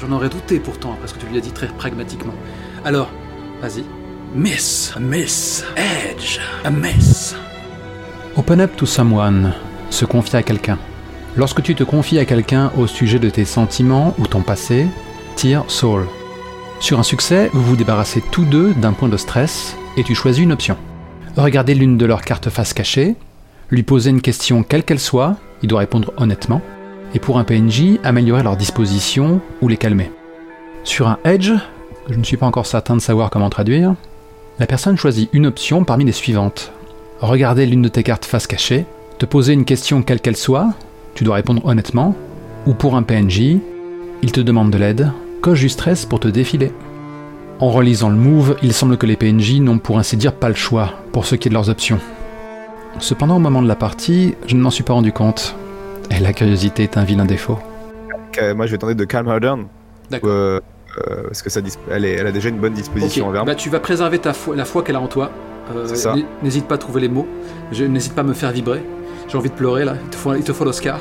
[0.00, 2.32] J'en aurais douté pourtant, parce que tu lui as dit très pragmatiquement.
[2.84, 3.10] Alors,
[3.60, 3.84] vas-y.
[4.34, 6.38] Miss, Miss, Edge,
[6.70, 7.34] miss.
[8.36, 9.52] Open up to someone,
[9.90, 10.78] se confier à quelqu'un.
[11.36, 14.86] Lorsque tu te confies à quelqu'un au sujet de tes sentiments ou ton passé,
[15.36, 16.06] tire Soul.
[16.78, 20.42] Sur un succès, vous vous débarrassez tous deux d'un point de stress et tu choisis
[20.42, 20.78] une option.
[21.36, 23.16] Regardez l'une de leurs cartes face cachée,
[23.70, 26.62] lui poser une question quelle qu'elle soit, il doit répondre honnêtement,
[27.14, 30.10] et pour un PNJ, améliorer leur disposition ou les calmer.
[30.82, 31.52] Sur un Edge,
[32.06, 33.94] que je ne suis pas encore certain de savoir comment traduire,
[34.58, 36.72] la personne choisit une option parmi les suivantes
[37.20, 38.86] regarder l'une de tes cartes face cachée,
[39.18, 40.72] te poser une question quelle qu'elle soit,
[41.14, 42.14] tu dois répondre honnêtement,
[42.66, 43.58] ou pour un PNJ,
[44.22, 46.72] il te demande de l'aide, coche du stress pour te défiler.
[47.58, 50.54] En relisant le move, il semble que les PNJ n'ont pour ainsi dire pas le
[50.54, 52.00] choix pour ce qui est de leurs options.
[52.98, 55.54] Cependant, au moment de la partie, je ne m'en suis pas rendu compte.
[56.10, 57.58] Et la curiosité est un vilain défaut.
[58.56, 59.66] Moi je vais tenter de calm her down.
[60.10, 60.30] D'accord.
[60.30, 60.60] Euh,
[60.98, 61.60] euh, parce que ça
[61.90, 63.52] elle, est- elle a déjà une bonne disposition envers moi.
[63.52, 65.30] bah, tu vas préserver ta foi, la foi qu'elle a en toi.
[65.74, 66.12] Euh, C'est ça.
[66.14, 67.28] n- N'hésite pas à trouver les mots.
[67.72, 68.82] Je- N'hésite pas à me faire vibrer.
[69.28, 69.94] J'ai envie de pleurer là.
[70.04, 70.98] Il te faut, il te faut l'Oscar.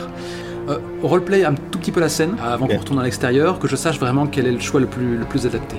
[0.70, 3.76] Euh, roleplay un tout petit peu la scène avant qu'on retourne à l'extérieur, que je
[3.76, 5.78] sache vraiment quel est le choix le plus, le plus adapté.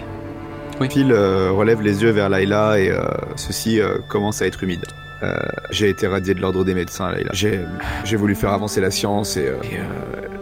[0.91, 3.03] Phil euh, relève les yeux vers Layla et euh,
[3.37, 4.85] ceci euh, commence à être humide.
[5.23, 5.37] Euh,
[5.71, 7.13] j'ai été radié de l'ordre des médecins.
[7.33, 9.77] J'ai, voulu faire avancer la science et, euh, euh,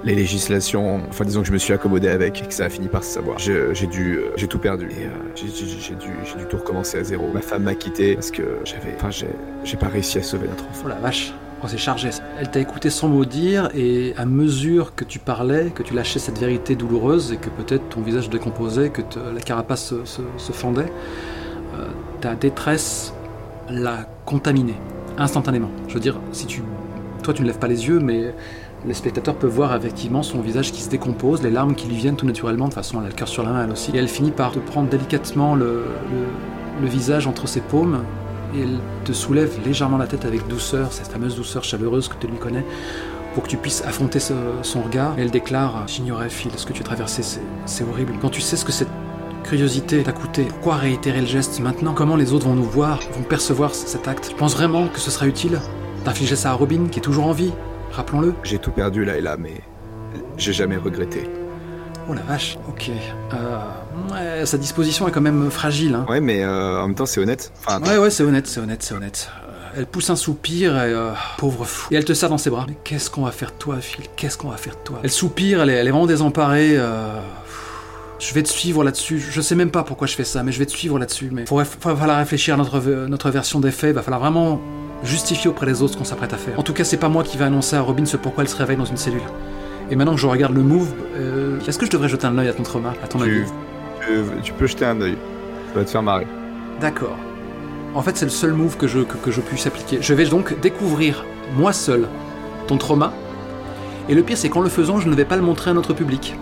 [0.04, 1.02] les législations.
[1.08, 3.10] Enfin, disons que je me suis accommodé avec et que ça a fini par se
[3.10, 3.38] savoir.
[3.38, 4.88] J'ai, dû, j'ai tout perdu.
[5.34, 7.28] J'ai, j'ai- dû, tout recommencer à zéro.
[7.32, 10.82] Ma femme m'a quitté parce que j'avais, enfin, j'ai, pas réussi à sauver notre enfant.
[10.86, 11.32] Oh la vache.
[11.60, 12.10] Oh, c'est chargé.
[12.38, 16.20] Elle t'a écouté sans mot dire, et à mesure que tu parlais, que tu lâchais
[16.20, 19.02] cette vérité douloureuse, et que peut-être ton visage décomposait, que
[19.34, 20.86] la carapace se, fendait,
[22.20, 23.12] ta détresse
[23.70, 24.74] l'a contaminée,
[25.16, 25.70] instantanément.
[25.88, 26.62] Je veux dire, si tu.
[27.22, 28.34] Toi, tu ne lèves pas les yeux, mais
[28.86, 32.16] les spectateurs peuvent voir effectivement son visage qui se décompose, les larmes qui lui viennent
[32.16, 33.90] tout naturellement, de toute façon, elle a le cœur sur la main, elle aussi.
[33.94, 35.84] Et elle finit par te prendre délicatement le,
[36.82, 38.04] visage entre ses paumes,
[38.54, 42.26] et elle te soulève légèrement la tête avec douceur, cette fameuse douceur chaleureuse que tu
[42.26, 42.66] lui connais,
[43.32, 45.18] pour que tu puisses affronter son regard.
[45.18, 47.22] Et elle déclare J'ignorais, Phil, ce que tu as traversé,
[47.64, 48.12] c'est horrible.
[48.20, 48.90] Quand tu sais ce que cette
[49.44, 51.94] curiosité t'a coûté, pourquoi réitérer le geste maintenant?
[51.94, 54.28] Comment les autres vont nous voir, vont percevoir cet acte?
[54.30, 55.60] Tu penses vraiment que ce sera utile
[56.04, 57.52] d'infliger ça à Robin, qui est toujours en vie
[57.92, 58.34] Rappelons-le.
[58.44, 59.54] J'ai tout perdu là et là, mais
[60.36, 61.28] j'ai jamais regretté.
[62.10, 62.90] Oh la vache, ok.
[63.34, 63.58] Euh,
[64.40, 65.94] ouais, sa disposition est quand même fragile.
[65.94, 66.06] Hein.
[66.08, 67.52] Ouais, mais euh, en même temps, c'est honnête.
[67.66, 69.30] Enfin, Ouais, ouais, c'est honnête, c'est honnête, c'est honnête.
[69.42, 70.92] Euh, Elle pousse un soupir et...
[70.92, 71.88] euh, pauvre fou.
[71.92, 72.64] Et elle te serre dans ses bras.
[72.68, 74.04] Mais qu'est-ce qu'on va faire de toi, Phil?
[74.16, 75.00] Qu'est-ce qu'on va faire de toi?
[75.02, 76.78] Elle soupire, elle est, elle est vraiment désemparée.
[78.18, 79.18] Euh, Je vais te suivre là-dessus.
[79.30, 81.30] Je sais même pas pourquoi je fais ça, mais je vais te suivre là-dessus.
[81.32, 83.90] Mais il va falloir réfléchir à notre, notre version des faits.
[83.90, 84.60] Il va falloir vraiment
[85.04, 86.58] justifier auprès des autres ce qu'on s'apprête à faire.
[86.58, 88.56] En tout cas, c'est pas moi qui vais annoncer à Robin ce pourquoi elle se
[88.56, 89.22] réveille dans une cellule.
[89.90, 92.48] Et maintenant que je regarde le move, euh, est-ce que je devrais jeter un œil
[92.48, 93.42] à ton trauma, à ton avis?
[94.00, 95.16] tu, tu- tu peux jeter un œil.
[95.72, 96.26] Ça va te faire marrer.
[96.80, 97.16] D'accord.
[97.94, 99.98] En fait, c'est le seul move que je, que, que je puisse appliquer.
[100.02, 101.24] Je vais donc découvrir,
[101.56, 102.06] moi seul,
[102.66, 103.12] ton trauma.
[104.10, 105.94] Et le pire, c'est qu'en le faisant, je ne vais pas le montrer à notre
[105.94, 106.34] public.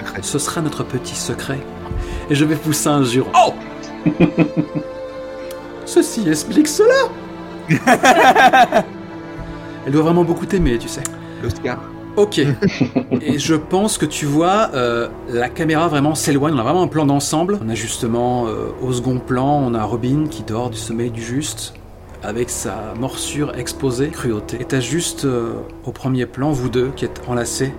[0.00, 0.22] Secret.
[0.22, 1.58] Ce sera notre petit secret.
[2.28, 3.26] Et je vais pousser un jure.
[3.34, 3.52] Oh
[5.84, 6.94] Ceci explique cela
[9.86, 11.02] Elle doit vraiment beaucoup t'aimer, tu sais.
[11.42, 11.78] L'Oscar.
[12.16, 12.38] Ok.
[13.20, 16.54] Et je pense que tu vois, euh, la caméra vraiment s'éloigne.
[16.54, 17.58] On a vraiment un plan d'ensemble.
[17.64, 21.22] On a justement, euh, au second plan, on a Robin qui dort du sommeil du
[21.22, 21.74] juste,
[22.22, 24.58] avec sa morsure exposée, cruauté.
[24.60, 25.52] Et t'as juste, euh,
[25.84, 27.72] au premier plan, vous deux qui êtes enlacés.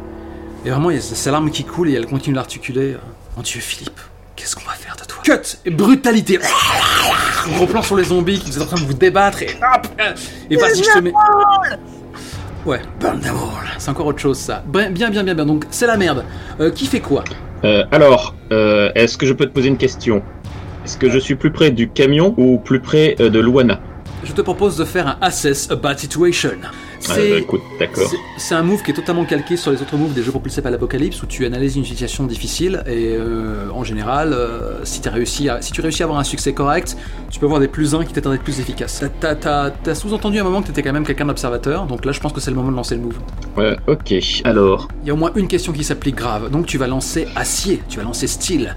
[0.66, 2.96] Et vraiment, il y a sa larme qui coule et elle continue d'articuler.
[3.36, 4.00] Mon Dieu, Philippe,
[4.36, 5.22] qu'est-ce qu'on va faire de toi?
[5.24, 6.40] Cut Et brutalité
[7.54, 9.88] Gros plan sur les zombies qui sont en train de vous débattre et hop
[10.50, 11.14] Et vas-y, je te mets.
[12.64, 13.68] Ouais, burn them all.
[13.80, 14.64] C'est encore autre chose ça.
[14.68, 15.46] Bien, bien, bien, bien.
[15.46, 16.24] Donc c'est la merde.
[16.60, 17.24] Euh, qui fait quoi?
[17.64, 20.22] Euh, alors, euh, est-ce que je peux te poser une question?
[20.86, 23.80] Est-ce que je suis plus près du camion ou plus près euh, de Luana?
[24.24, 25.98] Je te propose de faire un assess a bad
[27.10, 28.12] Ah, bah, d'accord.
[28.38, 30.72] c'est- un move qui est totalement calqué sur les autres moves des jeux propulsés par
[30.72, 35.50] l'apocalypse où tu analyses une situation difficile et euh, en général, euh, si, t'as réussi
[35.50, 36.96] à, si tu réussis à avoir un succès correct,
[37.30, 39.00] tu peux avoir des plus 1 qui être plus efficace.
[39.00, 42.06] T'as- T'as t'as- t'as sous-entendu à un moment que t'étais quand même quelqu'un d'observateur, donc
[42.06, 43.18] là je pense que c'est le moment de lancer le move.
[43.58, 44.14] Ouais, ok.
[44.44, 47.28] Alors, Il y a au moins une question qui s'applique grave, donc tu vas lancer
[47.36, 48.76] acier, tu vas lancer style.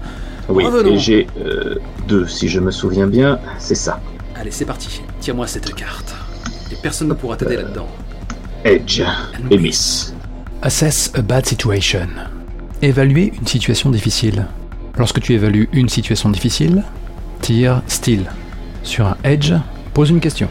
[0.49, 0.93] oui, Revenons.
[0.93, 1.75] et j'ai euh,
[2.07, 3.99] deux, si je me souviens bien, c'est ça.
[4.35, 5.01] Allez, c'est parti.
[5.21, 6.13] Tire-moi cette carte.
[6.71, 7.87] Et personne ne pourra t'aider là-dedans.
[8.65, 9.03] Edge
[9.51, 10.11] et Miss.
[10.63, 12.07] Assess a bad situation.
[12.81, 14.47] Évaluer une situation difficile.
[14.97, 16.83] Lorsque tu évalues une situation difficile,
[17.41, 18.25] tire style.
[18.81, 19.53] Sur un edge,
[19.93, 20.49] pose une question.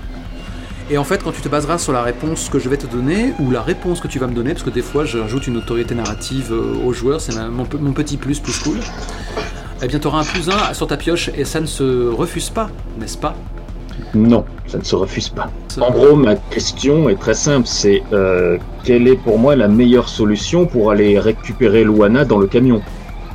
[0.91, 3.33] Et en fait, quand tu te baseras sur la réponse que je vais te donner,
[3.41, 5.57] ou la réponse que tu vas me donner, parce que des fois je rajoute une
[5.57, 8.79] autorité narrative euh, aux joueurs, c'est mon, mon petit plus plus cool,
[9.83, 12.51] eh bien tu auras un plus 1 sur ta pioche, et ça ne se refuse
[12.51, 12.71] pas,
[13.01, 13.35] n'est-ce pas?
[14.15, 15.51] Non, ça ne se refuse pas.
[15.81, 20.09] En gros, ma question est très simple, c'est euh, quelle est pour moi la meilleure
[20.09, 22.81] solution pour aller récupérer Luana dans le camion?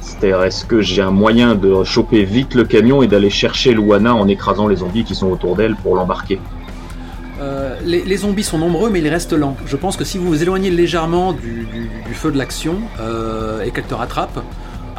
[0.02, 4.16] C'est-à-dire, est-ce que j'ai un moyen de choper vite le camion et d'aller chercher Luana
[4.16, 6.40] en écrasant les zombies qui sont autour d'elle pour l'embarquer?
[7.42, 9.56] Euh, les, les zombies sont nombreux, mais ils restent lents.
[9.66, 13.62] Je pense que si vous vous éloignez légèrement du, du- du feu de l'action euh,
[13.64, 14.40] et qu'elle te rattrape,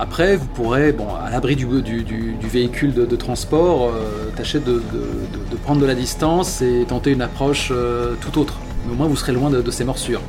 [0.01, 4.31] après vous pourrez, bon, à l'abri du, du- du- du véhicule de, de transport, euh,
[4.36, 8.39] tâcher de, de- de- de prendre de la distance et tenter une approche euh, tout
[8.40, 8.59] autre.
[8.86, 10.22] Mais au moins vous serez loin de, ces morsures.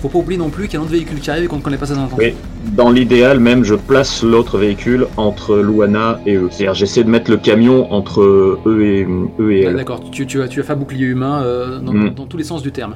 [0.00, 1.56] Faut pas oublier non plus qu'il y a un autre véhicule qui arrive et qu'on
[1.56, 2.18] ne connaît pas ses intentions.
[2.18, 2.34] Oui.
[2.72, 6.48] Dans l'idéal même, je place l'autre véhicule entre Luana et eux.
[6.50, 9.06] C'est-à-dire, j'essaie de mettre le camion entre eux et,
[9.40, 9.76] eux et Ah, elle.
[9.76, 12.10] D'accord, tu, tu, as, tu as fait un bouclier humain euh, dans, Mm.
[12.14, 12.94] dans tous les sens du terme.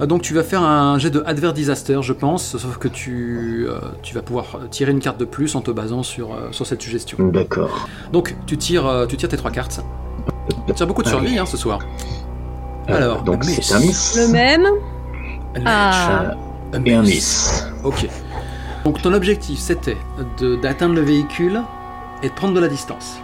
[0.00, 3.66] Euh, Donc tu vas faire un jet de Adverse Disaster, je pense, sauf que tu,
[3.68, 6.66] euh, tu vas pouvoir tirer une carte de plus en te basant sur, euh, sur
[6.66, 7.18] cette suggestion.
[7.28, 7.88] D'accord.
[8.12, 9.80] Donc tu tires, euh, tu tires tes trois cartes.
[10.66, 11.80] Tu tires beaucoup de survie hein, ce soir.
[12.88, 14.16] Euh, Alors, donc c'est un miss.
[14.16, 14.66] Le même.
[15.56, 16.34] Un Ah.
[16.72, 17.66] un Et un miss.
[17.84, 18.08] Ok.
[18.84, 19.96] Donc ton objectif c'était
[20.40, 21.60] de- d'atteindre le véhicule
[22.22, 23.18] et de prendre de la distance.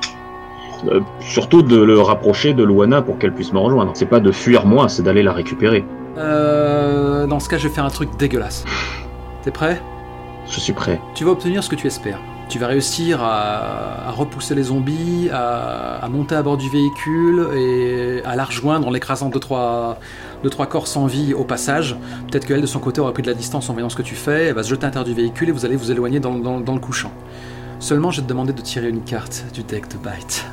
[0.89, 3.93] Euh, surtout de le rapprocher de Luana pour qu'elle puisse me rejoindre.
[3.95, 5.85] C'est pas de fuir moi, c'est d'aller la récupérer.
[6.17, 8.65] Euh, dans ce cas, je vais faire un truc dégueulasse.
[9.43, 9.81] T'es prêt?
[10.49, 11.01] Je suis prêt.
[11.15, 12.21] Tu vas obtenir ce que tu espères.
[12.51, 17.49] Tu vas réussir à, à repousser les zombies, à, à monter à bord du véhicule
[17.57, 19.99] et à la rejoindre en l'écrasant deux trois,
[20.43, 21.97] deux trois corps sans vie au passage.
[22.31, 24.15] Peut-être qu'elle de son côté aurait pris de la distance en voyant ce que tu
[24.15, 24.49] fais.
[24.49, 26.61] Elle va se jeter à l'intérieur du véhicule et vous allez vous éloigner dans, dans-
[26.61, 27.13] dans le couchant.
[27.85, 30.47] Seulement, je vais te demander de tirer une carte du deck de Bite.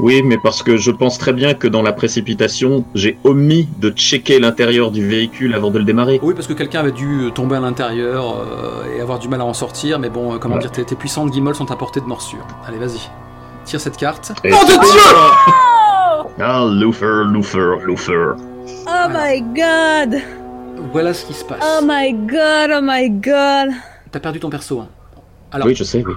[0.00, 3.88] Oui, mais parce que je pense très bien que dans la précipitation, j'ai omis de
[3.88, 6.20] checker l'intérieur du véhicule avant de le démarrer.
[6.22, 9.46] Oui, parce que quelqu'un avait dû tomber à l'intérieur euh, et avoir du mal à
[9.46, 10.60] en sortir, mais bon, euh, comment Ouais.
[10.60, 12.46] dire, tes, tes puissantes guimauves sont à portée de morsure.
[12.68, 13.00] Allez, vas-y.
[13.64, 14.32] Tire cette carte.
[14.44, 15.00] Et- Nom de Dieu
[16.38, 18.34] Ah, Luther, Luther, Luther.
[18.86, 20.20] Oh my god!
[20.92, 21.64] Voilà ce qui se passe.
[21.64, 22.70] Oh my god!
[22.76, 23.70] Oh my god!
[24.12, 24.80] T'as perdu ton perso.
[24.80, 24.88] Hein.
[25.50, 26.12] Alors, Oui, je sais, oui.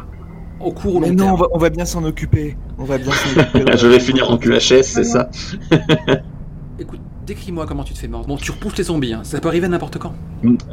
[0.59, 1.33] Au court ou long Mais non, terme.
[1.33, 2.55] on va, on va bien s'en occuper.
[2.77, 3.65] On va bien s'en occuper.
[3.77, 5.29] je vais finir en QHS, c'est ça
[6.79, 8.27] Écoute, décris-moi comment tu te fais mordre.
[8.27, 9.21] Bon, tu repousses les zombies, hein.
[9.23, 10.13] ça peut arriver n'importe quand.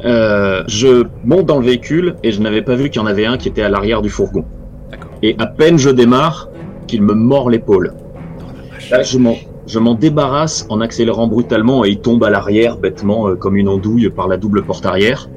[0.03, 3.25] Euh, je monte dans le véhicule et je n'avais pas vu qu'il y en avait
[3.25, 4.45] un qui était à l'arrière du fourgon.
[4.91, 5.11] D'accord.
[5.23, 6.49] Et à peine je démarre,
[6.87, 7.93] qu'il me mord l'épaule.
[8.39, 8.43] Oh.
[8.91, 9.35] Là, je m'en,
[9.67, 13.67] je m'en débarrasse en accélérant brutalement et il tombe à l'arrière bêtement euh, comme une
[13.67, 15.29] andouille par la double porte arrière.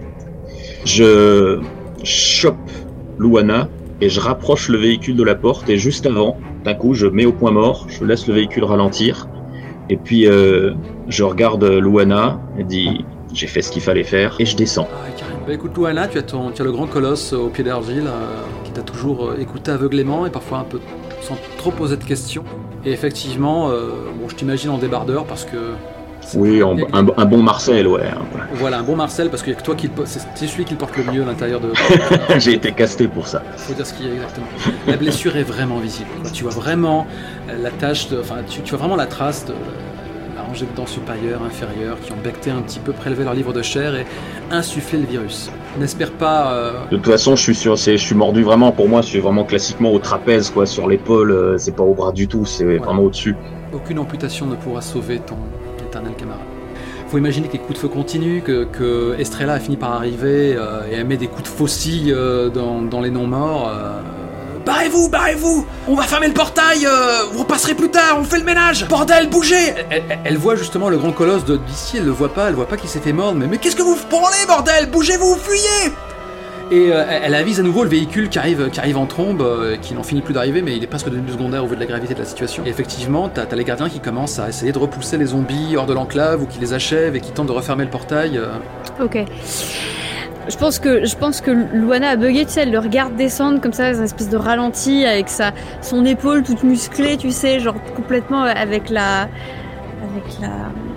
[0.85, 1.61] Je
[2.05, 2.57] chope
[3.19, 3.69] Luana
[4.01, 7.27] et je rapproche le véhicule de la porte et juste avant, d'un coup, je mets
[7.27, 9.29] au point mort, je laisse le véhicule ralentir
[9.91, 10.75] et puis euh,
[11.09, 14.89] je regarde Luana et dis j'ai fait ce qu'il fallait faire et je descends.
[14.93, 15.09] Ah.
[15.49, 18.05] Bah écoute, Luana, tu as, ton, tu as le grand colosse euh, au pied d'argile
[18.07, 20.79] euh, qui t'a toujours euh, écouté aveuglément et parfois un peu
[21.23, 22.45] sans trop poser de questions.
[22.85, 25.57] Et effectivement, euh, bon, je t'imagine en débardeur parce que.
[26.35, 28.03] Oui, en- un, un bon Marcel, ouais.
[28.55, 31.23] Voilà, un bon Marcel parce que toi qui c'est celui qui le porte le mieux
[31.23, 31.73] à l'intérieur de.
[32.39, 33.43] j'ai été casté pour ça.
[33.57, 34.47] faut dire ce qu'il y a exactement.
[34.87, 36.11] La blessure est vraiment visible.
[36.21, 36.31] quoi.
[36.31, 37.07] Tu vois vraiment
[37.49, 39.55] euh, la tâche, enfin, tu, tu vois vraiment la trace de
[40.37, 43.53] la rangée de dents supérieures, inférieures, qui ont becté un petit peu, prélevé leur livre
[43.53, 44.07] de chair et
[44.51, 45.51] insufflé le virus.
[45.79, 46.53] N'espère pas.
[46.53, 48.71] euh, De toute façon, je suis sur, c'est, je suis mordu vraiment.
[48.73, 51.31] Pour moi, je suis vraiment classiquement au trapèze, quoi, sur l'épaule.
[51.33, 53.35] euh, C'est pas au bras du tout, c'est vraiment au-dessus.
[53.73, 55.37] aucune amputation ne pourra sauver ton.
[57.11, 60.83] Faut imaginer que les coups de feu continuent, que, Estrella a fini par arriver euh,
[60.91, 63.71] et elle met des coups de faucille euh, dans, les non-morts.
[63.71, 64.01] euh,
[64.67, 65.67] Barrez-vous, barrez-vous!
[65.87, 66.87] On va fermer le portail
[67.33, 68.87] Vous repasserez plus tard, on fait le ménage!
[68.89, 69.75] Bordel, bougez!
[70.25, 72.91] Elle, voit justement le grand colosse d'ici, elle le voit pas, elle voit pas qu'il
[72.91, 74.91] s'est fait mordre, mais, mais qu'est-ce que vous branlez, bordel?
[74.91, 75.93] Bougez-vous, fuyez
[76.71, 79.77] et euh, elle avise à nouveau le véhicule qui arrive, qui arrive en trombe, euh,
[79.77, 81.87] qui n'en finit plus d'arriver, mais il est presque devenu secondaire au vu de la
[81.87, 82.65] gravité de la situation.
[82.67, 85.87] Et effectivement, t'as as les gardiens qui commencent à essayer de repousser les zombies hors
[85.87, 88.39] de l'enclave ou qui les achèvent et qui tentent de refermer le portail.
[88.39, 89.05] euh.
[89.05, 89.25] Ok.
[90.49, 93.61] Je pense que je pense que Luana a bugué, tu sais, elle le regarde descendre
[93.61, 97.75] comme ça, une espèce de ralenti avec sa son épaule toute musclée, tu sais, genre
[97.95, 100.49] complètement avec la avec la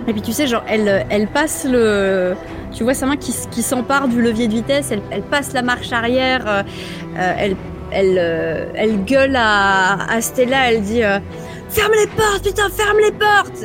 [0.08, 2.34] et puis tu sais genre elle elle passe le
[2.74, 6.44] tu vois sa main qui, s'empare du levier de vitesse, elle, passe la marche arrière,
[6.46, 6.62] euh,
[7.16, 7.56] euh, elle
[7.94, 11.02] elle euh, elle gueule à, à Stella, elle dit
[11.68, 13.64] ferme les portes, putain, ferme les portes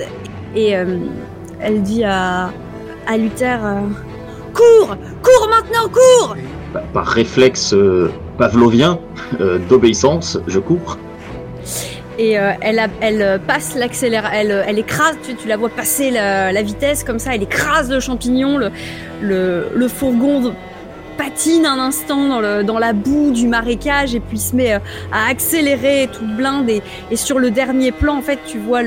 [0.55, 2.51] et elle dit à
[3.07, 3.59] à Luther
[4.53, 6.35] cours, cours maintenant, cours
[6.73, 7.73] Par, par réflexe
[8.37, 8.99] pavlovien
[9.69, 10.97] d'obéissance, je cours.
[12.17, 17.19] Et euh, elle, euh, passe l'accélérateur, elle, écrase, tu, la vois passer la, vitesse comme
[17.19, 18.59] ça, elle écrase le champignon,
[19.21, 20.53] le, fourgon
[21.17, 24.79] patine un instant dans, la boue du marécage et puis se met euh,
[25.11, 26.69] à accélérer toute blinde.
[26.69, 26.81] Et,
[27.15, 28.81] sur le dernier plan en fait tu vois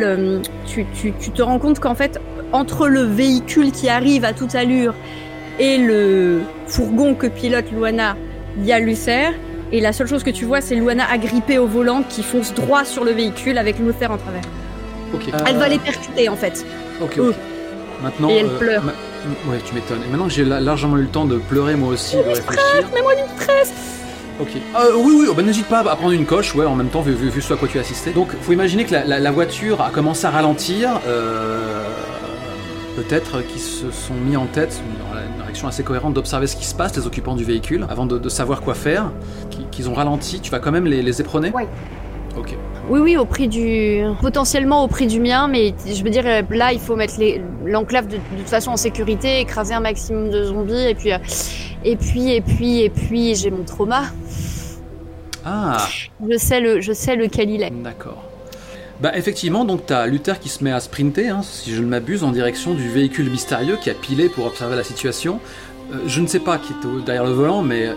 [0.66, 2.20] tu, te rends compte qu'en fait
[2.52, 4.94] entre le véhicule qui arrive à toute allure
[5.58, 8.16] et le fourgon que pilote Luana
[8.58, 9.30] il y a Lucer
[9.72, 12.84] et la seule chose que tu vois, c'est Luana agrippée au volant qui fonce droit
[12.84, 14.42] sur le véhicule avec Luther en travers.
[15.46, 16.64] Elle Euh, va les percuter en fait.
[17.00, 17.30] Ok, Euh.
[17.30, 17.34] ok.
[18.02, 18.28] Maintenant.
[18.30, 18.82] Et elle euh, pleure.
[18.84, 18.92] ma-
[19.52, 20.00] Ouais, tu m'étonnes.
[20.06, 22.88] Et maintenant que j'ai la- largement eu le temps de pleurer moi aussi, de réfléchir.
[22.94, 23.72] Mets-moi du stress
[24.40, 24.48] Ok.
[24.56, 27.02] Euh, oui, oui, oh, bah, n'hésite pas à prendre une coche, ouais, en même temps,
[27.02, 28.12] vu, vu, vu ce à quoi tu as assisté.
[28.12, 30.98] Donc, faut imaginer que la, la- la voiture a commencé à ralentir.
[31.06, 31.82] euh,
[32.96, 36.56] Peut-être qu'ils se sont mis en tête, dans la- une réaction assez cohérente, d'observer ce
[36.56, 39.10] qui se passe, les occupants du véhicule, avant de, de savoir quoi faire.
[39.50, 40.40] Qui- Qu'ils ont ralenti.
[40.40, 41.66] Tu vas quand même les, les éperonner Ouais.
[42.36, 42.56] Ok.
[42.88, 44.02] Oui, oui, au prix du.
[44.20, 47.40] potentiellement au prix du mien, mais je veux dire, euh, là, il faut mettre les-
[47.64, 51.12] l'enclave de, de toute façon en sécurité, écraser un maximum de zombies, et puis.
[51.12, 51.18] euh,
[51.82, 54.02] Et puis, et puis, et puis, j'ai mon trauma.
[55.46, 55.78] Ah,
[56.28, 57.70] Je sais, le, je sais lequel il est.
[57.70, 58.22] d'accord.
[59.00, 62.22] Bah effectivement, donc t'as Luther qui se met à sprinter, hein, si je ne m'abuse,
[62.22, 65.40] en direction du véhicule mystérieux qui a pilé pour observer la situation.
[65.92, 67.88] Euh, je ne sais pas qui est derrière le volant, mais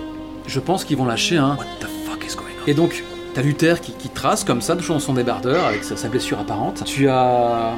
[0.47, 2.69] je pense qu'ils vont lâcher un What the fuck is going on?
[2.69, 3.03] Et donc,
[3.33, 6.39] t'as Luther qui, qui trace comme ça, toujours dans son débardeur, avec sa, sa blessure
[6.39, 6.83] apparente.
[6.85, 7.73] Tu as,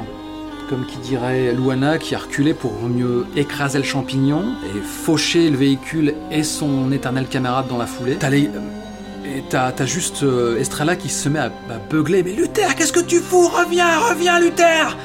[0.70, 5.56] comme qui dirait, Luana qui a reculé pour mieux écraser le champignon et faucher le
[5.56, 8.16] véhicule et son éternel camarade dans la foulée.
[8.20, 8.48] T'as les...
[9.34, 12.22] Et t'as juste euh, Estrella qui se met à, à beugler.
[12.22, 13.48] Mais Luther, qu'est-ce que tu fous?
[13.48, 14.96] Reviens, reviens, Luther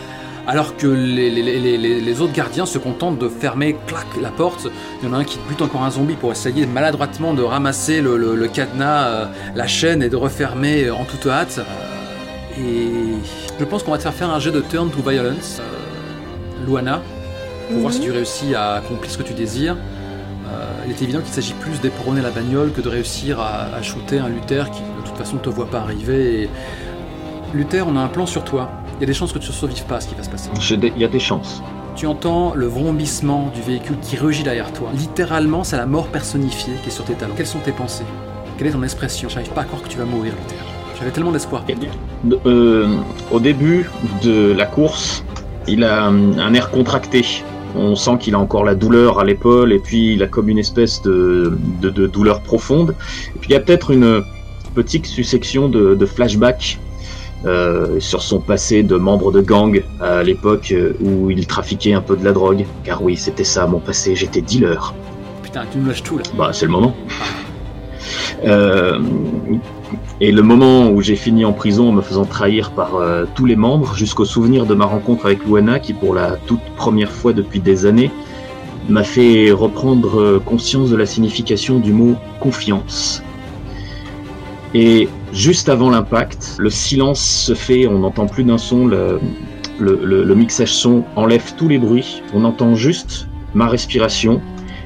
[0.48, 4.32] alors que les, les- les- les- les autres gardiens se contentent de fermer clac, la
[4.32, 4.68] porte.
[5.02, 8.02] Il y en a un qui bute encore un zombie pour essayer maladroitement de ramasser
[8.02, 9.26] le, le- le cadenas, euh,
[9.56, 11.60] la chaîne et de refermer en toute hâte.
[11.60, 13.14] Euh, et
[13.60, 17.04] je pense qu'on va te faire faire un jet de turn to violence, euh, Luana,
[17.70, 19.78] pour voir si tu réussis à accomplir ce que tu désires.
[20.52, 23.82] Euh, il est évident qu'il s'agit plus d'éperonner la bagnole que de réussir à, à
[23.82, 26.44] shooter un Luther qui de toute façon ne te voit pas arriver.
[26.44, 26.50] Et...
[27.54, 28.70] Luther, on a un plan sur toi.
[28.98, 30.30] Il y a des chances que tu ne survives pas à ce qui va se
[30.30, 30.50] passer.
[30.72, 31.62] Il y a des chances.
[31.96, 34.90] Tu entends le vrombissement du véhicule qui rugit derrière toi.
[34.96, 37.34] Littéralement, c'est la mort personnifiée qui est sur tes talons.
[37.36, 38.06] Quelles sont tes pensées?
[38.58, 39.28] Quelle est ton expression?
[39.28, 40.56] J'arrive pas à croire que tu vas mourir, Luther.
[40.98, 41.64] J'avais tellement d'espoir.
[42.46, 42.98] Euh,
[43.32, 43.90] au début
[44.24, 45.26] de la course,
[45.68, 47.26] il a hum, un air contracté.
[47.76, 50.60] On sent qu'il a encore la douleur à l'épaule et puis il a comme une
[50.60, 52.96] espèce de, de, de douleur profonde.
[53.36, 54.24] Et puis il y a peut-être une
[54.74, 56.80] petite succession de, de flashbacks
[57.46, 62.02] euh, sur son passé de membre de gang à l'époque euh, où il trafiquait un
[62.02, 62.66] peu de la drogue.
[62.84, 64.94] Car oui, c'était ça mon passé, j'étais dealer.
[65.42, 66.24] Putain, tu me lâches tout là.
[66.38, 66.96] Bah, c'est le moment.
[68.46, 69.00] Euh,
[70.22, 73.48] et le moment où j'ai fini en prison en me faisant trahir par euh, tous
[73.48, 77.34] les membres, jusqu'au souvenir de ma rencontre avec Luana, qui pour la toute première fois
[77.34, 78.12] depuis des années
[78.88, 83.24] m'a fait reprendre euh, conscience de la signification du mot confiance.
[84.76, 90.72] Et juste avant l'impact, le silence se fait, on n'entend plus d'un son, le, mixage
[90.72, 94.40] son enlève tous les bruits, on entend juste ma respiration,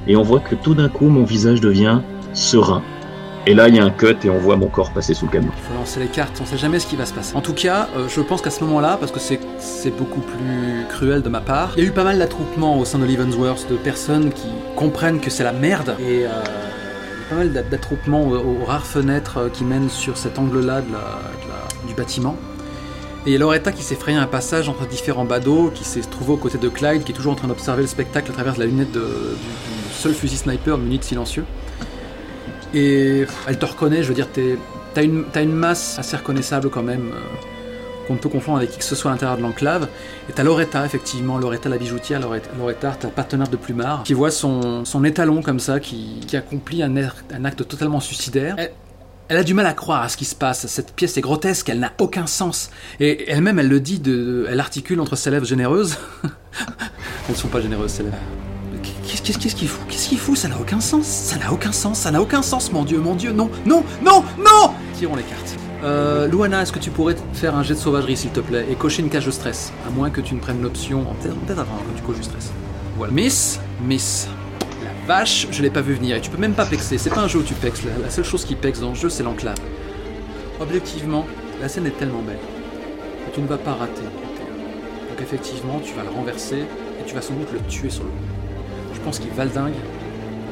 [0.07, 1.99] et on voit que tout d'un coup mon visage devient
[2.33, 2.81] serein.
[3.47, 5.31] Et là, il y a un cut et on voit mon corps passer sous le
[5.31, 5.51] camion.
[5.55, 7.35] Il faut lancer les cartes, on sait jamais ce qui va se passer.
[7.35, 11.21] En tout cas, euh, je pense qu'à ce moment-là, parce que c'est beaucoup plus cruel
[11.21, 13.75] de ma part, il y a eu pas mal d'attroupements au sein de Leavenworth de
[13.75, 16.29] personnes qui comprennent que c'est la merde et euh,
[17.29, 20.81] pas mal d'a- d'attroupements aux, rares fenêtres euh, qui mènent sur cet angle-là
[21.87, 22.35] du bâtiment.
[23.27, 26.01] Et il y a Loretta qui s'est frayé un passage entre différents badauds, qui s'est
[26.01, 28.57] trouvé aux côtés de Clyde, qui est toujours en train d'observer le spectacle à travers
[28.57, 29.05] la lunette de- du,
[29.87, 31.45] du seul fusil sniper muni de silencieux.
[32.75, 34.27] Et elle te reconnaît, je veux dire,
[34.93, 38.79] t'as une, t'as une masse assez reconnaissable quand même, euh, qu'on peut confondre avec qui
[38.79, 39.87] que ce soit à l'intérieur de l'enclave.
[40.29, 44.29] Et t'as Loretta, effectivement, Loretta la bijoutière, Loretta, Loretta ta partenaire de plumard, qui voit
[44.29, 48.57] son, son étalon comme ça, qui, qui accomplit un, acte totalement suicidaire.
[49.29, 50.67] Elle, a du mal à croire à ce qui se passe.
[50.67, 52.71] Cette pièce est grotesque, elle n'a aucun sens.
[52.99, 55.97] Et elle-même, elle le dit, elle articule entre ses lèvres généreuses.
[57.27, 58.15] Elles ne sont pas généreuses, ces lèvres.
[59.05, 59.85] Qu'est-ce qu'il fout?
[59.87, 60.37] Qu'est-ce qu'il fout?
[60.37, 61.05] Ça n'a aucun sens.
[61.05, 61.99] Ça n'a aucun sens.
[61.99, 63.31] Ça n'a aucun sens, mon Dieu, mon Dieu.
[63.31, 65.55] Non, non, non, non Tirons les cartes.
[65.83, 68.75] Euh, Luana, est-ce que tu pourrais faire un jet de sauvagerie, s'il te plaît, et
[68.75, 71.05] cocher une cage de stress À moins que tu ne prennes l'option.
[71.21, 72.51] Peut-être avant que tu coches du stress.
[72.97, 73.13] Voilà.
[73.13, 74.27] Miss, Miss.
[74.83, 76.15] La vache, je l'ai pas vu venir.
[76.15, 76.97] Et tu peux même pas pexer.
[76.97, 77.83] C'est pas un jeu où tu pexes.
[77.83, 79.57] La, la seule chose qui pexe dans le jeu, c'est l'enclave.
[80.59, 81.25] Objectivement,
[81.61, 82.39] la scène est tellement belle
[83.27, 84.01] que tu ne vas pas rater.
[84.01, 86.59] Donc effectivement, tu vas le renverser
[86.99, 88.34] et tu vas sans doute le tuer sur le coup.
[89.05, 89.75] Pense qu'il valdingue,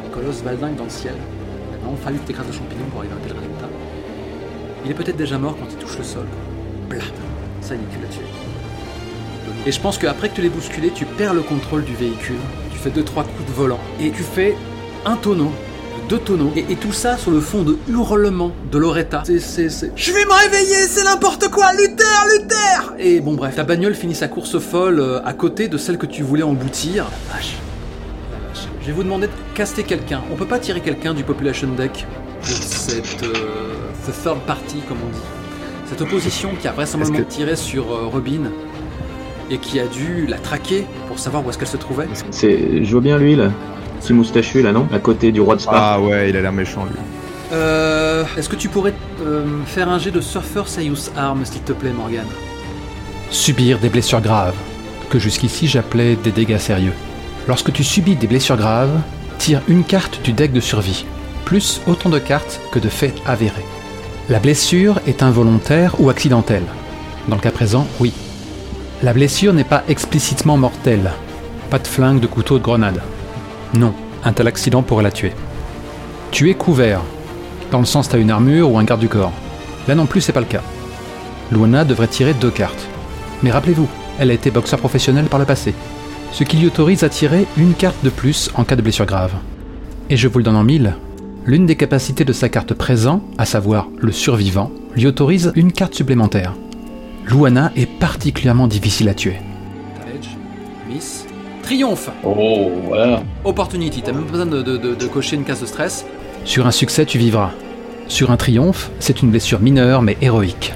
[0.04, 1.16] le colosse valdingue dans le ciel.
[1.82, 3.68] Il a fallu que t'écrases de champignons pour arriver à tel résultat.
[4.86, 6.28] Il est peut-être déjà mort quand il touche le sol.
[6.88, 7.02] Blam
[7.62, 8.22] Ça y est, tu l'as tué.
[9.66, 12.38] Et je pense qu'après que tu l'aies bousculé, tu perds le contrôle du véhicule.
[12.72, 13.80] Tu fais 2-3 coups de volant.
[14.00, 14.56] Et tu fais
[15.04, 15.52] un tonneau,
[16.08, 16.54] deux tonneaux.
[16.56, 19.24] Et, tout ça sur le fond de hurlements de Loretta.
[19.26, 19.92] C'est, c'est.
[19.96, 24.14] Je vais me réveiller, c'est n'importe quoi Luther, Luther Et bon bref, ta bagnole finit
[24.14, 27.08] sa course folle euh, à côté de celle que tu voulais emboutir.
[27.34, 27.56] Vache.
[28.84, 30.22] Je vais vous demander de caster quelqu'un.
[30.32, 32.06] On peut pas tirer quelqu'un du population deck
[32.42, 33.74] pour cette euh,
[34.06, 35.22] the third party, comme on dit.
[35.90, 38.52] Cette opposition qui a vraisemblablement que- tiré sur euh, Robin
[39.50, 42.08] et qui a dû la traquer pour savoir où est-ce qu'elle se trouvait.
[42.32, 43.52] C'est, je vois bien lui là,
[44.02, 44.88] petit moustachu là, non?
[44.92, 45.94] À côté du roi de Sparta.
[45.94, 46.96] Ah ouais, il a l'air méchant lui.
[47.54, 48.94] Euh, est-ce que tu pourrais
[49.26, 52.26] euh, faire un jet de Surfer Sayus Arm, s'il te plaît, Morgan
[53.30, 54.56] Subir des blessures graves,
[55.10, 56.94] que jusqu'ici j'appelais des dégâts sérieux.
[57.48, 59.02] Lorsque tu subis des blessures graves,
[59.38, 61.06] tire une carte du deck de survie,
[61.46, 63.66] plus autant de cartes que de faits avérés.
[64.30, 66.64] La blessure est involontaire ou accidentelle.
[67.28, 68.14] Dans le cas présent, oui.
[69.02, 71.12] La blessure n'est pas explicitement mortelle.
[71.70, 73.02] Pas de flingue, de couteau, de grenade.
[73.74, 73.94] Non,
[74.24, 75.34] un tel accident pourrait la tuer.
[76.32, 77.02] Tu es couvert,
[77.72, 79.34] dans le sens t'as une armure ou un garde du corps.
[79.88, 80.62] Là non plus c'est pas le cas.
[81.52, 82.88] Luana devrait tirer deux cartes.
[83.42, 83.90] Mais rappelez-vous,
[84.20, 85.74] elle a été boxeur professionnel par le passé,
[86.34, 89.34] ce qui lui autorise à tirer une carte de plus en cas de blessure grave.
[90.10, 90.96] Et je vous le donne en mille,
[91.46, 95.94] l'une des capacités de sa carte présent, à savoir le survivant, lui autorise une carte
[95.96, 96.54] supplémentaire.
[97.26, 99.38] Luana est particulièrement difficile à tuer.
[100.90, 101.26] Miss,
[101.62, 103.24] Triomphe Oh, voilà.
[103.46, 106.06] Opportunity, t'as même pas besoin de, de- de- de cocher une case de stress.
[106.44, 107.52] Sur un succès, tu vivras.
[108.10, 110.74] Sur un triomphe, c'est une blessure mineure mais héroïque.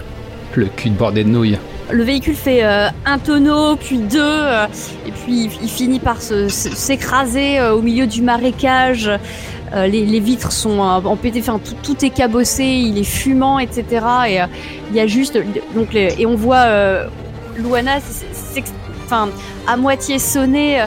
[0.55, 1.57] Le cul de bordé de nouilles.
[1.91, 4.65] Le véhicule fait euh, un tonneau, puis deux, euh,
[5.07, 9.09] et puis il, finit par se- se- s'écraser euh, au milieu du marécage.
[9.73, 13.59] Euh, les, les vitres sont euh, empêtées, enfin tout, tout est cabossé, il est fumant,
[13.59, 13.85] etc.
[14.30, 14.45] Et euh,
[14.89, 15.38] il y a juste
[15.76, 17.07] donc les- et on voit euh,
[17.57, 17.97] Luana
[19.05, 19.30] enfin
[19.68, 20.85] à moitié euh, euh,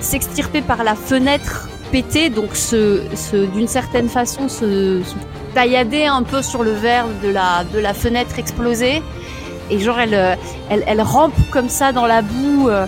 [0.00, 5.14] s'extirper par la fenêtre pétée, donc se, se d'une certaine façon se, se
[5.54, 9.02] taillader un peu sur le verre de la de la fenêtre explosée.
[9.70, 10.34] Et genre elle, euh,
[10.70, 12.86] elle, elle rampe comme ça dans la boue euh,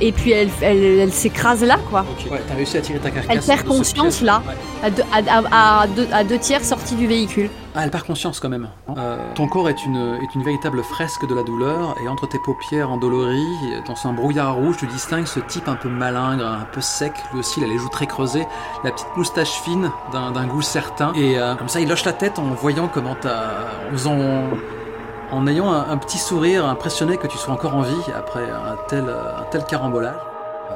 [0.00, 2.04] et puis elle, elle, elle s'écrase là quoi.
[2.10, 2.30] Ok.
[2.30, 3.30] Ouais, t'as réussi à tirer ta carcasse.
[3.34, 4.42] Elle perd conscience, là.
[4.46, 4.54] Ouais.
[4.80, 7.50] À deux, à, deux, à deux tiers sortie du véhicule.
[7.74, 8.68] Ah, elle perd conscience quand même.
[8.96, 12.38] Euh, ton corps est une, est une véritable fresque de la douleur, et entre tes
[12.38, 13.56] paupières endolories,
[13.86, 17.40] dans un brouillard rouge, tu distingues ce type un peu malingre, un peu sec, lui
[17.40, 18.46] aussi, il a les joues très creusées,
[18.84, 22.12] la petite moustache fine d'un d'un goût certain, et euh, comme ça, il hoche la
[22.12, 23.88] tête en voyant comment t'as.
[23.88, 24.18] en faisant.
[25.30, 28.76] En ayant un, un petit sourire impressionné que tu sois encore en vie après un
[28.88, 30.14] tel, un tel carambolage.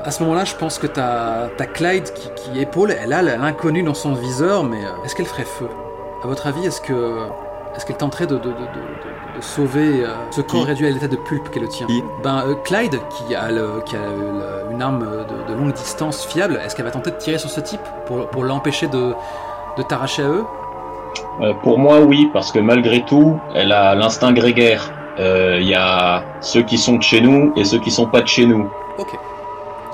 [0.04, 3.82] À ce moment-là, je pense que t'as as Clyde qui, qui épaule, elle a l'inconnu
[3.82, 5.68] dans son viseur, mais euh, est-ce qu'elle ferait feu?
[6.24, 7.18] À votre avis, est-ce que
[7.76, 10.86] est-ce qu'elle tenterait de, de, de, de- de- de sauver euh, ce corps Qui réduit
[10.86, 13.96] à l'état de pulpe qu'est le tien Qui Ben euh, Clyde, qui a, le- qui
[13.96, 17.38] a le- une arme de, de longue distance fiable, est-ce qu'elle va tenter de tirer
[17.38, 19.14] sur ce type pour, pour l'empêcher de,
[19.78, 20.44] de t'arracher à eux?
[21.40, 24.92] Euh, pour moi, oui, parce que malgré tout, elle a l'instinct grégaire.
[25.18, 28.20] Euh, Il y a ceux qui sont de chez nous et ceux qui sont pas
[28.22, 28.70] de chez nous.
[28.98, 29.18] Ok.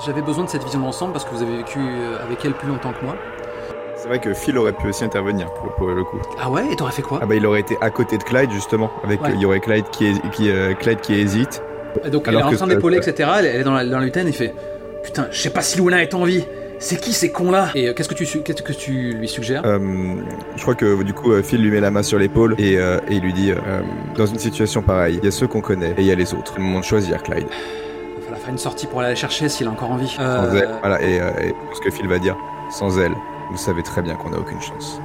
[0.05, 2.69] J'avais besoin de cette vision d'ensemble parce que vous avez vécu euh, avec elle plus
[2.69, 3.15] longtemps que moi.
[3.97, 6.19] C'est vrai que Phil aurait pu aussi intervenir pour, pour le coup.
[6.41, 6.63] Ah ouais?
[6.71, 7.19] Et t'aurais fait quoi?
[7.21, 9.31] Ah bah il aurait été à côté de Clyde justement, avec Ouais.
[9.35, 10.13] il y aurait Clyde qui,
[10.49, 11.61] euh, Clyde qui hésite.
[12.05, 13.29] Et donc Alors elle est en train d'épauler, etc.
[13.39, 14.53] Elle, est dans la, dans la luttaine et fait
[15.03, 16.45] Putain, je sais pas si Luana est en vie.
[16.81, 17.69] C'est qui ces cons-là?
[17.75, 19.61] Et euh, qu'est-ce que tu su- qu'est-ce que tu lui suggères?
[19.65, 19.79] Euh,
[20.55, 22.99] je crois que du coup euh, Phil lui met la main sur l'épaule et, euh,
[23.09, 23.81] et il lui dit euh,
[24.15, 26.33] dans une situation pareille, il y a ceux qu'on connaît et il y a les
[26.33, 26.53] autres.
[26.57, 27.47] Le moment de choisir Clyde.
[27.49, 30.07] Il va falloir faire une sortie pour aller la chercher s'il est encore en vie.
[30.07, 32.37] Sans Euh, elle, voilà et, euh, et ce que Phil va dire,
[32.71, 33.13] sans elle,
[33.51, 35.01] vous savez très bien qu'on n'a aucune chance.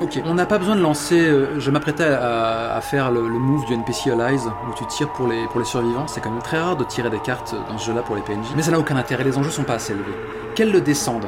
[0.00, 1.20] Ok, on n'a pas besoin de lancer.
[1.20, 5.46] euh, je m'apprêtais à, faire le, move du NPC Allies où tu tires pour les,
[5.48, 6.06] pour les survivants.
[6.06, 8.46] C'est quand même très rare de tirer des cartes dans ce jeu-là pour les PNJ.
[8.56, 10.14] Mais ça n'a aucun intérêt, les enjeux sont pas assez élevés.
[10.54, 11.26] Qu'elle le descende,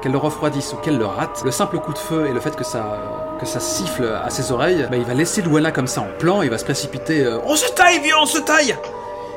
[0.00, 2.54] qu'elle le refroidisse ou qu'elle le rate, le simple coup de feu et le fait
[2.54, 6.02] que ça, que ça siffle à ses oreilles, bah, il va laisser Luana comme ça
[6.02, 7.24] en plan, il va se précipiter.
[7.24, 8.76] euh, on se taille, vieux, on se taille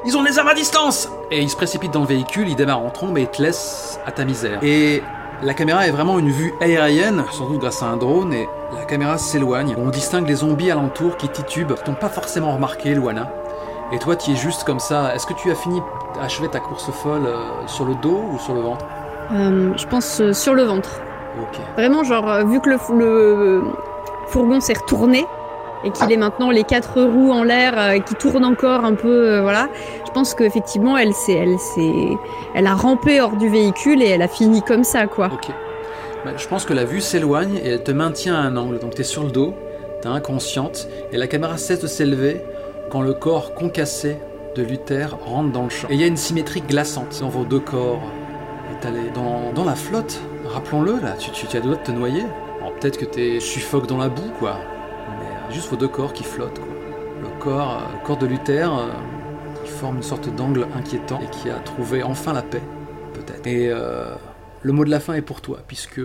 [0.06, 2.82] Ils ont des armes à distance Et il se précipite dans le véhicule, il démarre
[2.82, 4.60] en trombe et il te laisse à ta misère.
[4.62, 5.02] Et
[5.42, 8.86] la caméra est vraiment une vue aérienne, sans doute grâce à un drone, et la
[8.86, 9.76] caméra s'éloigne.
[9.78, 13.32] On distingue les zombies alentour qui titubent, qui t'ont pas forcément remarqué, Luana.
[13.92, 15.14] Et toi, tu es juste comme ça.
[15.14, 15.82] Est-ce que tu as fini
[16.16, 18.86] d'achever ta course folle euh, sur le dos ou sur le ventre?
[19.32, 20.90] Euh, je pense euh, sur le ventre.
[21.42, 21.60] Ok.
[21.76, 23.64] Vraiment, genre, vu que le, le
[24.28, 25.26] fourgon s'est retourné
[25.86, 29.30] et qu'il est maintenant les quatre roues en l'air euh, qui tourne encore un peu,
[29.30, 29.70] euh, voilà,
[30.06, 31.56] je pense qu'effectivement, elle elle
[32.56, 35.30] elle a rampé hors du véhicule et elle a fini comme ça, quoi.
[35.32, 35.48] Ok.
[36.26, 38.80] Bah, je pense que la vue s'éloigne et elle te maintient à un angle.
[38.80, 39.54] Donc tu es sur le dos,
[40.02, 42.42] tu es inconsciente, et la caméra cesse de s'élever
[42.90, 44.18] quand le corps concassé
[44.56, 45.88] de Luther rentre dans le champ.
[45.90, 48.02] Et il y a une symétrie glaçante dans vos deux corps
[48.76, 49.12] étalés.
[49.14, 52.24] Dans, dans la flotte, rappelons-le, là, tu, tu, tu as de te noyer.
[52.82, 54.58] Peut-être que tu suffoques dans la boue, quoi.
[55.56, 56.68] Juste vos deux corps qui flottent, quoi.
[57.22, 58.88] Le corps, euh, le corps de Luther euh,
[59.64, 62.62] qui forme une sorte d'angle inquiétant et qui a trouvé enfin la paix,
[63.14, 63.48] peut-être.
[63.48, 64.14] Et euh,
[64.62, 65.96] le mot de la fin est pour toi, puisque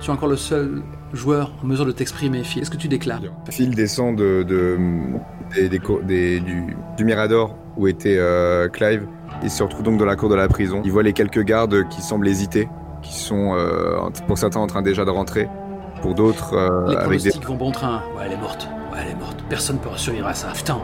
[0.00, 0.82] tu es encore le seul
[1.14, 2.60] joueur en mesure de t'exprimer, Phil.
[2.62, 4.78] Est-ce que tu déclares Phil descend de, de-
[5.54, 9.06] des, des cour- des- du, du Mirador où était euh, Clive.
[9.42, 10.82] Il se retrouve donc dans la cour de la prison.
[10.84, 12.68] Il voit les quelques gardes qui semblent hésiter,
[13.02, 13.56] qui sont
[14.26, 15.48] pour certains en train déjà de rentrer,
[16.02, 16.54] pour d'autres
[16.88, 17.30] Les avec des...
[17.46, 18.02] vont bon train.
[18.16, 18.68] Ouais, elle est morte.
[18.92, 19.36] Ouais, elle est morte.
[19.48, 20.48] Personne ne pourra survivre à ça.
[20.54, 20.78] Putain,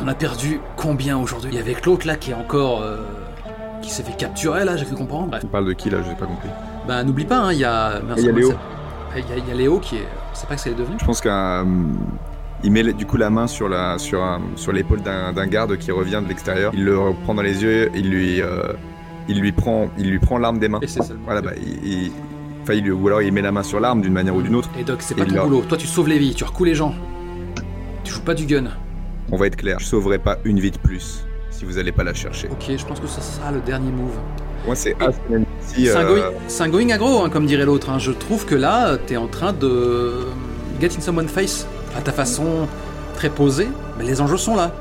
[0.00, 1.50] on en a perdu combien aujourd'hui?
[1.52, 2.82] Il y avait Claude là qui est encore.
[2.82, 2.98] euh,
[3.82, 5.28] qui s'est fait capturer là, j'ai cru comprendre.
[5.30, 5.42] Bref.
[5.44, 5.98] On parle de qui là?
[6.04, 6.48] Je n'ai pas compris.
[6.86, 8.00] Bah, n'oublie pas, hein, il y a.
[8.16, 8.52] Il y a Léo.
[9.16, 10.06] Il y, a- il y a Léo qui est.
[10.34, 10.96] Je sais pas ce qu'elle est devenue.
[11.00, 15.32] Je pense qu'il met du coup la main sur la sur un- sur l'épaule d'un
[15.32, 16.70] d'un garde qui revient de l'extérieur.
[16.74, 18.72] Il le prend dans les yeux, il lui euh,
[19.28, 20.78] il lui prend il lui prend l'arme des mains.
[20.80, 21.14] Et c'est ça.
[21.24, 22.12] Voilà, bah, il, il-
[22.62, 24.54] enfin, il lui- ou alors il met la main sur l'arme d'une manière ou d'une
[24.54, 24.70] autre.
[24.78, 25.62] Et Doc, c'est pas Et ton boulot.
[25.68, 26.94] Toi, tu sauves les vies, tu recoues les gens.
[28.04, 28.64] Tu joues pas du gun.
[29.30, 32.02] On va être clair, je sauverai pas une vie de plus si vous allez pas
[32.04, 32.48] la chercher.
[32.50, 34.10] Ok, je pense que ça sera le dernier move.
[34.66, 34.96] Moi c'est
[35.60, 37.90] si, C'est un, euh, c'est un going aggro, hein, comme dirait l'autre.
[37.90, 37.98] hein.
[37.98, 40.26] Je trouve que là, t'es en train de
[40.80, 41.66] get in someone's face
[41.96, 42.68] à ta façon
[43.14, 43.68] très posée,
[43.98, 44.72] mais les enjeux sont là.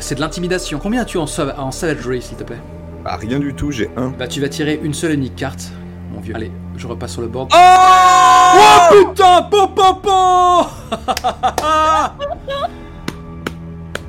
[0.00, 0.78] C'est de l'intimidation.
[0.80, 1.26] Combien as-tu en,
[1.56, 2.60] en savagery, s'il te plaît?
[3.04, 4.10] Bah, rien du tout, j'ai un.
[4.10, 5.70] Bah, tu vas tirer une seule et unique carte,
[6.12, 6.34] mon vieux.
[6.36, 7.50] Allez, je repasse sur le board.
[7.52, 7.56] Oh,
[8.90, 10.66] putain Popopo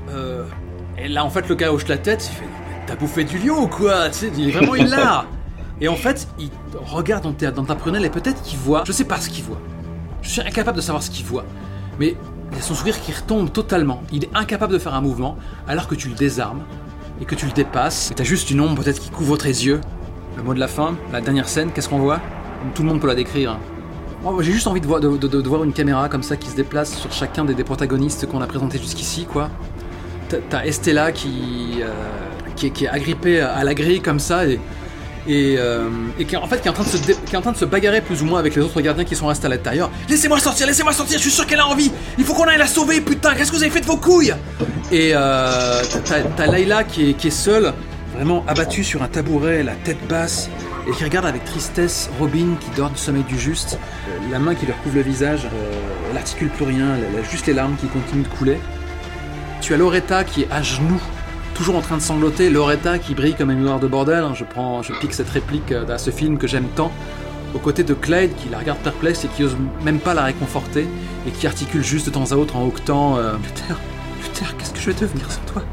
[0.09, 0.45] euh,
[0.97, 2.49] Et là, en fait, le gars hoche la tête, il fait
[2.89, 4.09] T'as bouffé du lion ou quoi?
[4.09, 5.27] Tu sais, il est vraiment hilar
[5.79, 8.83] Et en fait, il regarde dans ta, dans ta prunelle et peut-être qu'il voit.
[8.87, 9.61] Je sais pas ce qu'il voit.
[10.23, 11.45] Je suis incapable de savoir ce qu'il voit.
[11.99, 12.15] Mais
[12.51, 14.01] il y a son sourire qui retombe totalement.
[14.11, 15.37] Il est incapable de faire un mouvement
[15.67, 16.61] alors que tu le désarmes
[17.21, 18.09] et que tu le dépasses.
[18.09, 19.81] Et t'as juste une ombre peut-être qui couvre tes yeux.
[20.35, 22.19] Le mot de la fin, la dernière scène, qu'est-ce qu'on voit?
[22.73, 23.59] Tout le monde peut la décrire.
[24.41, 27.63] J'ai juste envie de voir, une caméra comme ça qui se déplace sur chacun des,
[27.63, 29.49] protagonistes qu'on a présentés jusqu'ici, quoi.
[30.49, 31.87] T'as- Estella qui, euh,
[32.55, 34.59] qui, est, qui est agrippée à la grille comme ça et,
[35.27, 35.89] euh,
[36.27, 37.65] qui, en fait, qui est, en train de se qui est en train de se
[37.65, 39.89] bagarrer plus ou moins avec les autres gardiens qui sont restés à l'intérieur.
[40.07, 41.91] Laissez-moi sortir, laissez-moi sortir, je suis sûr qu'elle a envie.
[42.17, 44.33] Il faut qu'on aille la sauver, putain, qu'est-ce que vous avez fait de vos couilles?
[44.91, 47.73] Et euh, t'as- t'as Layla qui est, qui est seule,
[48.15, 50.49] vraiment abattue sur un tabouret, la tête basse,
[50.87, 54.55] et qui regarde avec tristesse Robin qui dort du sommeil du juste, euh, la main
[54.55, 57.75] qui lui recouvre le visage, euh, elle articule plus rien, elle a juste les larmes
[57.79, 58.59] qui continuent de couler.
[59.61, 61.01] Tu as Loretta qui est à genoux,
[61.53, 62.49] toujours en train de sangloter.
[62.49, 64.23] Loretta qui brille comme un miroir de bordel.
[64.23, 64.33] hein.
[64.35, 66.91] Je prends, je pique cette réplique euh, à ce film que j'aime tant.
[67.55, 70.87] Aux côtés de Clyde qui la regarde perplexe et qui ose même pas la réconforter
[71.27, 73.79] et qui articule juste de temps à autre en octant euh, Luther,
[74.21, 75.63] Luther, qu'est-ce que je vais devenir sans toi?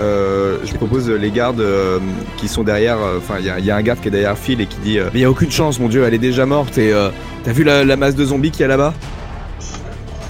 [0.00, 1.98] Euh, je propose les gardes euh,
[2.38, 2.96] qui sont derrière.
[2.98, 4.66] euh, Enfin, il y, a- il y a un garde qui est derrière Phil et
[4.66, 6.78] qui dit Mais il y a aucune chance, mon dieu, elle est déjà morte.
[6.78, 7.10] Et euh,
[7.44, 8.94] t'as vu la, la masse de zombies qu'il y a là-bas?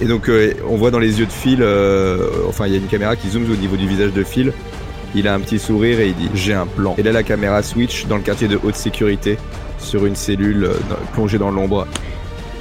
[0.01, 0.29] Et donc,
[0.67, 1.63] on voit dans les yeux de Phil.
[2.49, 4.51] enfin, il y a une caméra qui zoome au niveau du visage de Phil.
[5.13, 6.95] Il a un petit sourire et il dit J'ai un plan.
[6.97, 9.37] Et là, la caméra switch dans le quartier de haute sécurité
[9.77, 10.69] sur une cellule
[11.13, 11.85] plongée dans l'ombre.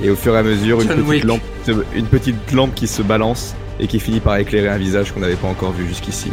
[0.02, 1.40] Et au fur et à mesure, une petite, lampe,
[1.94, 5.34] une petite lampe qui se balance et qui finit par éclairer un visage qu'on n'avait
[5.34, 6.30] pas encore vu jusqu'ici.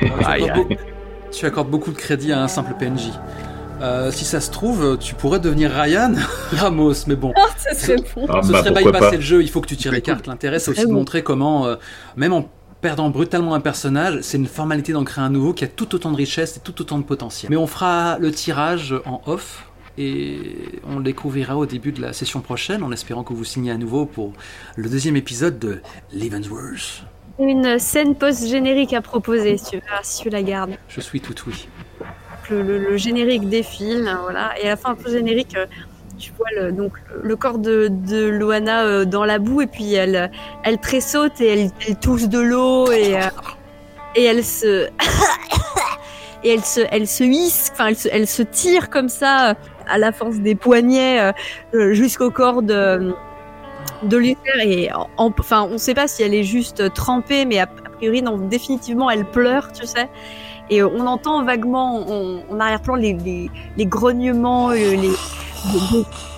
[0.00, 0.74] Tu, Aïe, accordes beaucoup,
[1.32, 3.10] tu accordes beaucoup de crédit à un simple PNJ.
[3.82, 6.14] Euh, si ça se trouve, tu pourrais devenir Ryan
[6.52, 7.32] Ramos, mais bon.
[7.38, 8.26] Oh, ça serait bon.
[8.28, 9.16] Ah Ce bah serait pourquoi bypasser pas.
[9.16, 10.26] le jeu, il faut que tu tires les cartes.
[10.26, 11.76] L'intérêt, c'est aussi de montrer comment, euh,
[12.16, 12.48] même en
[12.80, 16.10] perdant brutalement un personnage, c'est une formalité d'en créer un nouveau qui a tout autant
[16.10, 17.50] de richesse et tout autant de potentiel.
[17.50, 19.64] Mais on fera le tirage en off.
[19.98, 20.38] Et
[20.86, 23.78] on le découvrira au début de la session prochaine en espérant que vous signez à
[23.78, 24.34] nouveau pour
[24.76, 25.80] le deuxième épisode de
[26.12, 27.02] Leavenworth.
[27.38, 30.76] Une scène post-générique à proposer, si tu, verras, si tu la gardes.
[30.88, 31.68] Je suis tout oui.
[32.50, 34.54] le, le- le générique défile, voilà.
[34.60, 35.66] Et à la fin, un peu générique, euh,
[36.18, 36.92] tu vois le, donc
[37.22, 40.30] le corps de, de Loana euh, dans la boue et puis elle,
[40.64, 43.20] elle tressaute et elle, elle touche de l'eau et, euh,
[44.14, 44.86] et elle se
[46.42, 49.56] et elle se, elle se hisse, enfin elle se, elle se tire comme ça
[49.88, 51.32] à la force des poignets
[51.92, 53.12] jusqu'au corps de
[54.02, 57.58] de Luther et en- en- enfin on sait pas si elle est juste trempée mais
[57.58, 60.08] a, priori non définitivement elle pleure tu sais
[60.68, 65.10] et on entend vaguement en, en arrière-plan les, les, les grognements, euh, les,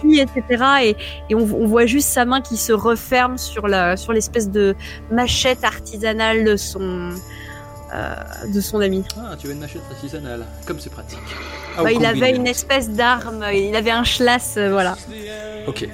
[0.05, 0.65] les, etc.
[0.83, 0.97] Et,
[1.31, 4.75] et on, on voit juste sa main qui se referme sur la sur l'espèce de
[5.11, 7.11] machette artisanale de son
[8.53, 9.05] de son ami.
[9.17, 11.19] Ah, tu as une machette artisanale, comme c'est pratique.
[11.77, 14.97] Ah, Bah, il avait une espèce d'arme, il avait un schlass, euh, voilà.
[15.67, 15.89] Ok, Et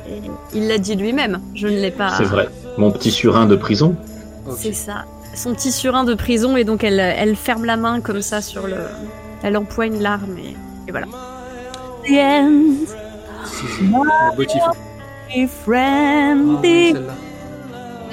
[0.55, 1.41] il l'a dit lui-même.
[1.55, 2.15] Je ne l'ai pas.
[2.16, 2.49] C'est vrai.
[2.79, 3.95] Mon petit surin de prison.
[4.57, 5.05] C'est ça.
[5.35, 8.66] Son petit surin de prison et donc elle, elle ferme la main comme ça sur
[8.66, 8.77] le.
[9.43, 10.57] Elle empoigne l'arme et,
[10.89, 11.07] et voilà.
[12.07, 12.75] The end,
[14.37, 14.73] beautiful.
[15.29, 16.59] my Ah, friend.
[16.62, 16.95] oui,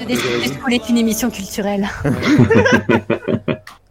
[0.06, 0.30] Discours
[0.60, 1.88] School est une émission culturelle.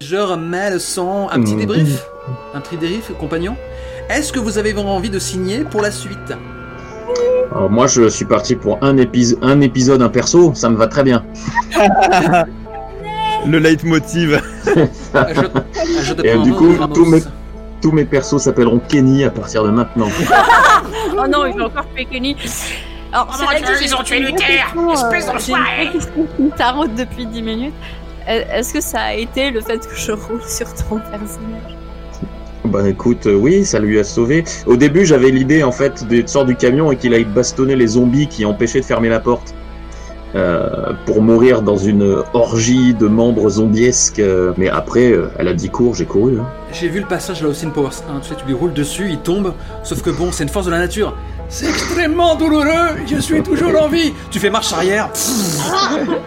[0.01, 1.27] Je remets le son.
[1.31, 1.59] Un petit Mm.
[1.59, 2.05] débrief
[2.53, 3.55] Un petit débrief, compagnon
[4.09, 6.33] Est-ce que vous avez vraiment envie de signer pour la suite
[7.51, 10.87] Alors moi, je suis parti pour un, épis- un épisode, un perso, ça me va
[10.87, 11.23] très bien.
[13.47, 14.41] Le leitmotiv.
[14.65, 17.23] Je, Et prends du coup, tous mes-
[17.81, 20.07] Tous mes persos s'appelleront Kenny à partir de maintenant.
[21.17, 22.35] Oh non, il va encore tuer Kenny.
[23.13, 25.89] Alors, Oh mon Dieu, ils ont tué Luther, espèce d'enfoiré.
[26.39, 27.73] me taraude depuis 10 minutes.
[28.29, 31.75] Euh, Est-ce que ça a été le fait que je roule sur ton personnage?
[32.65, 34.43] Bah écoute, euh, oui, ça lui a sauvé.
[34.65, 37.87] Au début, j'avais l'idée en fait de sortir du camion et qu'il aille bastonner les
[37.87, 39.53] zombies qui empêchaient de fermer la porte.
[40.33, 44.21] Euh, pour mourir dans une orgie de membres zombiesques.
[44.55, 46.39] mais après, euh, elle a dit cours, j'ai couru.
[46.39, 46.47] hein.
[46.71, 49.17] J'ai vu le passage de Austin Powers 1, tu sais, tu lui roules dessus, il
[49.19, 51.17] tombe, sauf que bon, c'est une force de la nature.
[51.53, 54.13] C'est extrêmement douloureux, je suis toujours en vie.
[54.31, 55.09] Tu fais marche arrière.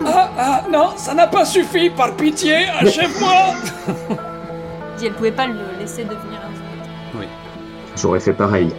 [0.07, 3.55] ah, ah, non, ça n'a pas suffi, par pitié, achève-moi.
[4.99, 7.29] dit elle pouvait pas le laisser devenir un zombie.
[7.97, 8.71] J'aurais fait pareil.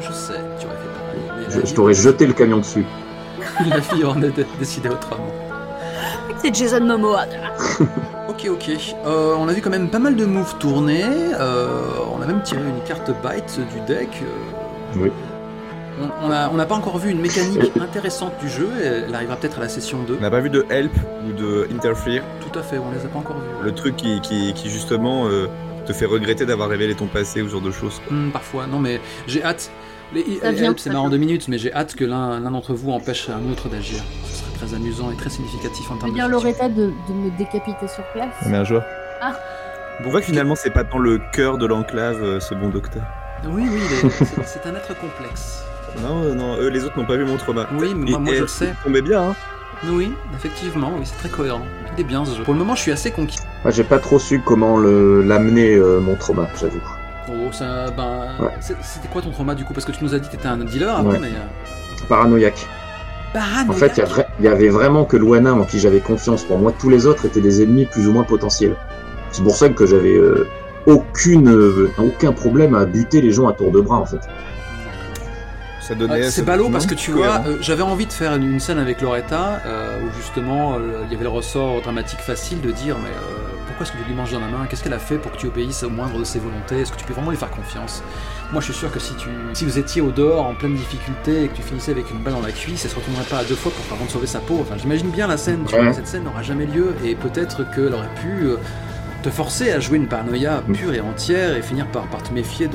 [0.00, 1.20] Je sais, tu aurais fait pareil.
[1.36, 2.86] mais Je, je vie- t'aurais jeté le camion dessus.
[3.68, 5.26] La fille en a dé- décidé autrement.
[6.42, 7.24] C'est Jason Momoa.
[8.28, 8.70] Ok, ok.
[9.06, 11.02] Euh, on a vu quand même pas mal de moves tourner.
[11.38, 11.68] euh,
[12.12, 14.08] on a même tiré une carte bite du deck.
[14.22, 14.98] euh.
[15.00, 15.12] Oui.
[16.00, 19.36] On on a- on n'a pas encore vu une mécanique intéressante du jeu, elle arrivera
[19.36, 20.16] peut-être à la session 2.
[20.18, 20.92] On n'a pas vu de help
[21.26, 23.64] ou de interfere, Tout à fait, on les a pas encore vus.
[23.64, 25.46] le truc qui, qui, qui justement euh,
[25.86, 28.00] te fait regretter d'avoir révélé ton passé ou ce genre de choses.
[28.10, 29.70] Hmm, parfois, non mais j'ai hâte.
[30.14, 32.50] Les, Ça les vient, help, c'est marrant deux minutes, mais j'ai hâte que l'un l'un
[32.52, 34.02] d'entre vous empêche un autre d'agir.
[34.26, 36.28] Ce serait très amusant et très significatif en termes veux de dire.
[36.28, 38.34] Loretta de, de me décapiter sur place.
[38.44, 38.84] On met un joueur.
[39.20, 39.32] Ah.
[40.04, 43.02] On voit que finalement c'est pas tant le cœur de l'enclave, euh, ce bon docteur.
[43.48, 43.80] Oui, oui,
[44.44, 45.62] c'est un être complexe.
[46.02, 47.66] Non, euh, non, eux les autres n'ont pas vu mon trauma.
[47.78, 48.74] Oui, mais moi, Et- moi et je le sais.
[48.78, 49.34] il tombait bien, hein.
[49.88, 51.60] Oui, effectivement, oui, c'est très cohérent.
[51.96, 52.42] Il est bien ce jeu.
[52.44, 53.38] Pour le moment, je suis assez conquis.
[53.62, 56.80] Moi, j'ai pas trop su comment le- l'amener, euh, mon trauma, j'avoue.
[57.28, 58.50] Oh, ça, ben, Ouais.
[58.60, 59.74] c'est- c'était quoi ton trauma du coup?
[59.74, 61.18] Parce que tu nous as dit que t'étais un dealer avant, Ouais.
[61.20, 61.28] mais.
[61.28, 62.66] euh, Paranoïaque.
[63.32, 63.70] paranoïaque?
[63.70, 66.00] En fait, il y a vra- il y, avait vraiment que Luana en qui j'avais
[66.00, 66.44] confiance.
[66.44, 68.76] Pour moi, tous les autres étaient des ennemis plus ou moins potentiels.
[69.32, 70.46] C'est pour ça que j'avais euh,
[70.86, 74.20] aucune, euh, aucun problème à buter les gens à tour de bras, en fait.
[75.86, 76.30] Ça Ah, donnait.
[76.30, 77.42] c'est ballot parce que tu cohérent.
[77.42, 81.02] vois, euh, j'avais envie de faire une, une scène avec Loretta euh, où justement euh,
[81.06, 84.04] il y avait le ressort dramatique facile de dire mais euh, pourquoi est-ce que tu
[84.08, 84.66] lui manges dans la main?
[84.68, 86.80] Qu'est-ce qu'elle a fait pour que tu obéisses au moindre de ses volontés?
[86.80, 88.02] Est-ce que tu peux vraiment lui faire confiance?
[88.52, 91.44] Moi je suis sûr que si tu si vous étiez au dehors en pleine difficulté
[91.44, 93.44] et que tu finissais avec une balle dans la cuisse, elle se retournerait pas à
[93.44, 94.58] deux fois pour avant de sauver sa peau.
[94.60, 95.82] Enfin j'imagine bien la scène, tu Ouais.
[95.84, 98.56] vois, cette scène n'aura jamais lieu et peut-être qu'elle aurait pu euh,
[99.22, 102.66] te forcer à jouer une paranoïa pure et entière et finir par, par te méfier
[102.66, 102.74] de-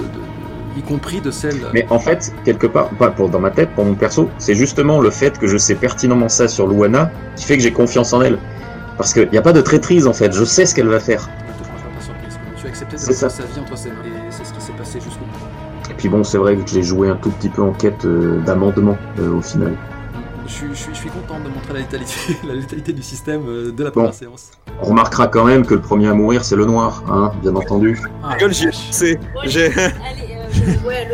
[0.77, 1.55] y compris de celle.
[1.73, 4.99] Mais en fait, quelque part, pas pour dans ma tête, pour mon perso, c'est justement
[4.99, 8.21] le fait que je sais pertinemment ça sur Luana qui fait que j'ai confiance en
[8.21, 8.37] elle.
[8.97, 10.31] Parce qu'il n'y a pas de traîtrise, en fait.
[10.33, 11.29] Je sais ce qu'elle va faire.
[12.57, 13.95] Tu as accepté de sa vie entre ses mains.
[14.05, 15.89] Et c'est ce qui s'est passé jusqu'au bout.
[15.89, 18.05] Et puis bon, c'est vrai que je l'ai joué un tout petit peu en quête
[18.05, 19.73] euh, d'amendement, euh, au final.
[20.47, 22.13] Je suis, je, suis, je suis content de montrer la létalité,
[22.47, 24.01] la létalité du système euh, de la Bon.
[24.01, 24.51] première séance.
[24.81, 27.99] On remarquera quand même que le premier à mourir, c'est le noir, hein, bien entendu.
[28.23, 28.87] Ah, Gueule, j'y ai vache.
[28.87, 29.19] pensé.
[29.45, 29.69] J'ai.
[30.55, 31.07] Euh, ouais,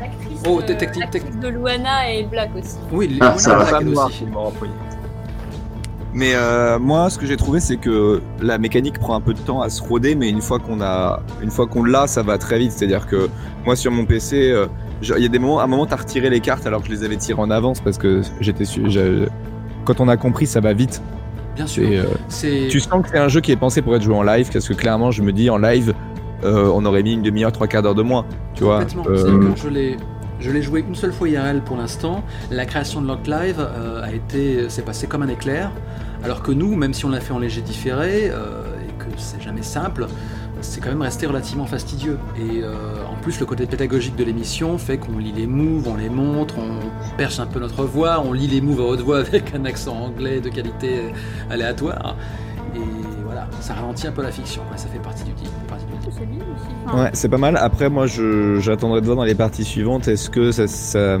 [0.00, 2.76] l'actrice Oh, l'actrice de Luana et Black aussi.
[2.92, 3.80] Oui, Ah, on ça a va.
[3.80, 4.24] Black, aussi.
[6.14, 9.38] Mais euh, moi, ce que j'ai trouvé, c'est que la mécanique prend un peu de
[9.38, 12.38] temps à se roder, mais une fois qu'on a, une fois qu'on l'a, ça va
[12.38, 12.72] très vite.
[12.72, 13.28] C'est-à-dire que
[13.64, 14.66] moi, sur mon PC, euh,
[15.02, 16.92] il y a des moments, à un moment, t'as retiré les cartes alors que je
[16.92, 18.64] les avais tirées en avance parce que j'étais
[19.84, 21.02] Quand on a compris, ça va vite.
[21.54, 21.88] Bien sûr.
[21.88, 22.68] Et, euh, C'est.
[22.70, 24.66] tu sens que c'est un jeu qui est pensé pour être joué en live, parce
[24.68, 25.92] que clairement, je me dis en live,
[26.44, 28.24] euh, on aurait mis une demi-heure, trois quarts d'heure de moins.
[28.54, 28.82] Tu vois.
[29.06, 29.96] Euh, je l'ai.
[30.40, 32.22] Je l'ai joué une seule fois IRL pour l'instant.
[32.52, 35.72] La création de Lock Live euh, a été, s'est passé comme un éclair.
[36.22, 39.64] Alors que nous, même si on l'a fait en léger différé et que c'est jamais
[39.64, 40.06] simple,
[40.60, 42.18] c'est quand même resté relativement fastidieux.
[42.36, 45.96] Et euh, en plus, le côté pédagogique de l'émission fait qu'on lit les moves, on
[45.96, 49.18] les montre, on perche un peu notre voix, on lit les moves à haute voix
[49.26, 51.12] avec un accent anglais de qualité
[51.50, 52.16] aléatoire.
[52.74, 52.80] Et
[53.24, 54.62] voilà, ça ralentit un peu la fiction.
[54.76, 55.46] Ça fait partie du deal.
[55.46, 55.87] ça fait partie du deal.
[56.10, 56.66] C'est bien aussi.
[56.86, 57.56] Enfin, Ouais, c'est pas mal.
[57.56, 60.08] Après, moi, je j'attendrai de voir dans les parties suivantes.
[60.08, 61.18] Est-ce que ça, ça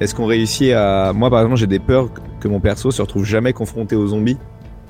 [0.00, 2.08] est-ce qu'on réussit à moi, par exemple, j'ai des peurs
[2.40, 4.38] que mon perso se retrouve jamais confronté aux zombies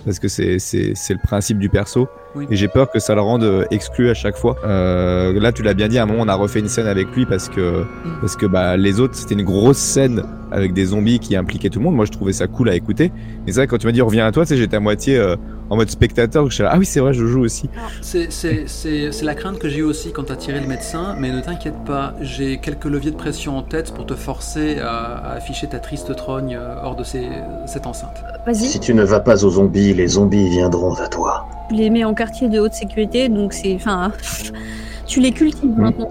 [0.05, 2.09] parce que c'est c'est c'est le principe du perso.
[2.35, 2.47] Oui.
[2.51, 4.57] Et j'ai peur que ça le rende euh, exclu à chaque fois.
[4.65, 5.99] Euh, là, tu l'as bien dit.
[5.99, 7.85] À un moment, on a refait une scène avec lui parce que
[8.21, 10.23] parce que bah les autres, c'était une grosse scène
[10.53, 11.97] avec des zombies qui impliquaient tout le monde.
[11.97, 13.13] Moi, je trouvais ça cool à écouter.
[13.45, 15.19] Mais c'est vrai, quand tu m'as dit reviens à toi, tu sais, j'étais à moitié
[15.19, 15.37] euh,
[15.71, 16.49] en mode spectateur.
[16.51, 17.71] Je suis là, ah oui, c'est vrai, je joue aussi.
[18.03, 21.15] C'est- C'est c'est- c'est la crainte que j'ai eue aussi quand t'as tiré le médecin,
[21.19, 24.91] mais ne t'inquiète pas, j'ai quelques leviers de pression en tête pour te forcer à,
[24.91, 27.29] à afficher ta triste trogne euh, hors de ces-
[27.67, 28.23] cette enceinte.
[28.47, 31.47] Vas-y, Si tu ne vas pas aux zombies, les zombies viendront à toi.
[31.69, 33.75] Tu les mets en quartier de haute sécurité, donc c'est.
[33.77, 34.13] Enfin.
[35.07, 36.11] tu les cultives maintenant.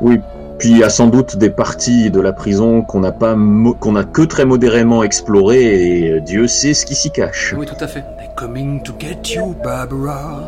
[0.00, 0.18] Oui.
[0.62, 3.34] Puis il y a sans doute des parties de la prison qu'on n'a pas,
[3.80, 7.52] qu'on a que très modérément explorées et euh, Dieu sait ce qui s'y cache.
[7.58, 8.04] Oui, tout à fait.
[8.16, 10.40] They're coming to get you, Barbara.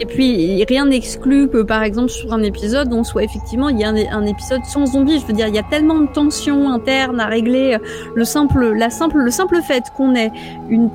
[0.00, 3.84] Et puis, rien n'exclut que, par exemple, sur un épisode, on soit effectivement, il y
[3.84, 5.20] a un, un épisode sans zombies.
[5.20, 7.78] Je veux dire, il y a tellement de tensions internes à régler.
[8.16, 10.32] Le simple, la simple, le simple fait qu'on ait
[10.68, 10.90] une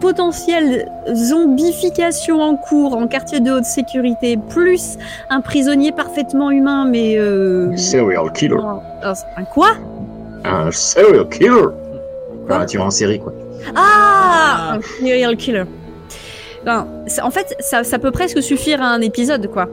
[0.00, 4.96] potentielle zombification en cours en quartier de haute sécurité, plus
[5.30, 8.56] un prisonnier parfaitement humain, mais euh, Serial killer.
[9.02, 9.68] un, un quoi?
[10.44, 11.50] Un serial killer.
[12.46, 12.56] Quoi?
[12.58, 13.32] Un tueur en série, quoi.
[13.74, 15.64] Ah, un serial killer.
[16.64, 16.86] Ben,
[17.22, 19.66] en fait, ça, ça peut presque suffire à un épisode, quoi.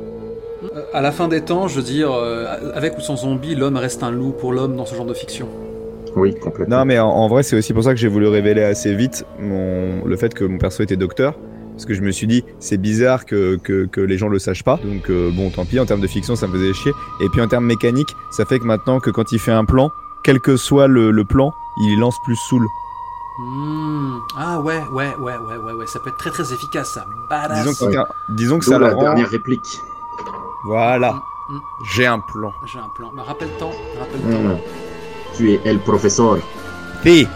[0.75, 2.45] Euh, À la fin des temps, je veux dire, euh,
[2.75, 5.47] avec ou sans zombie, l'homme reste un loup pour l'homme dans ce genre de fiction.
[6.15, 6.77] Oui, complètement.
[6.79, 9.25] Non, mais en, en vrai, c'est aussi pour ça que j'ai voulu révéler assez vite
[9.39, 11.33] mon, le fait que mon perso était docteur.
[11.71, 14.63] Parce que je me suis dit, c'est bizarre que, que, que les gens le sachent
[14.63, 14.79] pas.
[14.83, 16.91] Donc, euh, bon, tant pis, en termes de fiction, ça me faisait chier.
[17.23, 19.89] Et puis, en termes mécaniques, ça fait que maintenant, que quand il fait un plan,
[20.23, 22.63] quel que soit le, le plan, il lance plus soul.
[23.39, 24.19] Hmm.
[24.37, 27.05] Ah ouais, ouais, ouais, ouais, ouais, ouais, ça peut être très très efficace ça.
[27.31, 27.63] Badass.
[27.65, 28.03] Disons que, Ouais.
[28.29, 29.01] disons que ça le la rend.
[29.01, 29.59] dernière réplique.
[30.67, 31.15] Voilà.
[31.95, 32.51] J'ai un plan.
[32.71, 33.11] J'ai un plan.
[33.15, 33.69] Bah, rappelle-toi,
[33.99, 34.57] rappelle-toi.
[35.35, 36.37] Tu es El Professeur.
[37.03, 37.27] Si.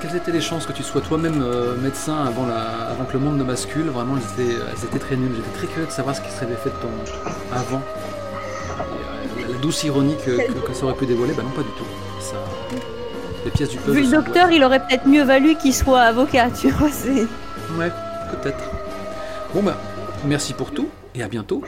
[0.00, 3.18] Quelles étaient les chances que tu sois toi-même euh, médecin avant, la, avant que le
[3.20, 3.88] monde ne bascule?
[3.88, 5.32] Vraiment, elles étaient, elles étaient très nulles.
[5.36, 7.80] J'étais très curieux de savoir ce qui serait fait de ton avant.
[9.38, 11.62] Et, euh, la douce ironie que, que- que ça aurait pu dévoiler, bah non, pas
[11.62, 11.84] du tout.
[12.20, 12.36] Ça,
[13.44, 13.96] les pièces du puzzle.
[13.96, 16.90] Vu le docteur, il aurait peut-être mieux valu qu'il soit avocat, tu vois.
[16.92, 17.26] C'est...
[17.78, 17.90] Ouais,
[18.30, 18.64] peut-être.
[19.54, 19.76] Bon bah,
[20.26, 21.62] merci pour tout et à bientôt